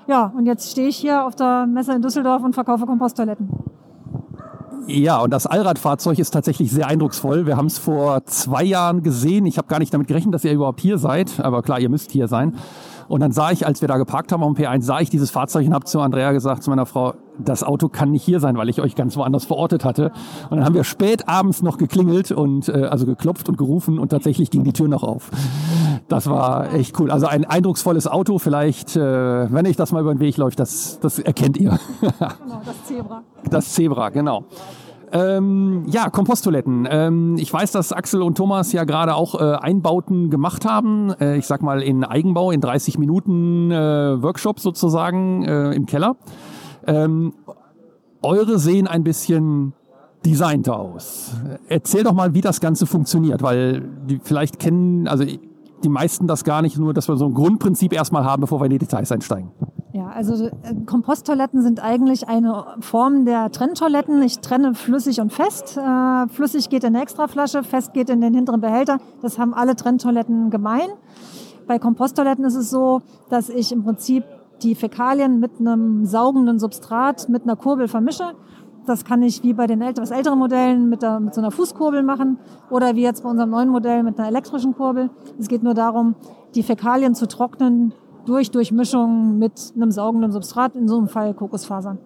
[0.07, 3.49] Ja, und jetzt stehe ich hier auf der Messe in Düsseldorf und verkaufe Komposttoiletten.
[4.85, 7.45] Ja, und das Allradfahrzeug ist tatsächlich sehr eindrucksvoll.
[7.45, 9.45] Wir haben es vor zwei Jahren gesehen.
[9.45, 11.39] Ich habe gar nicht damit gerechnet, dass ihr überhaupt hier seid.
[11.39, 12.55] Aber klar, ihr müsst hier sein.
[13.07, 15.65] Und dann sah ich, als wir da geparkt haben dem P1, sah ich dieses Fahrzeug
[15.67, 18.69] und habe zu Andrea gesagt, zu meiner Frau, das Auto kann nicht hier sein, weil
[18.69, 20.11] ich euch ganz woanders verortet hatte.
[20.49, 24.09] Und dann haben wir spät abends noch geklingelt und äh, also geklopft und gerufen und
[24.09, 25.31] tatsächlich ging die Tür noch auf.
[26.07, 27.11] Das war echt cool.
[27.11, 28.37] Also ein eindrucksvolles Auto.
[28.37, 31.79] Vielleicht, äh, wenn ich das mal über den Weg läuft, das, das erkennt ihr.
[32.01, 33.23] genau, das Zebra.
[33.49, 34.45] Das Zebra, genau.
[35.11, 36.87] Ähm, ja, Komposttoiletten.
[36.89, 41.13] Ähm, ich weiß, dass Axel und Thomas ja gerade auch äh, Einbauten gemacht haben.
[41.19, 46.15] Äh, ich sag mal in Eigenbau, in 30 Minuten äh, Workshop sozusagen äh, im Keller.
[46.87, 47.33] Ähm,
[48.21, 49.73] eure sehen ein bisschen
[50.25, 51.33] designter aus.
[51.67, 56.43] Erzähl doch mal, wie das Ganze funktioniert, weil die vielleicht kennen, also die meisten das
[56.43, 59.11] gar nicht, nur dass wir so ein Grundprinzip erstmal haben, bevor wir in die Details
[59.11, 59.51] einsteigen.
[59.91, 60.51] Ja, also äh,
[60.85, 64.23] Komposttoiletten sind eigentlich eine Form der Trenntoiletten.
[64.23, 65.77] Ich trenne flüssig und fest.
[65.77, 68.99] Äh, flüssig geht in eine Extraflasche, fest geht in den hinteren Behälter.
[69.21, 70.87] Das haben alle Trenntoiletten gemein.
[71.67, 74.23] Bei Komposttoiletten ist es so, dass ich im Prinzip
[74.63, 78.33] die Fäkalien mit einem saugenden Substrat mit einer Kurbel vermische.
[78.85, 82.03] Das kann ich wie bei den etwas älteren Modellen mit, der, mit so einer Fußkurbel
[82.03, 82.37] machen
[82.69, 85.09] oder wie jetzt bei unserem neuen Modell mit einer elektrischen Kurbel.
[85.39, 86.15] Es geht nur darum,
[86.55, 87.93] die Fäkalien zu trocknen
[88.25, 91.97] durch Durchmischung mit einem saugenden Substrat, in so einem Fall Kokosfasern.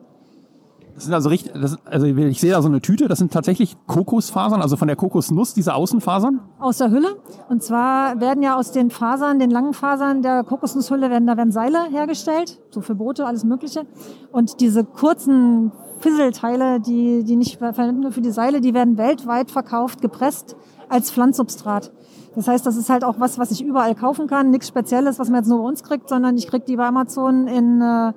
[0.98, 3.78] Das sind also richtig, das, also ich sehe da so eine Tüte, das sind tatsächlich
[3.86, 6.40] Kokosfasern, also von der Kokosnuss, diese Außenfasern?
[6.58, 7.18] Aus der Hülle.
[7.50, 11.52] Und zwar werden ja aus den Fasern, den langen Fasern der Kokosnusshülle, werden, da werden
[11.52, 13.84] Seile hergestellt, so für Boote, alles Mögliche.
[14.32, 20.02] Und diese kurzen Fisselteile, die, die nicht verwenden für die Seile, die werden weltweit verkauft,
[20.02, 20.56] gepresst
[20.90, 21.92] als Pflanzsubstrat.
[22.34, 24.50] Das heißt, das ist halt auch was, was ich überall kaufen kann.
[24.50, 27.48] Nichts Spezielles, was man jetzt nur bei uns kriegt, sondern ich krieg die bei Amazon
[27.48, 28.14] in äh,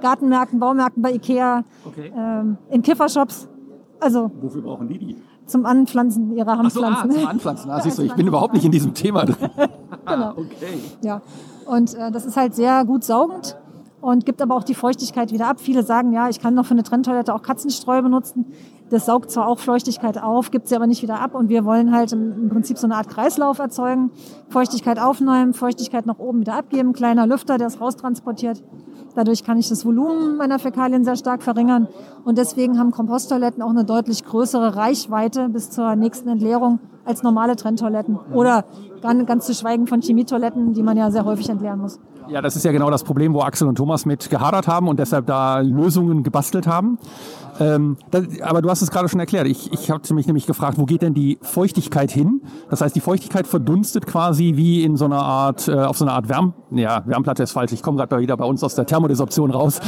[0.00, 2.12] Gartenmärkten, Baumärkten, bei Ikea, Okay.
[2.16, 3.48] ähm, in Kiffershops.
[4.00, 5.16] Also Wofür brauchen die die?
[5.46, 7.20] zum Anpflanzen ihrer Ach so, ah, Handpflanzen.
[7.20, 7.70] zum Anpflanzen.
[7.70, 9.36] Ah, siehst du, ich bin überhaupt nicht in diesem Thema drin.
[10.06, 10.30] genau.
[10.32, 10.80] Okay.
[11.02, 11.22] Ja.
[11.66, 13.56] Und äh, das ist halt sehr gut saugend
[14.00, 15.60] und gibt aber auch die Feuchtigkeit wieder ab.
[15.60, 18.46] Viele sagen, ja, ich kann noch für eine Trenntoilette auch Katzenstreu benutzen.
[18.90, 21.34] Das saugt zwar auch Feuchtigkeit auf, gibt sie aber nicht wieder ab.
[21.34, 24.10] Und wir wollen halt im, im Prinzip so eine Art Kreislauf erzeugen.
[24.48, 26.92] Feuchtigkeit aufnehmen, Feuchtigkeit nach oben wieder abgeben.
[26.92, 28.62] Kleiner Lüfter, der es raustransportiert.
[29.16, 31.88] Dadurch kann ich das Volumen meiner Fäkalien sehr stark verringern.
[32.24, 37.56] Und deswegen haben Komposttoiletten auch eine deutlich größere Reichweite bis zur nächsten Entleerung als normale
[37.56, 38.18] Trenntoiletten.
[38.34, 38.66] Oder
[39.00, 41.98] ganz, ganz zu schweigen von Chemietoiletten, die man ja sehr häufig entleeren muss.
[42.28, 44.98] Ja, das ist ja genau das Problem, wo Axel und Thomas mit gehadert haben und
[44.98, 46.98] deshalb da Lösungen gebastelt haben.
[47.60, 49.46] Ähm, das, aber du hast es gerade schon erklärt.
[49.46, 52.42] Ich, ich habe mich nämlich gefragt, wo geht denn die Feuchtigkeit hin?
[52.70, 56.14] Das heißt, die Feuchtigkeit verdunstet quasi wie in so einer Art, äh, auf so einer
[56.14, 57.72] Art Wärm, ja, Wärmplatte ist falsch.
[57.72, 59.80] Ich komme gerade wieder bei uns aus der Thermodesorption raus.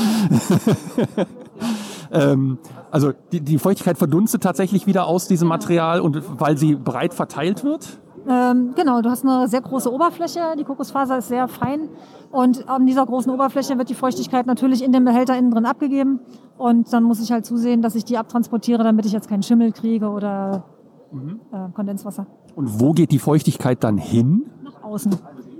[2.12, 2.58] ähm,
[2.90, 7.64] also die, die Feuchtigkeit verdunstet tatsächlich wieder aus diesem Material und weil sie breit verteilt
[7.64, 7.98] wird.
[8.26, 10.40] Ähm, genau, du hast eine sehr große Oberfläche.
[10.58, 11.88] Die Kokosfaser ist sehr fein.
[12.30, 16.20] Und an dieser großen Oberfläche wird die Feuchtigkeit natürlich in dem Behälter innen drin abgegeben.
[16.56, 19.72] Und dann muss ich halt zusehen, dass ich die abtransportiere, damit ich jetzt keinen Schimmel
[19.72, 20.64] kriege oder
[21.12, 22.26] äh, Kondenswasser.
[22.54, 24.50] Und wo geht die Feuchtigkeit dann hin?
[24.62, 25.12] Nach außen.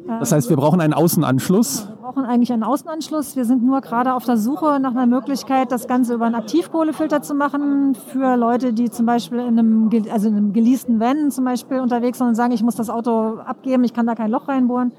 [0.08, 1.88] Das heißt, wir brauchen einen Außenanschluss.
[1.88, 3.36] Wir brauchen eigentlich einen Außenanschluss.
[3.36, 7.20] Wir sind nur gerade auf der Suche nach einer Möglichkeit, das Ganze über einen Aktivkohlefilter
[7.20, 11.44] zu machen für Leute, die zum Beispiel in einem, also in einem geleasten Van zum
[11.44, 14.48] Beispiel unterwegs sind und sagen, ich muss das Auto abgeben, ich kann da kein Loch
[14.48, 14.92] reinbohren.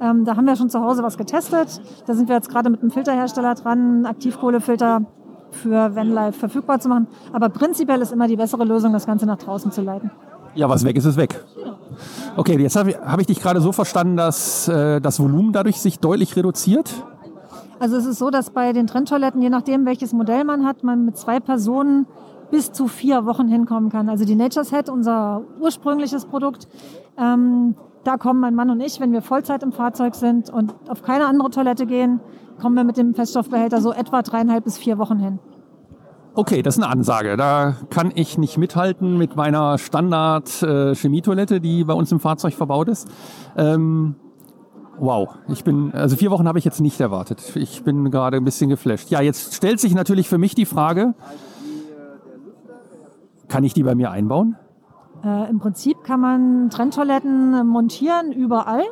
[0.00, 1.80] Ähm, da haben wir schon zu Hause was getestet.
[2.06, 5.02] Da sind wir jetzt gerade mit einem Filterhersteller dran, Aktivkohlefilter
[5.52, 7.06] für Vanlife verfügbar zu machen.
[7.32, 10.10] Aber prinzipiell ist immer die bessere Lösung, das Ganze nach draußen zu leiten.
[10.54, 11.44] Ja, was weg ist, ist weg.
[12.36, 15.80] Okay, jetzt habe ich, hab ich dich gerade so verstanden, dass äh, das Volumen dadurch
[15.80, 16.90] sich deutlich reduziert.
[17.78, 21.06] Also es ist so, dass bei den Trenntoiletten, je nachdem welches Modell man hat, man
[21.06, 22.06] mit zwei Personen
[22.50, 24.08] bis zu vier Wochen hinkommen kann.
[24.08, 26.68] Also die Nature's Head, unser ursprüngliches Produkt,
[27.16, 31.02] ähm, da kommen mein Mann und ich, wenn wir Vollzeit im Fahrzeug sind und auf
[31.02, 32.20] keine andere Toilette gehen,
[32.60, 35.38] kommen wir mit dem Feststoffbehälter so etwa dreieinhalb bis vier Wochen hin.
[36.34, 37.36] Okay, das ist eine Ansage.
[37.36, 43.08] Da kann ich nicht mithalten mit meiner Standard-Chemietoilette, die bei uns im Fahrzeug verbaut ist.
[43.56, 44.14] Ähm,
[44.98, 47.56] wow, ich bin, also vier Wochen habe ich jetzt nicht erwartet.
[47.56, 49.10] Ich bin gerade ein bisschen geflasht.
[49.10, 51.14] Ja, jetzt stellt sich natürlich für mich die Frage,
[53.48, 54.56] kann ich die bei mir einbauen?
[55.24, 58.84] Äh, Im Prinzip kann man Trenntoiletten montieren überall.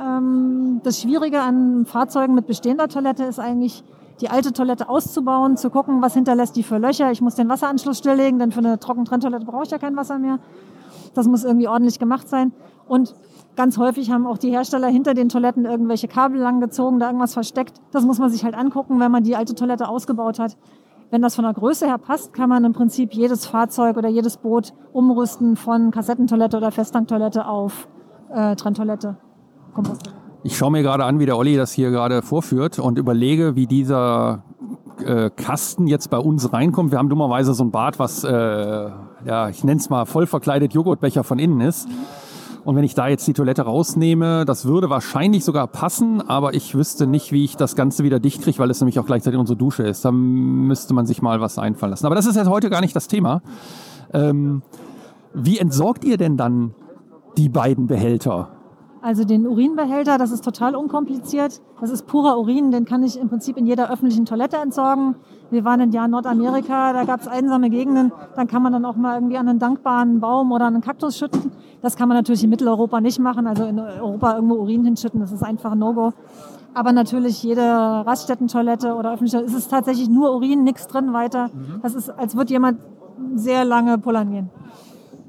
[0.00, 3.84] Ähm, das Schwierige an Fahrzeugen mit bestehender Toilette ist eigentlich,
[4.20, 7.10] die alte Toilette auszubauen, zu gucken, was hinterlässt die für Löcher.
[7.10, 10.38] Ich muss den Wasseranschluss stilllegen, denn für eine Trockentrenntoilette brauche ich ja kein Wasser mehr.
[11.14, 12.52] Das muss irgendwie ordentlich gemacht sein.
[12.86, 13.14] Und
[13.56, 17.80] ganz häufig haben auch die Hersteller hinter den Toiletten irgendwelche Kabel langgezogen, da irgendwas versteckt.
[17.92, 20.56] Das muss man sich halt angucken, wenn man die alte Toilette ausgebaut hat.
[21.10, 24.36] Wenn das von der Größe her passt, kann man im Prinzip jedes Fahrzeug oder jedes
[24.36, 27.88] Boot umrüsten von Kassettentoilette oder Festtanktoilette auf
[28.30, 29.16] äh, Trenntoilette.
[29.72, 30.17] Komposttoilette.
[30.44, 33.66] Ich schaue mir gerade an, wie der Olli das hier gerade vorführt und überlege, wie
[33.66, 34.44] dieser
[35.04, 36.92] äh, Kasten jetzt bei uns reinkommt.
[36.92, 40.74] Wir haben dummerweise so ein Bad, was, äh, ja, ich nenne es mal voll verkleidet
[40.74, 41.88] Joghurtbecher von innen ist.
[42.64, 46.74] Und wenn ich da jetzt die Toilette rausnehme, das würde wahrscheinlich sogar passen, aber ich
[46.74, 49.56] wüsste nicht, wie ich das Ganze wieder dicht kriege, weil es nämlich auch gleichzeitig unsere
[49.56, 50.04] Dusche ist.
[50.04, 52.06] Da müsste man sich mal was einfallen lassen.
[52.06, 53.42] Aber das ist jetzt heute gar nicht das Thema.
[54.12, 54.62] Ähm,
[55.34, 56.74] wie entsorgt ihr denn dann
[57.36, 58.57] die beiden Behälter?
[59.00, 61.60] Also den Urinbehälter, das ist total unkompliziert.
[61.80, 65.14] Das ist purer Urin, den kann ich im Prinzip in jeder öffentlichen Toilette entsorgen.
[65.50, 68.12] Wir waren in Jahr in Nordamerika, da gab es einsame Gegenden.
[68.34, 71.52] Dann kann man dann auch mal irgendwie an einen dankbaren Baum oder einen Kaktus schütten.
[71.80, 73.46] Das kann man natürlich in Mitteleuropa nicht machen.
[73.46, 76.12] Also in Europa irgendwo Urin hinschütten, das ist einfach ein No-Go.
[76.74, 81.50] Aber natürlich jede Raststättentoilette oder öffentliche, es ist tatsächlich nur Urin, nichts drin weiter.
[81.82, 82.80] Das ist, als würde jemand
[83.34, 84.50] sehr lange pullern gehen.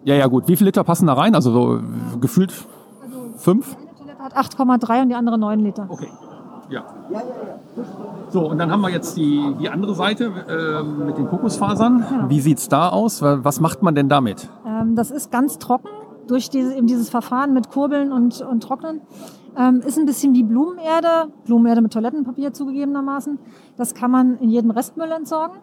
[0.03, 0.47] Ja, ja, gut.
[0.47, 1.35] Wie viele Liter passen da rein?
[1.35, 1.79] Also so
[2.19, 2.51] gefühlt
[3.39, 3.75] fünf?
[3.75, 5.87] Eine Toilette hat 8,3 und die andere 9 Liter.
[5.89, 6.09] Okay.
[6.69, 6.85] Ja.
[8.29, 12.05] So, und dann haben wir jetzt die, die andere Seite äh, mit den Kokosfasern.
[12.07, 12.29] Genau.
[12.29, 13.23] Wie sieht's da aus?
[13.23, 14.49] Was macht man denn damit?
[14.67, 15.89] Ähm, das ist ganz trocken
[16.27, 19.01] durch diese, eben dieses Verfahren mit Kurbeln und, und Trocknen.
[19.57, 23.39] Ähm, ist ein bisschen wie Blumenerde, Blumenerde mit Toilettenpapier zugegebenermaßen.
[23.75, 25.57] Das kann man in jedem Restmüll entsorgen.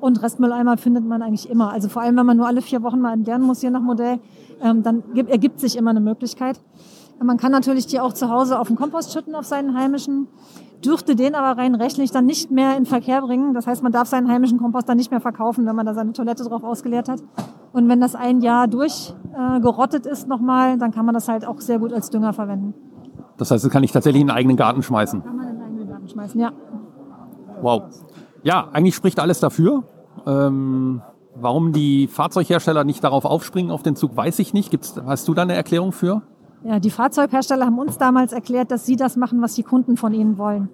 [0.00, 1.72] Und Restmülleimer findet man eigentlich immer.
[1.72, 4.18] Also vor allem, wenn man nur alle vier Wochen mal entleeren muss, je nach Modell,
[4.60, 6.60] ähm, dann gibt, ergibt sich immer eine Möglichkeit.
[7.22, 10.28] Man kann natürlich die auch zu Hause auf den Kompost schütten, auf seinen heimischen,
[10.84, 13.54] dürfte den aber rein rechtlich dann nicht mehr in Verkehr bringen.
[13.54, 16.12] Das heißt, man darf seinen heimischen Kompost dann nicht mehr verkaufen, wenn man da seine
[16.12, 17.22] Toilette drauf ausgeleert hat.
[17.72, 21.60] Und wenn das ein Jahr durchgerottet äh, ist nochmal, dann kann man das halt auch
[21.60, 22.74] sehr gut als Dünger verwenden.
[23.38, 25.22] Das heißt, das kann ich tatsächlich in den eigenen Garten schmeißen?
[25.22, 26.52] Kann man in den eigenen Garten schmeißen, ja.
[27.62, 27.84] Wow.
[28.42, 29.84] Ja, eigentlich spricht alles dafür.
[30.26, 31.00] Ähm,
[31.34, 34.70] warum die Fahrzeughersteller nicht darauf aufspringen auf den Zug, weiß ich nicht.
[34.70, 36.22] Gibt's, hast du da eine Erklärung für?
[36.64, 40.14] Ja, die Fahrzeughersteller haben uns damals erklärt, dass sie das machen, was die Kunden von
[40.14, 40.68] ihnen wollen.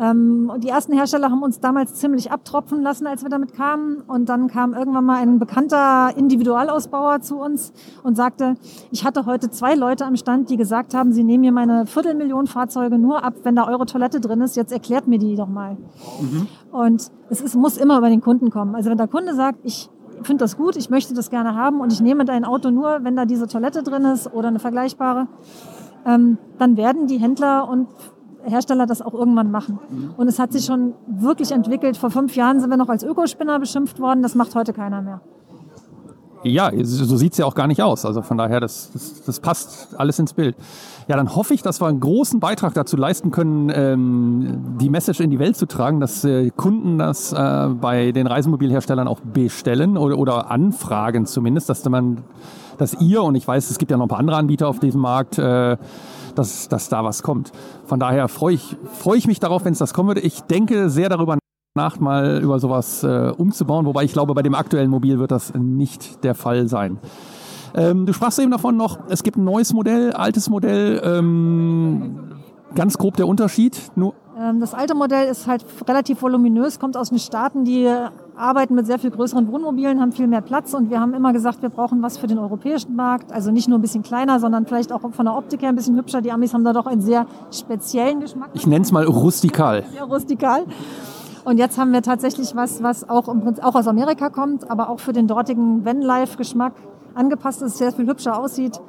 [0.00, 4.02] Ähm, die ersten Hersteller haben uns damals ziemlich abtropfen lassen, als wir damit kamen.
[4.06, 7.72] Und dann kam irgendwann mal ein bekannter Individualausbauer zu uns
[8.02, 8.56] und sagte,
[8.90, 12.46] ich hatte heute zwei Leute am Stand, die gesagt haben, sie nehmen mir meine Viertelmillion
[12.46, 14.56] Fahrzeuge nur ab, wenn da eure Toilette drin ist.
[14.56, 15.76] Jetzt erklärt mir die doch mal.
[16.20, 16.48] Mhm.
[16.72, 18.74] Und es ist, muss immer über den Kunden kommen.
[18.74, 19.90] Also wenn der Kunde sagt, ich
[20.22, 23.16] finde das gut, ich möchte das gerne haben und ich nehme dein Auto nur, wenn
[23.16, 25.26] da diese Toilette drin ist oder eine vergleichbare,
[26.06, 27.88] ähm, dann werden die Händler und
[28.44, 29.78] Hersteller das auch irgendwann machen.
[30.16, 31.96] Und es hat sich schon wirklich entwickelt.
[31.96, 35.20] Vor fünf Jahren sind wir noch als Ökospinner beschimpft worden, das macht heute keiner mehr.
[36.44, 38.04] Ja, so sieht es ja auch gar nicht aus.
[38.04, 40.54] Also von daher, das, das, das, passt alles ins Bild.
[41.06, 45.20] Ja, dann hoffe ich, dass wir einen großen Beitrag dazu leisten können, ähm, die Message
[45.20, 49.98] in die Welt zu tragen, dass äh, Kunden das äh, bei den Reisemobilherstellern auch bestellen
[49.98, 52.24] oder, oder anfragen zumindest, dass man,
[52.78, 55.02] dass ihr, und ich weiß, es gibt ja noch ein paar andere Anbieter auf diesem
[55.02, 55.76] Markt, äh,
[56.34, 57.52] dass, dass da was kommt.
[57.84, 60.22] Von daher freue ich, freue ich mich darauf, wenn es das kommen würde.
[60.22, 61.36] Ich denke sehr darüber
[61.76, 63.84] nach, mal über sowas äh, umzubauen.
[63.84, 66.98] Wobei ich glaube, bei dem aktuellen Mobil wird das nicht der Fall sein.
[67.74, 71.00] Ähm, du sprachst eben davon noch, es gibt ein neues Modell, altes Modell.
[71.04, 72.34] Ähm,
[72.74, 73.90] ganz grob der Unterschied.
[73.96, 77.88] Nur ähm, das alte Modell ist halt relativ voluminös, kommt aus den Staaten, die
[78.36, 81.62] arbeiten mit sehr viel größeren Wohnmobilen, haben viel mehr Platz und wir haben immer gesagt,
[81.62, 83.32] wir brauchen was für den europäischen Markt.
[83.32, 85.96] Also nicht nur ein bisschen kleiner, sondern vielleicht auch von der Optik her ein bisschen
[85.96, 86.20] hübscher.
[86.20, 88.50] Die Amis haben da doch einen sehr speziellen Geschmack.
[88.54, 89.84] Ich nenne es mal rustikal.
[89.92, 90.64] Sehr rustikal.
[91.44, 94.88] Und jetzt haben wir tatsächlich was, was auch, im Prinzip auch aus Amerika kommt, aber
[94.88, 96.72] auch für den dortigen Vanlife-Geschmack
[97.14, 98.80] angepasst ist, sehr viel hübscher aussieht.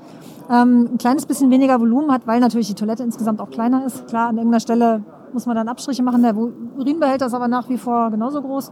[0.49, 4.07] Ähm, ein kleines bisschen weniger Volumen hat, weil natürlich die Toilette insgesamt auch kleiner ist.
[4.07, 5.03] Klar, an irgendeiner Stelle
[5.33, 6.21] muss man dann Abstriche machen.
[6.21, 8.71] Der Urinbehälter ist aber nach wie vor genauso groß.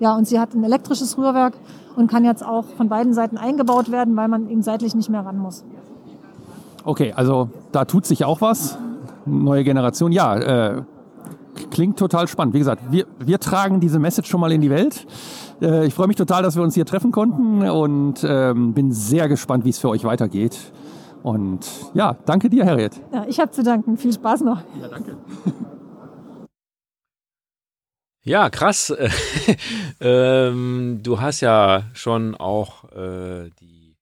[0.00, 1.54] Ja, und sie hat ein elektrisches Rührwerk
[1.96, 5.24] und kann jetzt auch von beiden Seiten eingebaut werden, weil man eben seitlich nicht mehr
[5.24, 5.64] ran muss.
[6.84, 8.78] Okay, also da tut sich auch was.
[9.24, 10.10] Neue Generation.
[10.10, 10.82] Ja, äh,
[11.70, 12.54] klingt total spannend.
[12.54, 15.06] Wie gesagt, wir, wir tragen diese Message schon mal in die Welt.
[15.60, 19.28] Äh, ich freue mich total, dass wir uns hier treffen konnten und ähm, bin sehr
[19.28, 20.58] gespannt, wie es für euch weitergeht.
[21.22, 23.00] Und ja, danke dir, Harriet.
[23.12, 23.96] Ja, ich habe zu danken.
[23.96, 24.62] Viel Spaß noch.
[24.80, 25.16] Ja, danke.
[28.24, 28.94] Ja, krass.
[30.00, 33.96] ähm, du hast ja schon auch äh, die,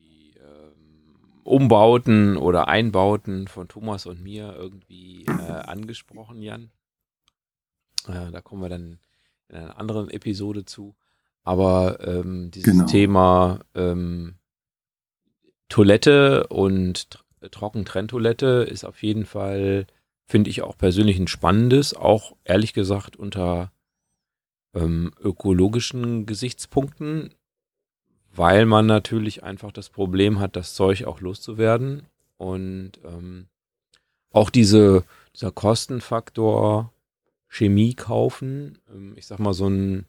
[0.00, 1.14] die ähm,
[1.44, 6.70] Umbauten oder Einbauten von Thomas und mir irgendwie äh, angesprochen, Jan.
[8.06, 8.98] Äh, da kommen wir dann
[9.48, 10.94] in einer anderen Episode zu.
[11.42, 12.86] Aber ähm, dieses genau.
[12.86, 14.34] Thema ähm,
[15.68, 19.86] Toilette und Trockentrenntoilette ist auf jeden Fall
[20.26, 23.72] finde ich auch persönlich ein spannendes, auch ehrlich gesagt unter
[24.74, 27.34] ähm, ökologischen Gesichtspunkten,
[28.34, 32.02] weil man natürlich einfach das Problem hat, das Zeug auch loszuwerden
[32.36, 33.46] und ähm,
[34.30, 35.04] auch diese,
[35.34, 36.92] dieser Kostenfaktor
[37.48, 38.78] Chemie kaufen.
[38.90, 40.06] Ähm, ich sag mal, so ein,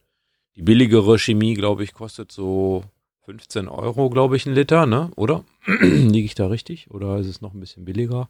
[0.56, 2.84] die billigere Chemie, glaube ich, kostet so
[3.26, 5.12] 15 Euro, glaube ich, ein Liter, ne?
[5.16, 5.44] Oder?
[5.66, 6.92] Liege ich da richtig?
[6.92, 8.30] Oder ist es noch ein bisschen billiger?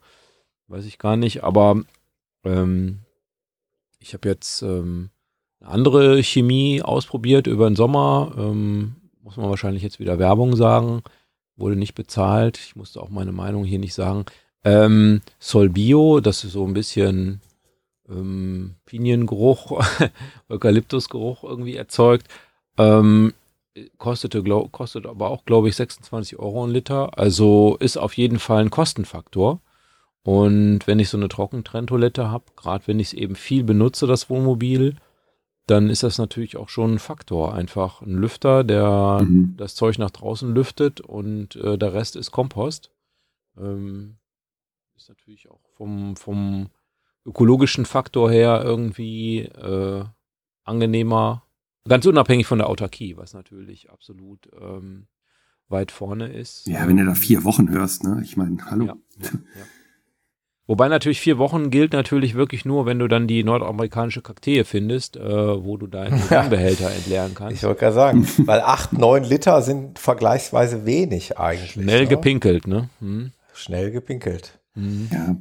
[0.70, 1.82] weiß ich gar nicht, aber
[2.44, 3.00] ähm,
[4.00, 5.10] ich habe jetzt ähm,
[5.60, 8.34] eine andere Chemie ausprobiert über den Sommer.
[8.38, 11.02] Ähm, muss man wahrscheinlich jetzt wieder Werbung sagen.
[11.58, 12.58] Wurde nicht bezahlt.
[12.58, 14.26] Ich musste auch meine Meinung hier nicht sagen.
[14.64, 17.42] Ähm, Solbio, das ist so ein bisschen
[18.10, 19.82] ähm, Piniengeruch,
[20.50, 22.28] Eukalyptusgeruch irgendwie erzeugt.
[22.78, 23.34] Ähm,
[23.98, 27.18] kostete, glaub, kostet aber auch, glaube ich, 26 Euro ein Liter.
[27.18, 29.62] Also ist auf jeden Fall ein Kostenfaktor.
[30.24, 34.30] Und wenn ich so eine Trockentrenntoilette habe, gerade wenn ich es eben viel benutze, das
[34.30, 34.96] Wohnmobil,
[35.66, 37.54] dann ist das natürlich auch schon ein Faktor.
[37.54, 39.54] Einfach ein Lüfter, der mhm.
[39.58, 42.92] das Zeug nach draußen lüftet und äh, der Rest ist Kompost.
[43.58, 44.18] Ähm,
[44.96, 46.70] ist natürlich auch vom, vom
[47.30, 50.04] ökologischen Faktor her irgendwie äh,
[50.64, 51.44] angenehmer.
[51.88, 55.08] Ganz unabhängig von der Autarkie, was natürlich absolut ähm,
[55.70, 56.68] weit vorne ist.
[56.68, 58.22] Ja, wenn du da vier Wochen hörst, ne?
[58.24, 58.86] Ich meine, hallo.
[58.86, 59.66] Ja, ja, ja.
[60.70, 65.18] Wobei natürlich vier Wochen gilt natürlich wirklich nur, wenn du dann die nordamerikanische Kakteen findest,
[65.18, 65.24] äh,
[65.64, 67.56] wo du deinen Behälter entleeren kannst.
[67.56, 71.72] Ich wollte gerade sagen, weil acht, neun Liter sind vergleichsweise wenig eigentlich.
[71.72, 72.08] Schnell ne?
[72.08, 72.90] gepinkelt, ne?
[73.00, 73.32] Hm.
[73.56, 74.60] Schnell gepinkelt.
[74.76, 75.10] Hm.
[75.12, 75.36] Ja.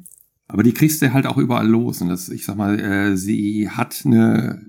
[0.48, 2.00] Aber die kriegst du halt auch überall los.
[2.00, 4.64] Und das, ich sag mal, äh, sie hat eine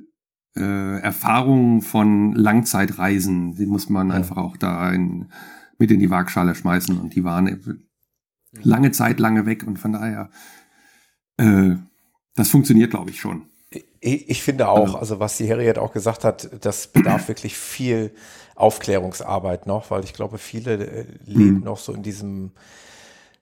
[0.56, 3.56] äh, Erfahrung von Langzeitreisen.
[3.56, 4.16] Die muss man Ja.
[4.16, 5.32] einfach auch da in,
[5.78, 6.98] mit in die Waagschale schmeißen.
[7.00, 7.88] Und die waren
[8.62, 9.66] lange Zeit lange weg.
[9.66, 10.30] Und von daher,
[11.38, 11.76] äh,
[12.36, 13.44] das funktioniert, glaube ich, schon.
[14.02, 18.12] Ich, finde auch, also was die Harriet auch gesagt hat, das bedarf wirklich viel
[18.56, 21.64] Aufklärungsarbeit noch, weil ich glaube, viele äh, leben Mhm.
[21.64, 22.52] noch so in diesem,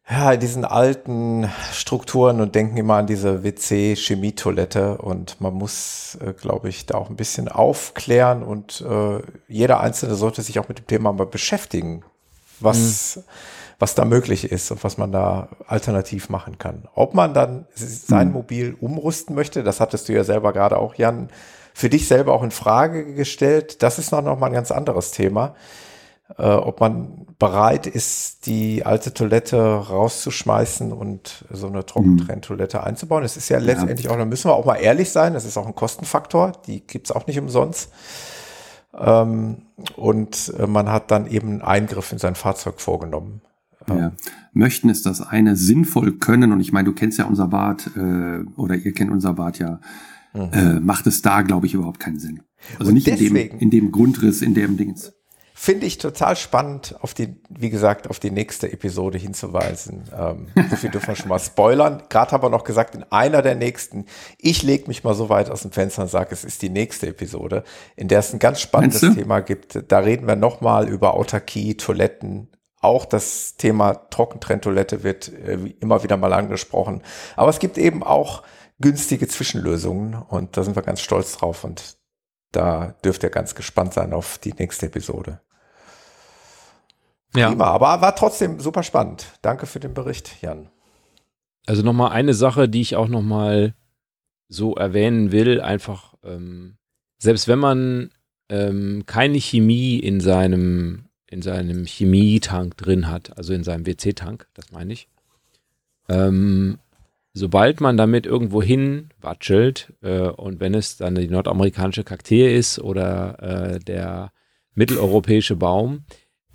[0.09, 6.33] ja, in diesen alten Strukturen und denken immer an diese WC-Chemietoilette und man muss, äh,
[6.33, 10.79] glaube ich, da auch ein bisschen aufklären und äh, jeder Einzelne sollte sich auch mit
[10.79, 12.03] dem Thema mal beschäftigen,
[12.61, 13.19] was,
[13.79, 16.87] was da möglich ist und was man da alternativ machen kann.
[16.95, 18.33] Ob man dann sein Mhm.
[18.33, 21.29] Mobil umrüsten möchte, das hattest du ja selber gerade auch, Jan,
[21.73, 23.83] für dich selber auch in Frage gestellt.
[23.83, 25.53] Das ist noch, noch mal ein ganz anderes Thema.
[26.37, 33.23] Äh, ob man bereit ist, die alte Toilette rauszuschmeißen und so eine Trockentrenntoilette einzubauen.
[33.23, 35.67] Es ist ja letztendlich auch, da müssen wir auch mal ehrlich sein, das ist auch
[35.67, 37.91] ein Kostenfaktor, die gibt's auch nicht umsonst.
[38.93, 43.41] Ähm, und äh, man hat dann eben einen Eingriff in sein Fahrzeug vorgenommen.
[43.87, 44.11] Ja.
[44.51, 48.43] Möchten ist das eine, sinnvoll können, und ich meine, du kennst ja unser Bad, äh,
[48.57, 49.79] oder ihr kennt unser Bad ja,
[50.33, 52.41] äh, macht es da, glaube ich, überhaupt keinen Sinn.
[52.79, 55.13] Also Und nicht in dem, deswegen- in dem Grundriss, in dem Dings.
[55.59, 60.03] Finde ich total spannend, auf die, wie gesagt, auf die nächste Episode hinzuweisen.
[60.15, 62.03] Ähm, so viel dürfen wir schon mal spoilern.
[62.09, 64.05] Gerade haben wir noch gesagt, in einer der nächsten,
[64.37, 67.07] ich lege mich mal so weit aus dem Fenster und sage, es ist die nächste
[67.07, 67.63] Episode,
[67.95, 69.01] in der es ein ganz spannendes?
[69.01, 69.83] Thema gibt.
[69.87, 72.49] Da reden wir nochmal über Autarkie, Toiletten.
[72.79, 77.01] Auch das Thema Trockentrenntoilette wird äh, immer wieder mal angesprochen.
[77.35, 78.43] Aber es gibt eben auch
[78.79, 81.97] günstige Zwischenlösungen und da sind wir ganz stolz drauf und
[82.51, 85.41] da dürft ihr ganz gespannt sein auf die nächste Episode.
[87.35, 87.49] Ja.
[87.49, 89.27] Prima, aber war trotzdem super spannend.
[89.41, 90.69] Danke für den Bericht, Jan.
[91.65, 93.75] Also nochmal eine Sache, die ich auch nochmal
[94.47, 96.77] so erwähnen will, einfach, ähm,
[97.17, 98.11] selbst wenn man
[98.49, 104.71] ähm, keine Chemie in seinem, in seinem Chemietank drin hat, also in seinem WC-Tank, das
[104.71, 105.09] meine ich,
[106.07, 106.77] ähm,
[107.33, 112.79] sobald man damit irgendwo hin watschelt äh, und wenn es dann die nordamerikanische Kakteen ist
[112.79, 113.41] oder
[113.75, 114.31] äh, der
[114.73, 116.05] mitteleuropäische Baum,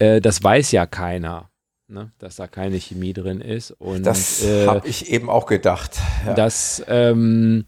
[0.02, 1.50] äh, das weiß ja keiner,
[1.88, 3.70] ne, dass da keine Chemie drin ist.
[3.72, 5.92] Und, Das äh, habe ich eben auch gedacht.
[6.26, 6.34] Ja.
[6.34, 7.64] das ähm,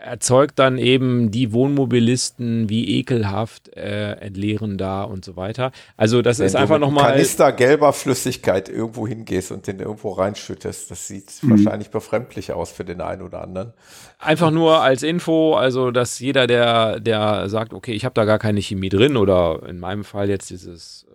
[0.00, 5.72] erzeugt dann eben die Wohnmobilisten wie ekelhaft äh, entleeren da und so weiter.
[5.96, 7.10] Also das Wenn ist einfach nochmal.
[7.12, 11.50] Kanister gelber Flüssigkeit irgendwo hingehst und den irgendwo reinschüttest, das sieht Mhm.
[11.50, 13.72] wahrscheinlich befremdlich aus für den einen oder anderen.
[14.20, 18.38] Einfach nur als Info, also dass jeder, der, der sagt, okay, ich habe da gar
[18.38, 21.06] keine Chemie drin oder in meinem Fall jetzt dieses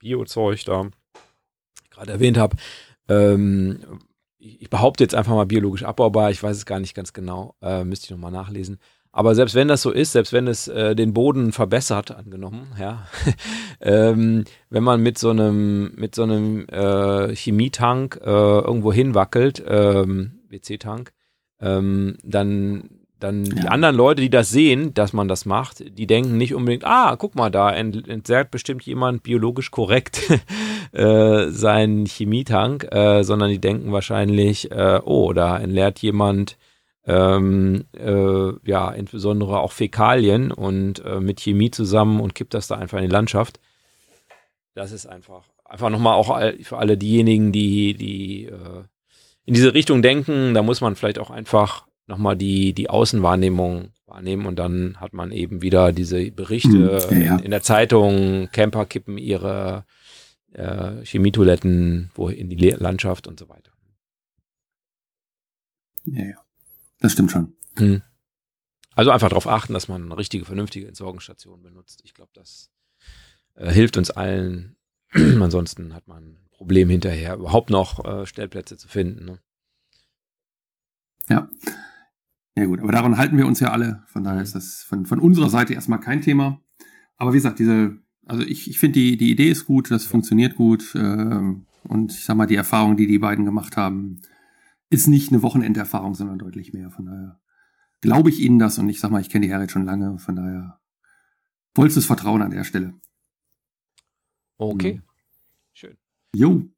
[0.00, 0.90] Biozeug da,
[1.90, 2.56] gerade erwähnt habe,
[3.08, 4.00] ähm,
[4.38, 7.54] ich, ich behaupte jetzt einfach mal biologisch abbaubar, ich weiß es gar nicht ganz genau,
[7.62, 8.78] äh, müsste ich nochmal nachlesen.
[9.12, 13.06] Aber selbst wenn das so ist, selbst wenn es äh, den Boden verbessert, angenommen, ja,
[13.80, 20.40] ähm, wenn man mit so einem, mit so einem äh, Chemietank äh, irgendwo hinwackelt, ähm,
[20.48, 21.12] WC-Tank,
[21.60, 26.36] ähm, dann, dann die anderen Leute, die das sehen, dass man das macht, die denken
[26.36, 30.22] nicht unbedingt, ah, guck mal, da ent entzerrt bestimmt jemand biologisch korrekt
[30.92, 36.56] äh, seinen Chemietank, äh, sondern die denken wahrscheinlich, äh, oh, da entleert jemand
[37.06, 42.76] ähm, äh, ja, insbesondere auch Fäkalien und äh, mit Chemie zusammen und kippt das da
[42.76, 43.60] einfach in die Landschaft.
[44.74, 48.84] Das ist einfach, einfach nochmal auch für alle diejenigen, die, die äh,
[49.44, 54.46] in diese Richtung denken, da muss man vielleicht auch einfach nochmal die, die Außenwahrnehmung wahrnehmen
[54.46, 57.36] und dann hat man eben wieder diese Berichte Hm, ja, ja.
[57.36, 59.84] In, in der Zeitung, Camper kippen ihre
[60.52, 63.72] äh, Chemietoiletten wo in die Le Landschaft und so weiter.
[66.04, 66.44] Ja, ja.
[66.98, 67.54] Das stimmt schon.
[67.78, 68.02] Hm.
[68.94, 72.02] Also einfach darauf achten, dass man eine richtige, vernünftige Entsorgungsstation benutzt.
[72.04, 72.70] Ich glaube, das
[73.54, 74.76] äh, hilft uns allen.
[75.12, 79.24] Ansonsten hat man ein Problem hinterher, überhaupt noch äh, Stellplätze zu finden.
[79.24, 79.38] Ne?
[81.28, 81.48] Ja.
[82.56, 84.02] Ja gut, aber daran halten wir uns ja alle.
[84.06, 86.60] Von daher ist das von, von unserer Seite erstmal kein Thema.
[87.16, 90.56] Aber wie gesagt, diese, also ich, ich finde die, die Idee ist gut, das funktioniert
[90.56, 90.94] gut.
[90.94, 94.20] Ähm, und ich sag mal, die Erfahrung, die die beiden gemacht haben,
[94.90, 96.90] ist nicht eine Wochenenderfahrung, sondern deutlich mehr.
[96.90, 97.40] Von daher
[98.00, 100.36] glaube ich Ihnen das und ich sag mal, ich kenne die Herren schon lange, von
[100.36, 100.80] daher
[101.74, 102.94] vollstes Vertrauen an der Stelle.
[104.56, 104.94] Okay.
[104.94, 105.02] Mhm.
[105.72, 105.96] Schön.
[106.34, 106.68] Jo.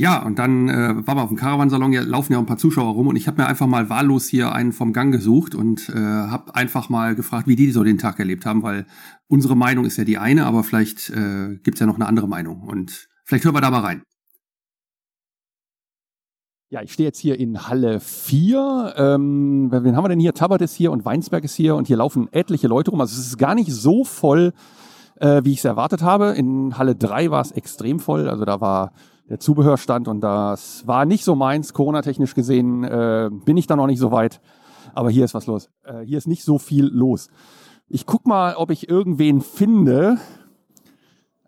[0.00, 2.92] Ja, und dann äh, war wir auf dem Caravansalon, ja, laufen ja ein paar Zuschauer
[2.92, 5.98] rum und ich habe mir einfach mal wahllos hier einen vom Gang gesucht und äh,
[5.98, 8.86] habe einfach mal gefragt, wie die so den Tag erlebt haben, weil
[9.26, 12.62] unsere Meinung ist ja die eine, aber vielleicht äh, gibt's ja noch eine andere Meinung
[12.62, 14.02] und vielleicht hören wir da mal rein.
[16.70, 18.94] Ja, ich stehe jetzt hier in Halle 4.
[18.96, 20.34] Ähm, wen haben wir denn hier?
[20.34, 23.00] Tabbert ist hier und Weinsberg ist hier und hier laufen etliche Leute rum.
[23.00, 24.52] Also es ist gar nicht so voll,
[25.16, 26.34] äh, wie ich es erwartet habe.
[26.36, 28.28] In Halle 3 war es extrem voll.
[28.28, 28.92] Also da war
[29.28, 31.74] der Zubehörstand und das war nicht so meins.
[31.74, 34.40] Corona-technisch gesehen äh, bin ich da noch nicht so weit.
[34.94, 35.70] Aber hier ist was los.
[35.84, 37.28] Äh, hier ist nicht so viel los.
[37.88, 40.18] Ich guck mal, ob ich irgendwen finde.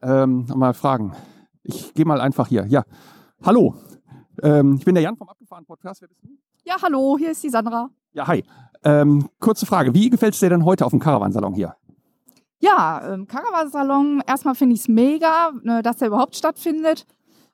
[0.03, 1.15] Ähm, mal fragen.
[1.63, 2.67] Ich gehe mal einfach hier.
[2.67, 2.85] Ja,
[3.43, 3.75] hallo.
[4.43, 6.01] Ähm, ich bin der Jan vom Abgefahren Podcast.
[6.01, 6.29] Wer bist du?
[6.65, 7.91] Ja, hallo, hier ist die Sandra.
[8.13, 8.45] Ja, hi.
[8.85, 9.95] Ähm, kurze Frage.
[9.95, 11.75] Wie gefällt es dir denn heute auf dem Caravansalon hier?
[12.59, 17.07] Ja, ähm, Caravansalon, erstmal finde ich es mega, ne, dass der überhaupt stattfindet.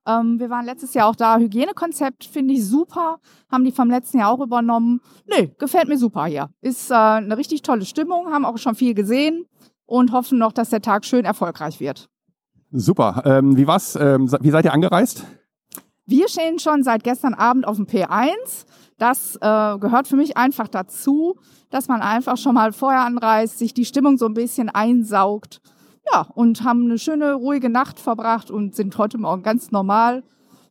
[0.06, 1.38] Ähm, wir waren letztes Jahr auch da.
[1.38, 3.18] Hygienekonzept finde ich super.
[3.50, 5.00] Haben die vom letzten Jahr auch übernommen.
[5.26, 6.50] Nee, gefällt mir super hier.
[6.60, 9.46] Ist äh, eine richtig tolle Stimmung, haben auch schon viel gesehen
[9.84, 12.08] und hoffen noch, dass der Tag schön erfolgreich wird.
[12.72, 13.22] Super.
[13.24, 13.96] Ähm, wie war's?
[13.96, 15.24] Ähm, wie seid ihr angereist?
[16.06, 18.64] Wir stehen schon seit gestern Abend auf dem P1.
[18.98, 19.38] Das äh,
[19.78, 21.36] gehört für mich einfach dazu,
[21.70, 25.60] dass man einfach schon mal vorher anreist, sich die Stimmung so ein bisschen einsaugt.
[26.12, 30.22] Ja, und haben eine schöne, ruhige Nacht verbracht und sind heute Morgen ganz normal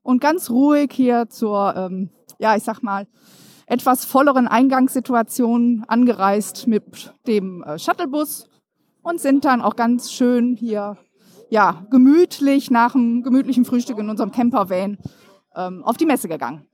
[0.01, 2.09] und ganz ruhig hier zur, ähm,
[2.39, 3.07] ja, ich sag mal,
[3.67, 8.49] etwas volleren Eingangssituation angereist mit dem äh, Shuttlebus
[9.01, 10.97] und sind dann auch ganz schön hier,
[11.49, 14.97] ja, gemütlich nach einem gemütlichen Frühstück in unserem Campervan
[15.55, 16.65] ähm, auf die Messe gegangen.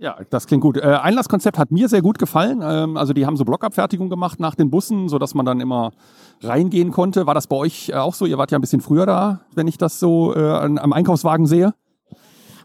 [0.00, 0.78] Ja, das klingt gut.
[0.78, 2.62] Äh, Einlasskonzept hat mir sehr gut gefallen.
[2.64, 5.90] Ähm, also die haben so Blockabfertigung gemacht nach den Bussen, sodass man dann immer
[6.42, 7.26] reingehen konnte.
[7.26, 8.24] War das bei euch auch so?
[8.24, 11.74] Ihr wart ja ein bisschen früher da, wenn ich das so äh, am Einkaufswagen sehe.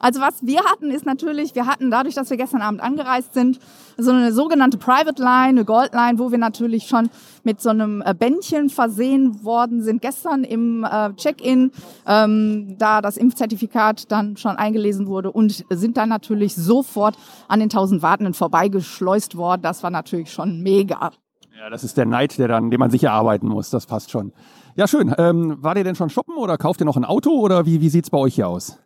[0.06, 3.58] Also was wir hatten, ist natürlich, wir hatten dadurch, dass wir gestern Abend angereist sind,
[3.98, 7.10] so eine sogenannte Private Line, eine Gold Line, wo wir natürlich schon
[7.44, 10.04] mit so einem äh, Bändchen versehen worden sind.
[10.04, 11.72] Gestern im äh, Check-in,
[12.06, 17.18] ähm, da das Impfzertifikat dann schon eingelesen wurde und sind dann natürlich sofort
[17.48, 19.64] an den tausend Wartenden vorbeigeschleust worden.
[19.64, 21.10] Das war natürlich schon mega.
[21.58, 23.72] Ja, das ist der Neid, der dann, den man sich erarbeiten muss.
[23.72, 24.34] Das passt schon.
[24.76, 25.16] Ja, schön.
[25.18, 27.90] Ähm, war ihr denn schon shoppen oder kauft ihr noch ein Auto oder wie, wie
[27.90, 28.78] sieht's bei euch hier aus?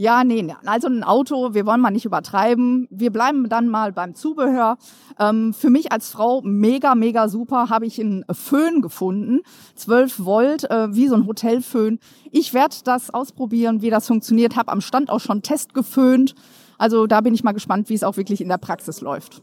[0.00, 2.88] Ja, nee, also ein Auto, wir wollen mal nicht übertreiben.
[2.90, 4.78] Wir bleiben dann mal beim Zubehör.
[5.18, 9.40] Ähm, für mich als Frau mega, mega super, habe ich einen Föhn gefunden.
[9.74, 11.98] 12 Volt, äh, wie so ein Hotelföhn.
[12.30, 14.56] Ich werde das ausprobieren, wie das funktioniert.
[14.56, 16.34] Habe am Stand auch schon Test geföhnt.
[16.78, 19.42] Also da bin ich mal gespannt, wie es auch wirklich in der Praxis läuft.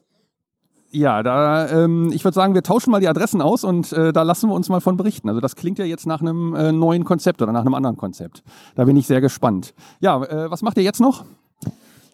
[0.91, 4.23] Ja, da, ähm, ich würde sagen, wir tauschen mal die Adressen aus und äh, da
[4.23, 5.27] lassen wir uns mal von berichten.
[5.27, 8.41] Also das klingt ja jetzt nach einem äh, neuen Konzept oder nach einem anderen Konzept.
[8.75, 9.73] Da bin ich sehr gespannt.
[9.99, 11.25] Ja, äh, was macht ihr jetzt noch?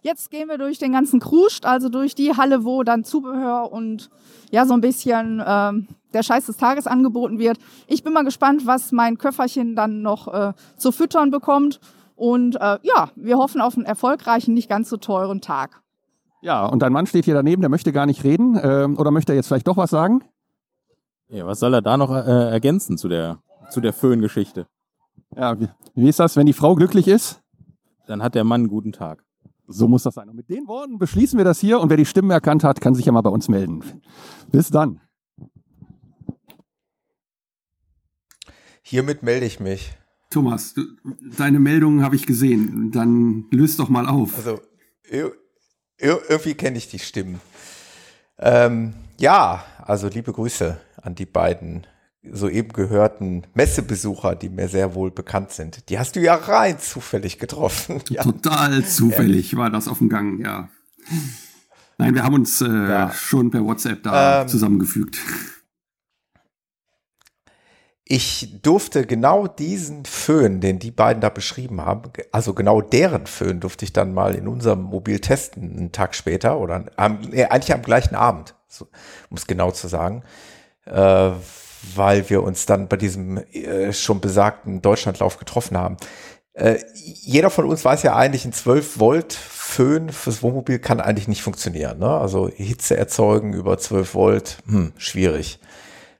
[0.01, 4.09] Jetzt gehen wir durch den ganzen Kruscht, also durch die Halle, wo dann Zubehör und
[4.51, 7.57] ja so ein bisschen ähm, der Scheiß des Tages angeboten wird.
[7.87, 11.79] Ich bin mal gespannt, was mein Köfferchen dann noch äh, zu füttern bekommt.
[12.15, 15.82] Und äh, ja, wir hoffen auf einen erfolgreichen, nicht ganz so teuren Tag.
[16.43, 18.59] Ja, und dein Mann steht hier daneben, der möchte gar nicht reden.
[18.61, 20.25] Ähm, oder möchte er jetzt vielleicht doch was sagen?
[21.29, 24.67] Ja, was soll er da noch äh, ergänzen zu der, zu der Föhn-Geschichte?
[25.37, 27.41] Ja, wie, wie ist das, wenn die Frau glücklich ist?
[28.07, 29.23] Dann hat der Mann einen guten Tag.
[29.67, 30.27] So muss das sein.
[30.27, 32.93] Und mit den Worten beschließen wir das hier und wer die Stimmen erkannt hat, kann
[32.93, 33.81] sich ja mal bei uns melden.
[34.51, 34.99] Bis dann.
[38.81, 39.93] Hiermit melde ich mich.
[40.29, 40.81] Thomas, du,
[41.37, 42.91] deine Meldung habe ich gesehen.
[42.91, 44.35] Dann löst doch mal auf.
[44.35, 44.59] Also,
[46.03, 47.39] ir ir irgendwie kenne ich die Stimmen.
[48.39, 51.85] Ähm, ja, also liebe Grüße an die beiden
[52.31, 55.89] soeben gehörten Messebesucher, die mir sehr wohl bekannt sind.
[55.89, 58.01] Die hast du ja rein zufällig getroffen.
[58.09, 58.23] Ja.
[58.23, 60.69] Total zufällig war das auf dem Gang, ja.
[61.97, 63.11] Nein, wir haben uns äh, Ja.
[63.13, 65.17] schon per WhatsApp da Ähm, zusammengefügt.
[68.05, 73.61] Ich durfte genau diesen Föhn, den die beiden da beschrieben haben, also genau deren Föhn
[73.61, 77.73] durfte ich dann mal in unserem Mobil testen, einen Tag später oder am, nee, eigentlich
[77.73, 78.87] am gleichen Abend, so,
[79.29, 80.23] um es genau zu sagen,
[80.85, 81.31] äh,
[81.95, 85.95] weil wir uns dann bei diesem äh, schon besagten Deutschlandlauf getroffen haben.
[86.53, 91.29] Äh, jeder von uns weiß ja eigentlich, ein 12 Volt Föhn fürs Wohnmobil kann eigentlich
[91.29, 91.99] nicht funktionieren.
[91.99, 92.09] Ne?
[92.09, 95.59] Also Hitze erzeugen über 12 Volt, hm, schwierig.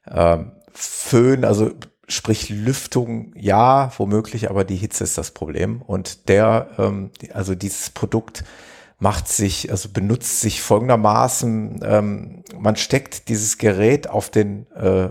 [0.09, 1.71] Ähm, Föhn, also
[2.07, 5.81] sprich Lüftung, ja, womöglich, aber die Hitze ist das Problem.
[5.81, 8.43] Und der, ähm, also dieses Produkt
[8.99, 15.09] macht sich, also benutzt sich folgendermaßen, ähm, man steckt dieses Gerät auf den äh,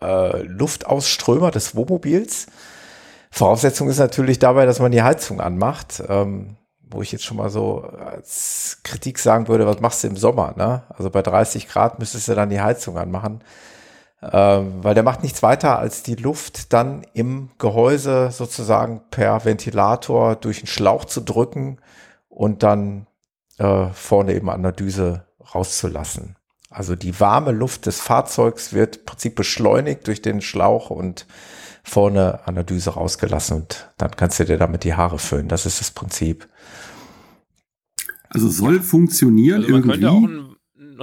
[0.00, 2.46] äh, Luftausströmer des Wohnmobils.
[3.30, 6.02] Voraussetzung ist natürlich dabei, dass man die Heizung anmacht.
[6.08, 6.56] Ähm,
[6.92, 10.54] wo ich jetzt schon mal so als Kritik sagen würde, was machst du im Sommer?
[10.56, 10.82] Ne?
[10.90, 13.42] Also bei 30 Grad müsstest du dann die Heizung anmachen,
[14.30, 20.58] weil der macht nichts weiter, als die Luft dann im Gehäuse sozusagen per Ventilator durch
[20.58, 21.78] einen Schlauch zu drücken
[22.28, 23.06] und dann
[23.58, 26.36] äh, vorne eben an der Düse rauszulassen.
[26.70, 31.26] Also die warme Luft des Fahrzeugs wird im Prinzip beschleunigt durch den Schlauch und
[31.82, 35.48] vorne an der Düse rausgelassen und dann kannst du dir damit die Haare föhnen.
[35.48, 36.48] Das ist das Prinzip.
[38.30, 40.00] Also soll funktionieren Also man irgendwie.
[40.00, 40.51] könnte auch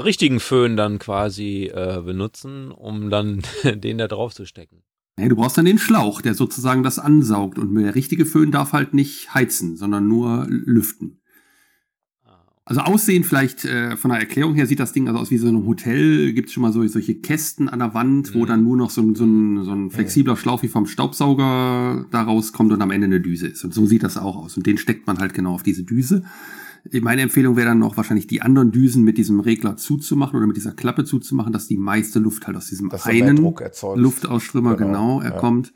[0.05, 4.83] richtigen Föhn dann quasi äh, benutzen, um dann den da drauf zu stecken.
[5.17, 7.57] Nee, du brauchst dann den Schlauch, der sozusagen das ansaugt.
[7.59, 11.17] Und der richtige Föhn darf halt nicht heizen, sondern nur lüften.
[12.65, 15.47] Also Aussehen vielleicht äh, von der Erklärung her sieht das Ding also aus wie so
[15.47, 16.33] ein Hotel.
[16.33, 18.45] Gibt es schon mal so, solche Kästen an der Wand, wo Mhm.
[18.45, 22.21] dann nur noch so, ein- so, ein, so ein flexibler Schlauch wie vom Staubsauger da
[22.21, 23.63] rauskommt und am Ende eine Düse ist.
[23.65, 24.55] Und so sieht das auch aus.
[24.55, 26.23] Und den steckt man halt genau auf diese Düse.
[27.01, 30.57] Meine Empfehlung wäre dann noch wahrscheinlich die anderen Düsen mit diesem Regler zuzumachen oder mit
[30.57, 33.37] dieser Klappe zuzumachen, dass die meiste Luft halt aus diesem Dass einen.
[33.95, 35.37] Luftausströmer Genau, genau, er ja.
[35.39, 35.73] kommt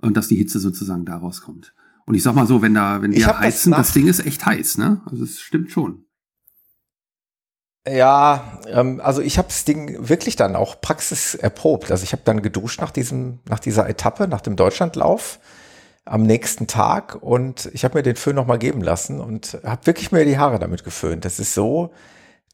[0.00, 1.74] und dass die Hitze sozusagen daraus kommt.
[2.06, 4.24] Und ich sag mal so, wenn da, wenn wir das heizen, das, nach- Ding ist
[4.26, 5.02] echt heiß, ne?
[5.06, 6.04] Also es stimmt schon.
[7.88, 11.90] Ja, ähm, also ich habe das Ding wirklich dann auch Praxis erprobt.
[11.90, 15.38] Also ich habe dann geduscht nach diesem, nach dieser Etappe, nach dem Deutschlandlauf
[16.04, 19.86] am nächsten Tag und ich habe mir den Föhn noch mal geben lassen und habe
[19.86, 21.24] wirklich mir die Haare damit geföhnt.
[21.24, 21.92] Das ist so,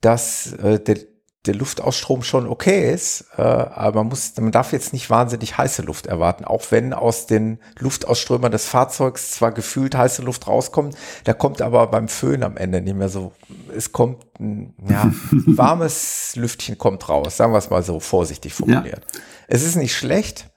[0.01, 0.99] dass äh, der,
[1.47, 5.83] der Luftausstrom schon okay ist, äh, aber man muss, man darf jetzt nicht wahnsinnig heiße
[5.83, 11.33] Luft erwarten, auch wenn aus den Luftausströmern des Fahrzeugs zwar gefühlt heiße Luft rauskommt, da
[11.33, 13.33] kommt aber beim Föhn am Ende nicht mehr so,
[13.75, 15.11] es kommt ein ja,
[15.47, 19.07] warmes Lüftchen kommt raus, sagen wir es mal so vorsichtig formuliert.
[19.49, 20.51] Es ist nicht schlecht,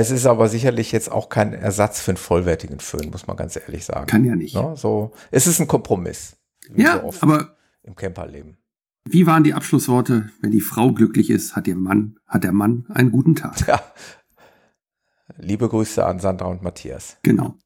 [0.00, 3.56] es ist aber sicherlich jetzt auch kein Ersatz für einen vollwertigen Föhn, muss man ganz
[3.56, 4.06] ehrlich sagen.
[4.06, 4.54] Kann ja nicht.
[4.54, 4.74] Ne?
[4.76, 6.36] So, es ist ein Kompromiss.
[6.70, 8.56] wie Ja, so oft aber im Camperleben.
[9.04, 10.30] wie waren die Abschlussworte?
[10.40, 13.66] Wenn die Frau glücklich ist, hat der Mann, hat der Mann einen guten Tag.
[13.66, 13.82] Ja.
[15.38, 17.16] Liebe Grüße an Sandra und Matthias.
[17.22, 17.56] Genau.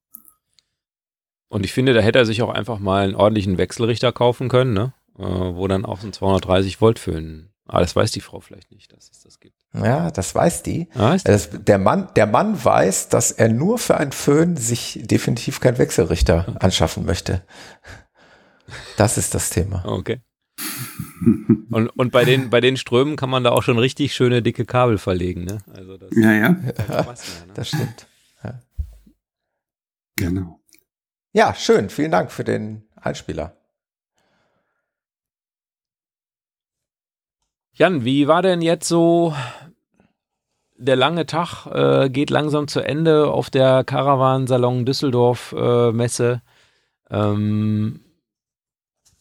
[1.48, 4.73] Und ich finde, da hätte er sich auch einfach mal einen ordentlichen Wechselrichter kaufen können,
[4.73, 4.94] ne?
[5.19, 7.51] Äh, wo dann auch so ein 230 Volt Föhn.
[7.69, 9.57] Ah, das weiß die Frau vielleicht nicht, dass es das gibt.
[9.75, 10.89] Ja, das weiß die.
[10.95, 11.51] Ah, ist das?
[11.51, 15.79] Das, der, Mann, der Mann weiß, dass er nur für einen Föhn sich definitiv keinen
[15.79, 17.43] Wechselrichter anschaffen möchte.
[18.97, 19.85] Das ist das Thema.
[19.85, 20.21] Okay.
[21.71, 24.65] Und, und bei, den, bei den Strömen kann man da auch schon richtig schöne dicke
[24.65, 25.59] Kabel verlegen, ne?
[25.75, 27.53] Also das Ja, ja, Spaß mehr, ne?
[27.55, 28.07] Das stimmt.
[30.17, 30.61] genau.
[31.33, 31.91] Ja, schön.
[31.91, 33.56] Vielen Dank für den Einspieler.
[37.78, 39.35] Jan, wie war denn jetzt so
[40.78, 41.66] der lange Tag?
[41.66, 46.40] Äh, geht langsam zu Ende auf der Caravan Salon Düsseldorf äh.
[47.11, 48.01] Ähm,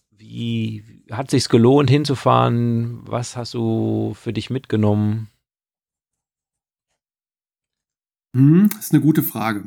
[0.09, 3.01] wie hat sich's gelohnt hinzufahren?
[3.03, 5.27] Was hast du für dich mitgenommen?
[8.37, 9.65] Hm, ist eine gute Frage.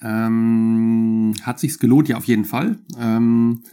[0.00, 2.08] Ähm, hat sich's gelohnt?
[2.08, 2.78] Ja, auf jeden Fall.
[2.98, 3.64] Ähm,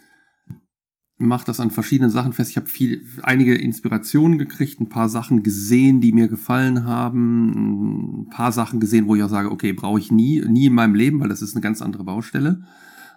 [1.17, 2.51] macht das an verschiedenen Sachen fest.
[2.51, 8.29] Ich habe viel, einige Inspirationen gekriegt, ein paar Sachen gesehen, die mir gefallen haben, ein
[8.29, 11.19] paar Sachen gesehen, wo ich auch sage, okay, brauche ich nie, nie in meinem Leben,
[11.19, 12.61] weil das ist eine ganz andere Baustelle.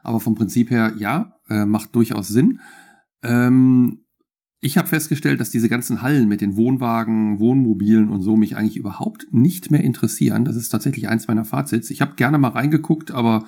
[0.02, 2.60] Aber vom Prinzip her, ja, äh, macht durchaus Sinn.
[3.22, 4.01] Ähm,
[4.62, 8.77] ich habe festgestellt, dass diese ganzen Hallen mit den Wohnwagen, Wohnmobilen und so mich eigentlich
[8.77, 10.44] überhaupt nicht mehr interessieren.
[10.44, 11.90] Das ist tatsächlich eins meiner Fazits.
[11.90, 13.44] Ich habe gerne mal reingeguckt, aber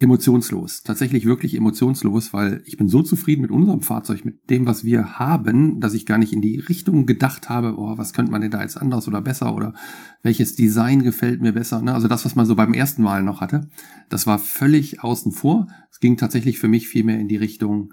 [0.00, 0.84] emotionslos.
[0.84, 5.18] Tatsächlich wirklich emotionslos, weil ich bin so zufrieden mit unserem Fahrzeug, mit dem, was wir
[5.18, 8.52] haben, dass ich gar nicht in die Richtung gedacht habe, oh, was könnte man denn
[8.52, 9.74] da jetzt anders oder besser oder
[10.22, 11.82] welches Design gefällt mir besser.
[11.82, 11.94] Ne?
[11.94, 13.68] Also das, was man so beim ersten Mal noch hatte,
[14.08, 15.66] das war völlig außen vor.
[15.90, 17.92] Es ging tatsächlich für mich viel mehr in die Richtung,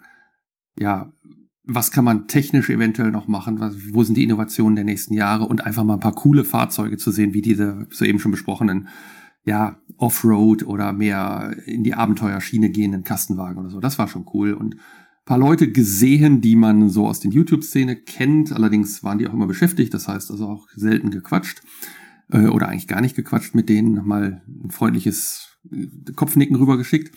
[0.77, 1.11] ja,
[1.67, 3.59] was kann man technisch eventuell noch machen?
[3.59, 5.45] Was, wo sind die Innovationen der nächsten Jahre?
[5.47, 8.87] Und einfach mal ein paar coole Fahrzeuge zu sehen, wie diese soeben schon besprochenen,
[9.45, 13.79] ja, Offroad oder mehr in die Abenteuerschiene gehenden Kastenwagen oder so.
[13.79, 14.53] Das war schon cool.
[14.53, 14.75] Und
[15.25, 18.51] paar Leute gesehen, die man so aus den YouTube-Szene kennt.
[18.51, 19.93] Allerdings waren die auch immer beschäftigt.
[19.93, 21.61] Das heißt also auch selten gequatscht.
[22.31, 24.05] Äh, oder eigentlich gar nicht gequatscht mit denen.
[24.05, 27.15] Mal ein freundliches äh, Kopfnicken rübergeschickt.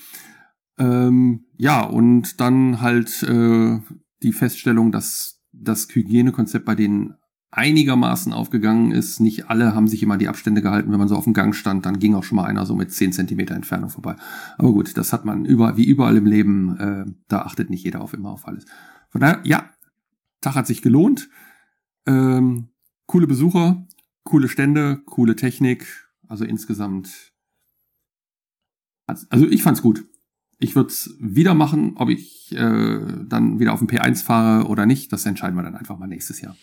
[0.78, 3.80] Ähm, ja, und dann halt äh,
[4.22, 7.14] die Feststellung, dass das Hygienekonzept bei denen
[7.50, 9.20] einigermaßen aufgegangen ist.
[9.20, 11.86] Nicht alle haben sich immer die Abstände gehalten, wenn man so auf dem Gang stand,
[11.86, 14.16] dann ging auch schon mal einer so mit 10 Zentimeter Entfernung vorbei.
[14.58, 18.00] Aber gut, das hat man überall, wie überall im Leben, äh, da achtet nicht jeder
[18.00, 18.66] auf immer auf alles.
[19.10, 19.70] Von daher, ja,
[20.40, 21.28] Tag hat sich gelohnt.
[22.06, 22.68] Ähm,
[23.06, 23.86] coole Besucher,
[24.24, 26.08] coole Stände, coole Technik.
[26.28, 27.32] Also insgesamt.
[29.06, 30.04] Also ich fand's gut.
[30.58, 34.86] Ich würde es wieder machen, ob ich äh, dann wieder auf dem P1 fahre oder
[34.86, 36.56] nicht, das entscheiden wir dann einfach mal nächstes Jahr.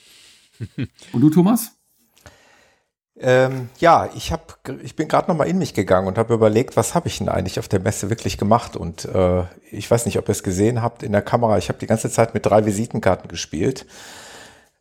[1.14, 1.72] Und du, Thomas?
[3.18, 6.76] Ähm, ja, ich hab, ich bin gerade noch mal in mich gegangen und habe überlegt,
[6.76, 8.76] was habe ich denn eigentlich auf der Messe wirklich gemacht?
[8.76, 11.58] Und äh, ich weiß nicht, ob ihr es gesehen habt in der Kamera.
[11.58, 13.86] Ich habe die ganze Zeit mit drei Visitenkarten gespielt,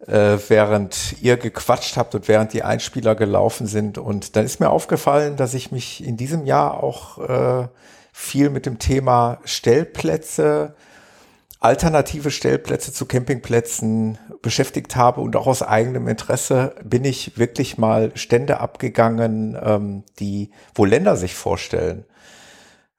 [0.07, 3.99] äh, während ihr gequatscht habt und während die Einspieler gelaufen sind.
[3.99, 7.69] Und dann ist mir aufgefallen, dass ich mich in diesem Jahr auch äh,
[8.13, 10.75] viel mit dem Thema Stellplätze,
[11.65, 18.13] alternative Stellplätze zu Campingplätzen beschäftigt habe und auch aus eigenem Interesse bin ich wirklich mal
[18.15, 22.05] Stände abgegangen, ähm, die, wo Länder sich vorstellen.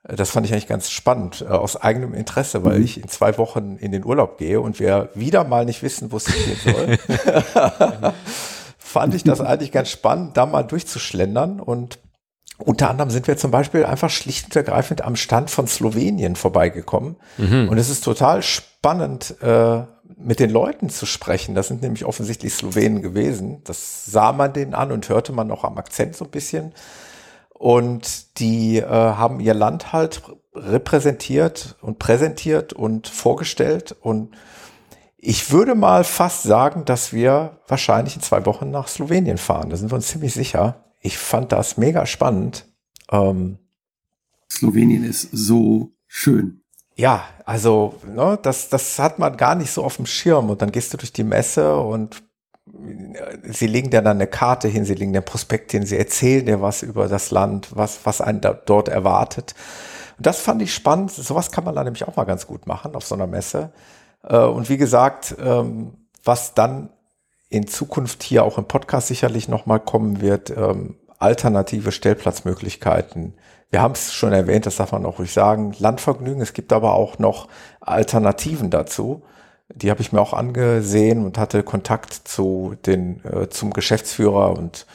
[0.02, 2.86] Das fand ich eigentlich ganz spannend, äh, aus eigenem Interesse, weil mhm.
[2.86, 6.18] ich in zwei Wochen in den Urlaub gehe und wir wieder mal nicht wissen, wo
[6.18, 6.98] es hingehen soll.
[8.96, 12.00] fand ich das eigentlich ganz spannend, da mal durchzuschlendern und
[12.58, 17.18] unter anderem sind wir zum Beispiel einfach schlicht und ergreifend am Stand von Slowenien vorbeigekommen.
[17.38, 17.68] Mhm.
[17.70, 19.84] Und es ist total spannend, äh,
[20.18, 21.56] mit den Leuten zu sprechen.
[21.56, 23.62] Das sind nämlich offensichtlich Slowenen gewesen.
[23.66, 26.74] Das sah man denen an und hörte man auch am Akzent so ein bisschen.
[27.50, 30.22] Und die äh, haben ihr Land halt
[30.54, 33.96] repräsentiert und präsentiert und vorgestellt.
[34.00, 34.36] Und
[35.18, 39.70] ich würde mal fast sagen, dass wir wahrscheinlich in zwei Wochen nach Slowenien fahren.
[39.70, 42.66] Da sind wir uns ziemlich sicher ich fand das mega spannend.
[43.12, 43.60] Ähm,
[44.52, 46.62] Slowenien ist so schön.
[46.96, 50.50] Ja, also ne, das, das hat man gar nicht so auf dem Schirm.
[50.50, 52.24] Und dann gehst du durch die Messe und
[52.68, 56.46] äh, sie legen dir dann eine Karte hin, sie legen den Prospekt hin, sie erzählen
[56.46, 59.54] dir was über das Land, was, was einen da, dort erwartet.
[60.18, 61.12] Und das fand ich spannend.
[61.12, 63.72] Sowas kann man da nämlich auch mal ganz gut machen auf so einer Messe.
[64.24, 66.90] Äh, und wie gesagt, ähm, was dann
[67.56, 73.36] in Zukunft hier auch im Podcast sicherlich nochmal kommen wird, ähm, alternative Stellplatzmöglichkeiten.
[73.70, 76.42] Wir haben es schon erwähnt, das darf man auch ruhig sagen, Landvergnügen.
[76.42, 77.48] Es gibt aber auch noch
[77.82, 79.24] Alternativen dazu.
[79.74, 84.86] Die habe ich mir auch angesehen und hatte Kontakt zu den, äh, zum Geschäftsführer und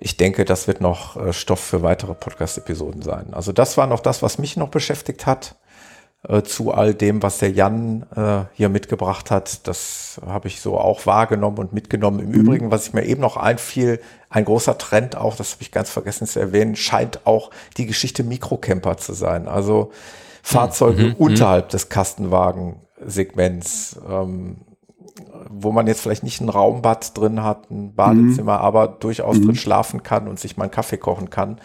[0.00, 3.32] ich denke, das wird noch äh, Stoff für weitere Podcast-Episoden sein.
[3.32, 5.56] Also das war noch das, was mich noch beschäftigt hat.
[6.26, 9.68] Äh, zu all dem, was der Jan äh, hier mitgebracht hat.
[9.68, 12.18] Das habe ich so auch wahrgenommen und mitgenommen.
[12.18, 12.34] Im mhm.
[12.34, 15.90] Übrigen, was ich mir eben noch einfiel, ein großer Trend auch, das habe ich ganz
[15.90, 19.46] vergessen zu erwähnen, scheint auch die Geschichte Mikrocamper zu sein.
[19.46, 19.92] Also
[20.42, 21.10] Fahrzeuge mhm.
[21.10, 21.16] mhm.
[21.18, 24.62] unterhalb des Kastenwagen-Segments, ähm,
[25.48, 28.64] wo man jetzt vielleicht nicht ein Raumbad drin hat, ein Badezimmer, mhm.
[28.64, 29.54] aber durchaus drin mhm.
[29.54, 31.60] schlafen kann und sich mal einen Kaffee kochen kann.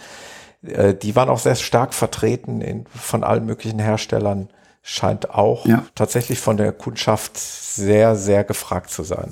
[0.64, 4.50] Äh, die waren auch sehr stark vertreten in, von allen möglichen Herstellern.
[4.82, 5.86] Scheint auch ja.
[5.96, 9.32] tatsächlich von der Kundschaft sehr, sehr gefragt zu sein.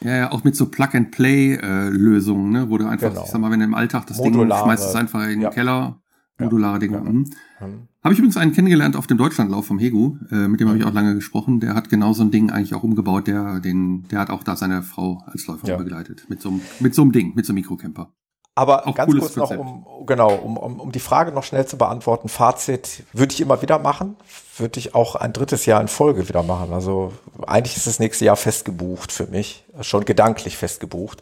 [0.00, 2.68] Ja, ja, auch mit so Plug-and-Play-Lösungen, ne?
[2.68, 3.24] wo du einfach, genau.
[3.24, 5.40] ich sag mal, wenn du im Alltag das Modulare, Ding schmeißt es einfach in den
[5.42, 5.50] ja.
[5.50, 6.00] Keller,
[6.38, 6.96] modulare Dinge.
[6.96, 7.02] Ja.
[7.02, 7.30] Mhm.
[7.60, 7.88] Mhm.
[8.02, 10.84] Habe ich übrigens einen kennengelernt auf dem Deutschlandlauf vom Hegu, äh, mit dem habe ich
[10.84, 11.60] auch lange gesprochen.
[11.60, 13.26] Der hat genau so ein Ding eigentlich auch umgebaut.
[13.28, 16.26] Der, den, der hat auch da seine Frau als Läuferin begleitet.
[16.28, 18.12] Mit so, mit so einem Ding, mit so einem Mikrocamper.
[18.56, 21.76] Aber Auch ganz kurz noch, um, genau, um, um, um die Frage noch schnell zu
[21.76, 22.28] beantworten.
[22.28, 24.16] Fazit würde ich immer wieder machen,
[24.56, 26.72] würde ich auch ein drittes Jahr in Folge wieder machen.
[26.72, 27.12] Also
[27.46, 31.20] eigentlich ist das nächste Jahr festgebucht für mich, schon gedanklich festgebucht.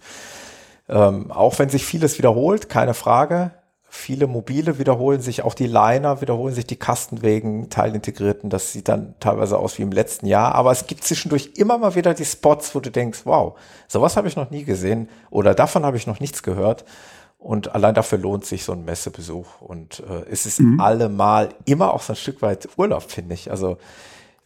[0.91, 3.53] Ähm, auch wenn sich vieles wiederholt, keine Frage.
[3.95, 9.15] Viele Mobile wiederholen sich, auch die Liner wiederholen sich, die Kastenwegen, Teilintegrierten, das sieht dann
[9.21, 10.55] teilweise aus wie im letzten Jahr.
[10.55, 14.29] Aber es gibt zwischendurch immer mal wieder die Spots, wo du denkst, wow, sowas habe
[14.29, 16.85] ich noch nie gesehen oder davon habe ich noch nichts gehört.
[17.43, 19.61] Und allein dafür lohnt sich so ein Messebesuch.
[19.61, 20.79] Und äh, es ist mhm.
[20.79, 23.51] allemal immer auch so ein Stück weit Urlaub, finde ich.
[23.51, 23.79] Also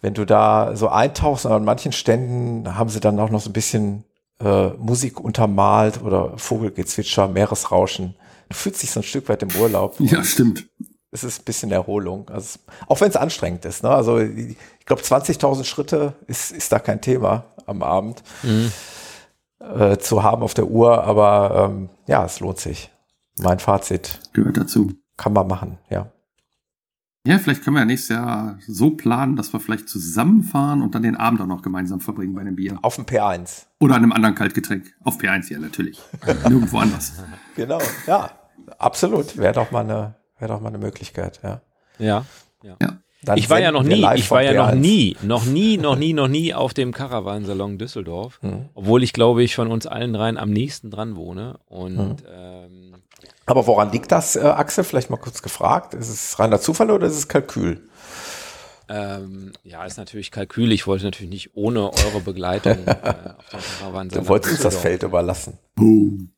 [0.00, 3.52] wenn du da so eintauchst, an manchen Ständen haben sie dann auch noch so ein
[3.52, 4.04] bisschen
[4.40, 8.14] äh, Musik untermalt oder Vogelgezwitscher, Meeresrauschen.
[8.48, 9.96] Du fühlst dich so ein Stück weit im Urlaub.
[9.98, 10.66] Ja, stimmt.
[11.10, 12.28] Es ist ein bisschen Erholung.
[12.30, 13.82] Also, auch wenn es anstrengend ist.
[13.82, 13.90] Ne?
[13.90, 14.56] Also ich
[14.86, 18.22] glaube, 20.000 Schritte ist, ist da kein Thema am Abend.
[18.42, 18.72] Mhm
[19.74, 22.90] äh, zu haben auf der Uhr, aber ähm, ja, es lohnt sich.
[23.38, 24.20] Mein Fazit.
[24.32, 24.92] Gehört dazu.
[25.16, 26.10] Kann man machen, ja.
[27.26, 31.02] Ja, vielleicht können wir ja nächstes Jahr so planen, dass wir vielleicht zusammenfahren und dann
[31.02, 32.78] den Abend auch noch gemeinsam verbringen bei einem Bier.
[32.82, 33.66] Auf dem P1.
[33.80, 34.94] Oder einem anderen Kaltgetränk.
[35.02, 36.00] Auf P1, ja, natürlich.
[36.48, 37.14] Nirgendwo anders.
[37.56, 38.30] Genau, ja,
[38.78, 39.36] absolut.
[39.36, 41.62] Wäre doch mal eine, wäre doch mal eine Möglichkeit, ja.
[41.98, 42.24] Ja.
[42.62, 42.76] Ja.
[42.80, 42.98] ja.
[43.26, 44.76] Dann ich war ja noch nie, ich war ja noch P1.
[44.76, 48.38] nie, noch nie, noch nie, noch nie auf dem Caravansalon Düsseldorf.
[48.40, 48.70] Mhm.
[48.74, 51.58] Obwohl ich, glaube ich, von uns allen dreien am nächsten dran wohne.
[51.66, 52.16] Und Mhm.
[52.34, 52.94] ähm,
[53.44, 54.82] Aber woran liegt das, äh, Axel?
[54.84, 55.92] Vielleicht mal kurz gefragt.
[55.94, 57.82] Ist es reiner Zufall oder ist es Kalkül?
[58.88, 60.70] ähm, ja, ist natürlich Kalkül.
[60.70, 64.76] Ich wollte natürlich nicht ohne eure Begleitung äh, auf dem Caravansalon Du wolltest uns das.
[64.76, 65.58] Feld überlassen.
[65.74, 66.30] Boom.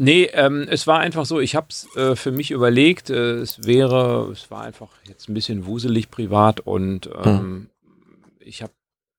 [0.00, 3.66] Nee, ähm, es war einfach so, ich habe es äh, für mich überlegt, äh, es
[3.66, 7.68] wäre, es war einfach jetzt ein bisschen wuselig privat und ähm,
[8.38, 8.72] ich habe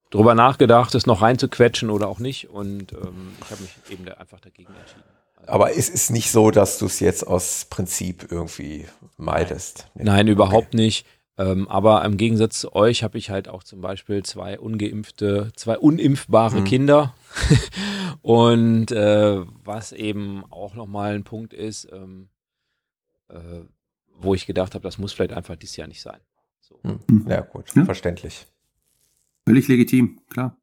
[0.09, 4.13] drüber nachgedacht, es noch reinzuquetschen oder auch nicht und ähm, ich habe mich eben da
[4.13, 5.03] einfach dagegen entschieden.
[5.35, 8.85] Also, Aber es ist nicht so, dass du es jetzt aus Prinzip irgendwie
[9.17, 9.87] meidest.
[9.95, 10.05] Nee.
[10.05, 11.05] Nein, überhaupt nicht.
[11.39, 15.77] Ähm, aber im Gegensatz zu euch habe ich halt auch zum Beispiel zwei ungeimpfte, zwei
[15.79, 16.65] unimpfbare Mhm.
[16.65, 17.15] Kinder.
[18.21, 22.27] Und äh, was eben auch nochmal ein Punkt ist, ähm,
[23.29, 23.61] äh,
[24.17, 26.19] wo ich gedacht habe, das muss vielleicht einfach dieses Jahr nicht sein.
[26.59, 26.79] So.
[26.83, 26.99] Hm.
[27.27, 27.85] Ja, gut, Ja.
[27.85, 28.45] verständlich.
[29.47, 30.57] Völlig legitim, klar.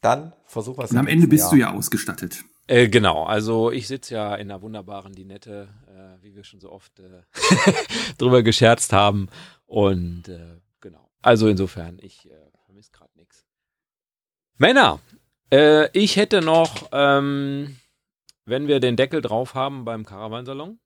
[0.00, 0.92] Dann versuch was.
[0.92, 1.50] Und am Ende bist Jahr.
[1.50, 2.44] du ja ausgestattet.
[2.68, 6.70] Äh, genau, also ich sitze ja in einer wunderbaren Dinette, äh, wie wir schon so
[6.70, 7.22] oft äh,
[8.18, 9.28] drüber gescherzt haben.
[9.70, 12.34] Und äh, genau, also insofern, ich äh,
[12.64, 13.46] vermisse gerade nichts.
[14.58, 14.98] Männer,
[15.52, 17.76] äh, ich hätte noch, ähm,
[18.46, 20.80] wenn wir den Deckel drauf haben beim Caravansalon.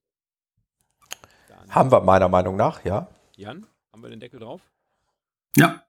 [1.48, 3.09] Dann- Haben wir meiner Meinung nach, ja.
[3.36, 4.61] Jan, haben wir den Deckel drauf?
[5.56, 5.82] Ja.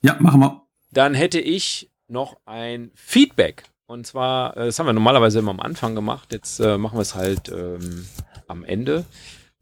[0.00, 0.66] Ja, machen wir.
[0.90, 3.64] Dann hätte ich noch ein Feedback.
[3.86, 6.32] Und zwar, äh, das haben wir normalerweise immer am Anfang gemacht.
[6.32, 8.08] Jetzt äh, machen wir es halt ähm,
[8.46, 9.04] am Ende.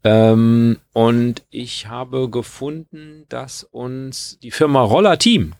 [0.07, 5.53] Ähm, und ich habe gefunden, dass uns die Firma Roller Team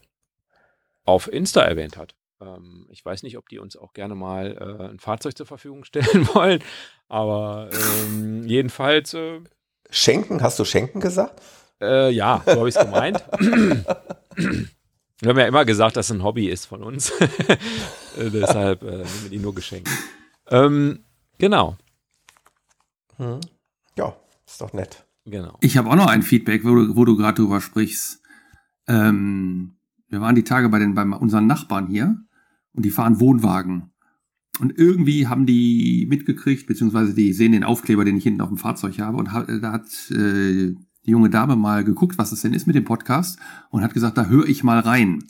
[1.03, 2.15] auf Insta erwähnt hat.
[2.39, 5.83] Ähm, ich weiß nicht, ob die uns auch gerne mal äh, ein Fahrzeug zur Verfügung
[5.83, 6.63] stellen wollen.
[7.09, 9.41] Aber ähm, jedenfalls, äh,
[9.89, 11.41] Schenken, hast du Schenken gesagt?
[11.81, 13.23] äh, ja, so habe ich es gemeint.
[15.19, 17.11] Wir haben ja immer gesagt, dass es ein Hobby ist von uns.
[18.17, 19.89] äh, deshalb äh, nehmen wir die nur geschenkt.
[20.49, 21.03] Ähm,
[21.37, 21.75] genau,
[23.17, 23.39] Hm.
[23.97, 24.15] Ja,
[24.47, 25.05] ist doch nett.
[25.25, 25.57] genau.
[25.61, 28.21] Ich habe auch noch ein Feedback, wo du, wo du gerade drüber sprichst.
[28.87, 32.17] Ähm, wir waren die Tage bei, den, bei unseren Nachbarn hier
[32.73, 33.91] und die fahren Wohnwagen.
[34.59, 38.57] Und irgendwie haben die mitgekriegt, beziehungsweise die sehen den Aufkleber, den ich hinten auf dem
[38.57, 39.17] Fahrzeug habe.
[39.17, 40.73] Und ha- da hat äh,
[41.05, 43.37] die junge Dame mal geguckt, was das denn ist mit dem Podcast
[43.69, 45.23] und hat gesagt, da höre ich mal rein.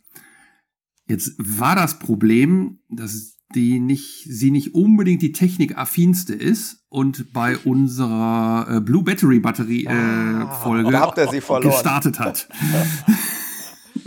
[1.08, 7.58] Jetzt war das Problem, dass die nicht, sie nicht unbedingt die technikaffinste ist und bei
[7.58, 11.72] unserer äh, Blue Battery Batterie äh, Ah, Folge da habt ihr sie verloren.
[11.72, 12.48] gestartet hat.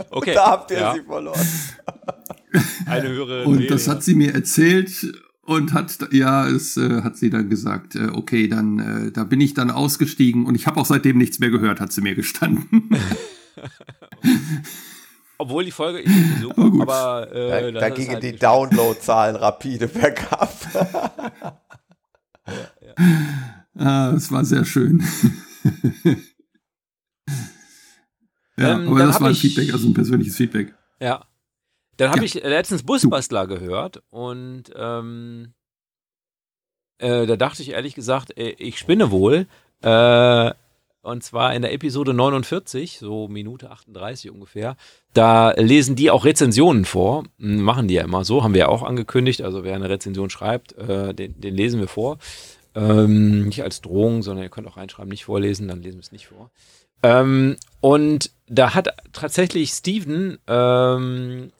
[0.09, 0.33] Okay.
[0.33, 1.39] Da habt ihr ja, sie verloren.
[2.87, 5.13] eine höhere Und das hat sie mir erzählt
[5.43, 9.39] und hat, ja, es äh, hat sie dann gesagt, äh, okay, dann, äh, da bin
[9.41, 12.89] ich dann ausgestiegen und ich habe auch seitdem nichts mehr gehört, hat sie mir gestanden.
[15.41, 16.81] Obwohl die Folge ist so Aber gut.
[16.83, 18.35] aber äh, Da, das da gingen halt die.
[18.35, 20.53] Downloadzahlen rapide bergab.
[23.77, 25.03] ah, es war sehr schön.
[28.57, 30.73] ja, Ähm, aber dann das war ein ich- Feedback, also ein persönliches Feedback.
[30.99, 31.25] Ja.
[31.97, 32.23] Dann habe Ja.
[32.25, 35.53] ich letztens Busbastler gehört und ähm,
[36.99, 39.47] äh, da dachte ich ehrlich gesagt, äh, ich spinne wohl.
[39.81, 40.51] Äh,
[41.01, 44.75] und zwar in der Episode 49, so Minute 38 ungefähr.
[45.13, 47.23] Da lesen die auch Rezensionen vor.
[47.39, 49.41] Hm, Machen die ja immer so, haben wir ja auch angekündigt.
[49.41, 52.17] Also wer eine Rezension schreibt, äh, den, den lesen wir vor.
[52.75, 56.11] Ähm, nicht als Drohung, sondern ihr könnt auch reinschreiben, nicht vorlesen, dann lesen wir es
[56.11, 56.51] nicht vor.
[57.03, 61.51] Ähm, und da hat tatsächlich Steven ähm,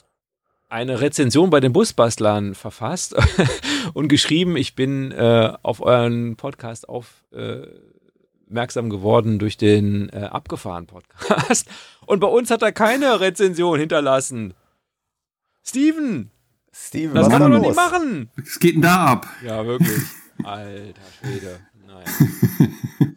[0.69, 3.15] eine Rezension bei den Busbastlern verfasst
[3.93, 6.87] und geschrieben, ich bin äh, auf euren Podcast
[8.51, 11.69] aufmerksam geworden durch den äh, abgefahren Podcast.
[12.05, 14.53] Und bei uns hat er keine Rezension hinterlassen.
[15.63, 16.31] Steven,
[16.73, 18.29] Steven, das was kann man doch nicht machen.
[18.35, 19.27] Was geht denn da ab?
[19.45, 20.01] Ja, wirklich.
[20.43, 21.59] Alter Schwede.
[21.87, 22.05] Naja.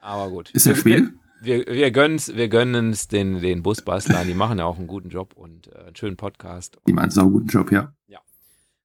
[0.00, 0.50] Aber gut.
[0.50, 1.14] Ist der Schwede?
[1.40, 5.32] Wir, wir gönnen's, wir gönnen's den, den Busbastlern, die machen ja auch einen guten Job
[5.34, 6.76] und äh, einen schönen Podcast.
[6.86, 7.94] Die machen einen sauguten Job, ja.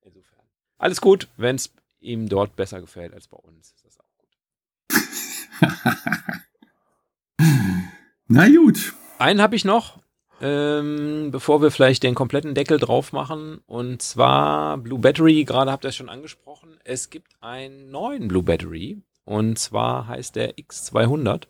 [0.03, 0.45] Insofern.
[0.77, 3.73] Alles gut, wenn es ihm dort besser gefällt als bei uns.
[3.73, 4.38] Ist das auch gut.
[8.27, 8.94] Na gut.
[9.19, 9.99] Einen habe ich noch,
[10.41, 13.61] ähm, bevor wir vielleicht den kompletten Deckel drauf machen.
[13.65, 16.77] Und zwar Blue Battery, gerade habt ihr es schon angesprochen.
[16.84, 19.02] Es gibt einen neuen Blue Battery.
[19.23, 21.44] Und zwar heißt der X200.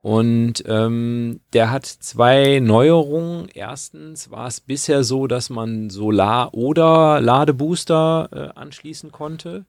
[0.00, 3.48] Und ähm, der hat zwei Neuerungen.
[3.52, 9.66] Erstens war es bisher so, dass man Solar- oder Ladebooster äh, anschließen konnte.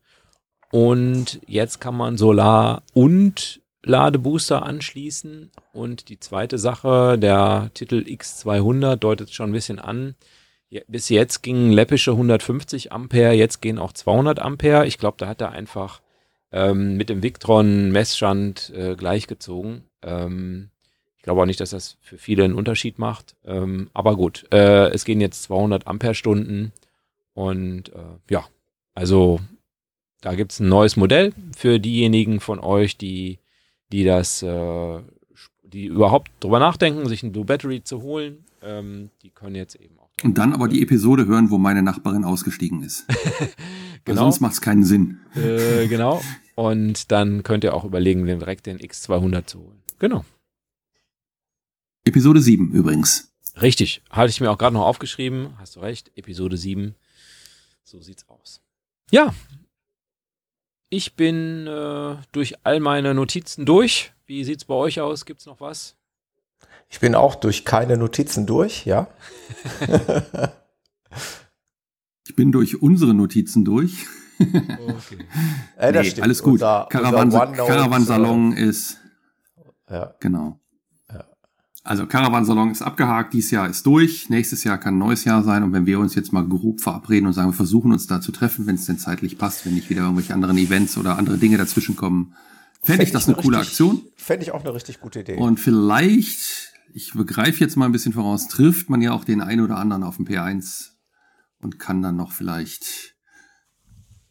[0.71, 5.51] Und jetzt kann man Solar und Ladebooster anschließen.
[5.73, 10.15] Und die zweite Sache, der Titel X200 deutet schon ein bisschen an.
[10.87, 14.85] Bis jetzt gingen läppische 150 Ampere, jetzt gehen auch 200 Ampere.
[14.85, 16.01] Ich glaube, da hat er einfach
[16.51, 19.85] ähm, mit dem Victron Messstand äh, gleichgezogen.
[20.03, 20.69] Ähm,
[21.17, 23.35] ich glaube auch nicht, dass das für viele einen Unterschied macht.
[23.45, 26.71] Ähm, aber gut, äh, es gehen jetzt 200 Ampere-Stunden.
[27.33, 28.45] Und äh, ja,
[28.93, 29.39] also
[30.21, 33.39] da gibt es ein neues Modell für diejenigen von euch, die,
[33.91, 34.99] die das, äh,
[35.63, 38.43] die überhaupt drüber nachdenken, sich ein Blue Battery zu holen.
[38.61, 40.09] Ähm, die können jetzt eben auch.
[40.23, 43.05] Und dann aber die Episode hören, wo meine Nachbarin ausgestiegen ist.
[44.05, 44.23] Genau.
[44.23, 45.19] Sonst macht es keinen Sinn.
[45.35, 46.21] Äh, genau.
[46.55, 49.83] Und dann könnt ihr auch überlegen, den direkt den X200 zu holen.
[49.99, 50.25] Genau.
[52.05, 53.31] Episode 7 übrigens.
[53.61, 54.01] Richtig.
[54.09, 55.49] Hatte ich mir auch gerade noch aufgeschrieben.
[55.57, 56.11] Hast du recht.
[56.15, 56.95] Episode 7.
[57.83, 58.61] So sieht's aus.
[59.11, 59.33] Ja.
[60.89, 64.11] Ich bin äh, durch all meine Notizen durch.
[64.25, 65.25] Wie sieht's bei euch aus?
[65.25, 65.95] Gibt's noch was?
[66.89, 69.07] Ich bin auch durch keine Notizen durch, ja.
[72.27, 74.05] Ich bin durch unsere Notizen durch.
[74.39, 75.25] Okay.
[75.77, 76.23] Äh, das Nee, stimmt.
[76.23, 76.53] alles gut.
[76.53, 78.97] Unser- Caravan, unser OneNote, Caravansalon ist,
[79.87, 80.13] äh, Ja.
[80.19, 80.59] genau.
[81.89, 85.63] Also Caravansalon ist abgehakt, dieses Jahr ist durch, nächstes Jahr kann ein neues Jahr sein
[85.63, 88.31] und wenn wir uns jetzt mal grob verabreden und sagen, wir versuchen uns da zu
[88.31, 91.57] treffen, wenn es denn zeitlich passt, wenn nicht wieder irgendwelche anderen Events oder andere Dinge
[91.57, 92.35] dazwischen kommen,
[92.83, 94.03] fände ich das eine coole Aktion.
[94.17, 95.37] Fände ich auch eine richtig gute Idee.
[95.37, 99.61] Und vielleicht, ich begreife jetzt mal ein bisschen voraus, trifft man ja auch den einen
[99.61, 100.89] oder anderen auf dem P1
[101.59, 103.15] und kann dann noch vielleicht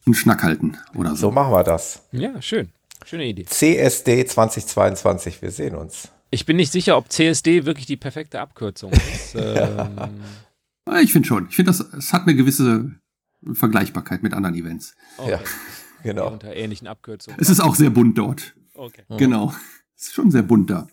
[0.07, 1.31] einen Schnack halten oder so so.
[1.33, 2.03] machen wir das.
[2.13, 2.69] Ja, schön.
[3.05, 3.47] Schöne Idee.
[3.47, 6.13] CSD 2022, wir sehen uns.
[6.31, 9.35] Ich bin nicht sicher, ob CSD wirklich die perfekte Abkürzung ist.
[9.39, 10.23] ähm,
[11.03, 11.49] Ich finde schon.
[11.49, 12.93] Ich finde, das es hat eine gewisse
[13.53, 14.95] Vergleichbarkeit mit anderen Events.
[15.17, 15.31] okay.
[15.31, 15.41] Ja,
[16.03, 16.33] genau.
[16.33, 17.39] Unter ähnlichen Abkürzungen.
[17.41, 18.55] Es ist auch sehr bunt dort.
[18.75, 19.03] Okay.
[19.17, 19.55] Genau.
[19.97, 20.89] Es ist schon sehr bunt da.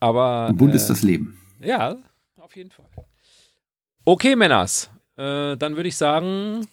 [0.00, 0.48] Aber.
[0.48, 1.38] Und bunt äh, ist das Leben.
[1.60, 1.96] Ja,
[2.38, 2.86] auf jeden Fall.
[4.04, 4.90] Okay, Männers.
[5.16, 6.66] Äh, dann würde ich sagen,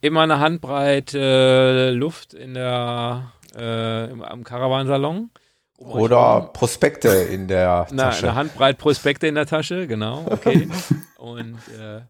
[0.00, 5.30] immer eine Handbreit äh, Luft in der, äh, im, am Caravansalon.
[5.76, 6.50] Um Oder.
[6.52, 8.28] Prospekte in der Na, Tasche.
[8.28, 10.68] eine Handbreit Prospekte in der Tasche, genau, okay.
[11.18, 12.00] Und äh,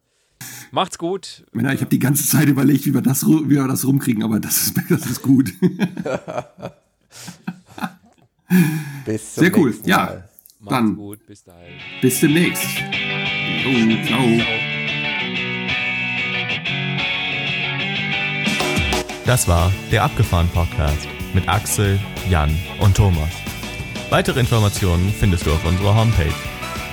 [0.70, 1.44] macht's gut.
[1.52, 4.38] Männer, ich habe die ganze Zeit überlegt, wie wir das, wie wir das rumkriegen, aber
[4.40, 5.52] das ist, das ist gut.
[9.06, 9.70] Bis zum Sehr cool.
[9.70, 9.96] nächsten Ja.
[9.98, 10.28] Mal.
[10.60, 10.96] Macht's Dann.
[10.96, 11.26] gut.
[11.26, 11.74] Bis dahin.
[12.00, 12.64] Bis demnächst.
[13.64, 14.22] Jo, ciao.
[19.26, 21.98] Das war der Abgefahren Podcast mit Axel,
[22.30, 23.30] Jan und Thomas.
[24.14, 26.32] Weitere Informationen findest du auf unserer Homepage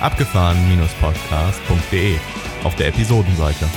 [0.00, 2.16] abgefahren-podcast.de
[2.64, 3.68] auf der Episodenseite.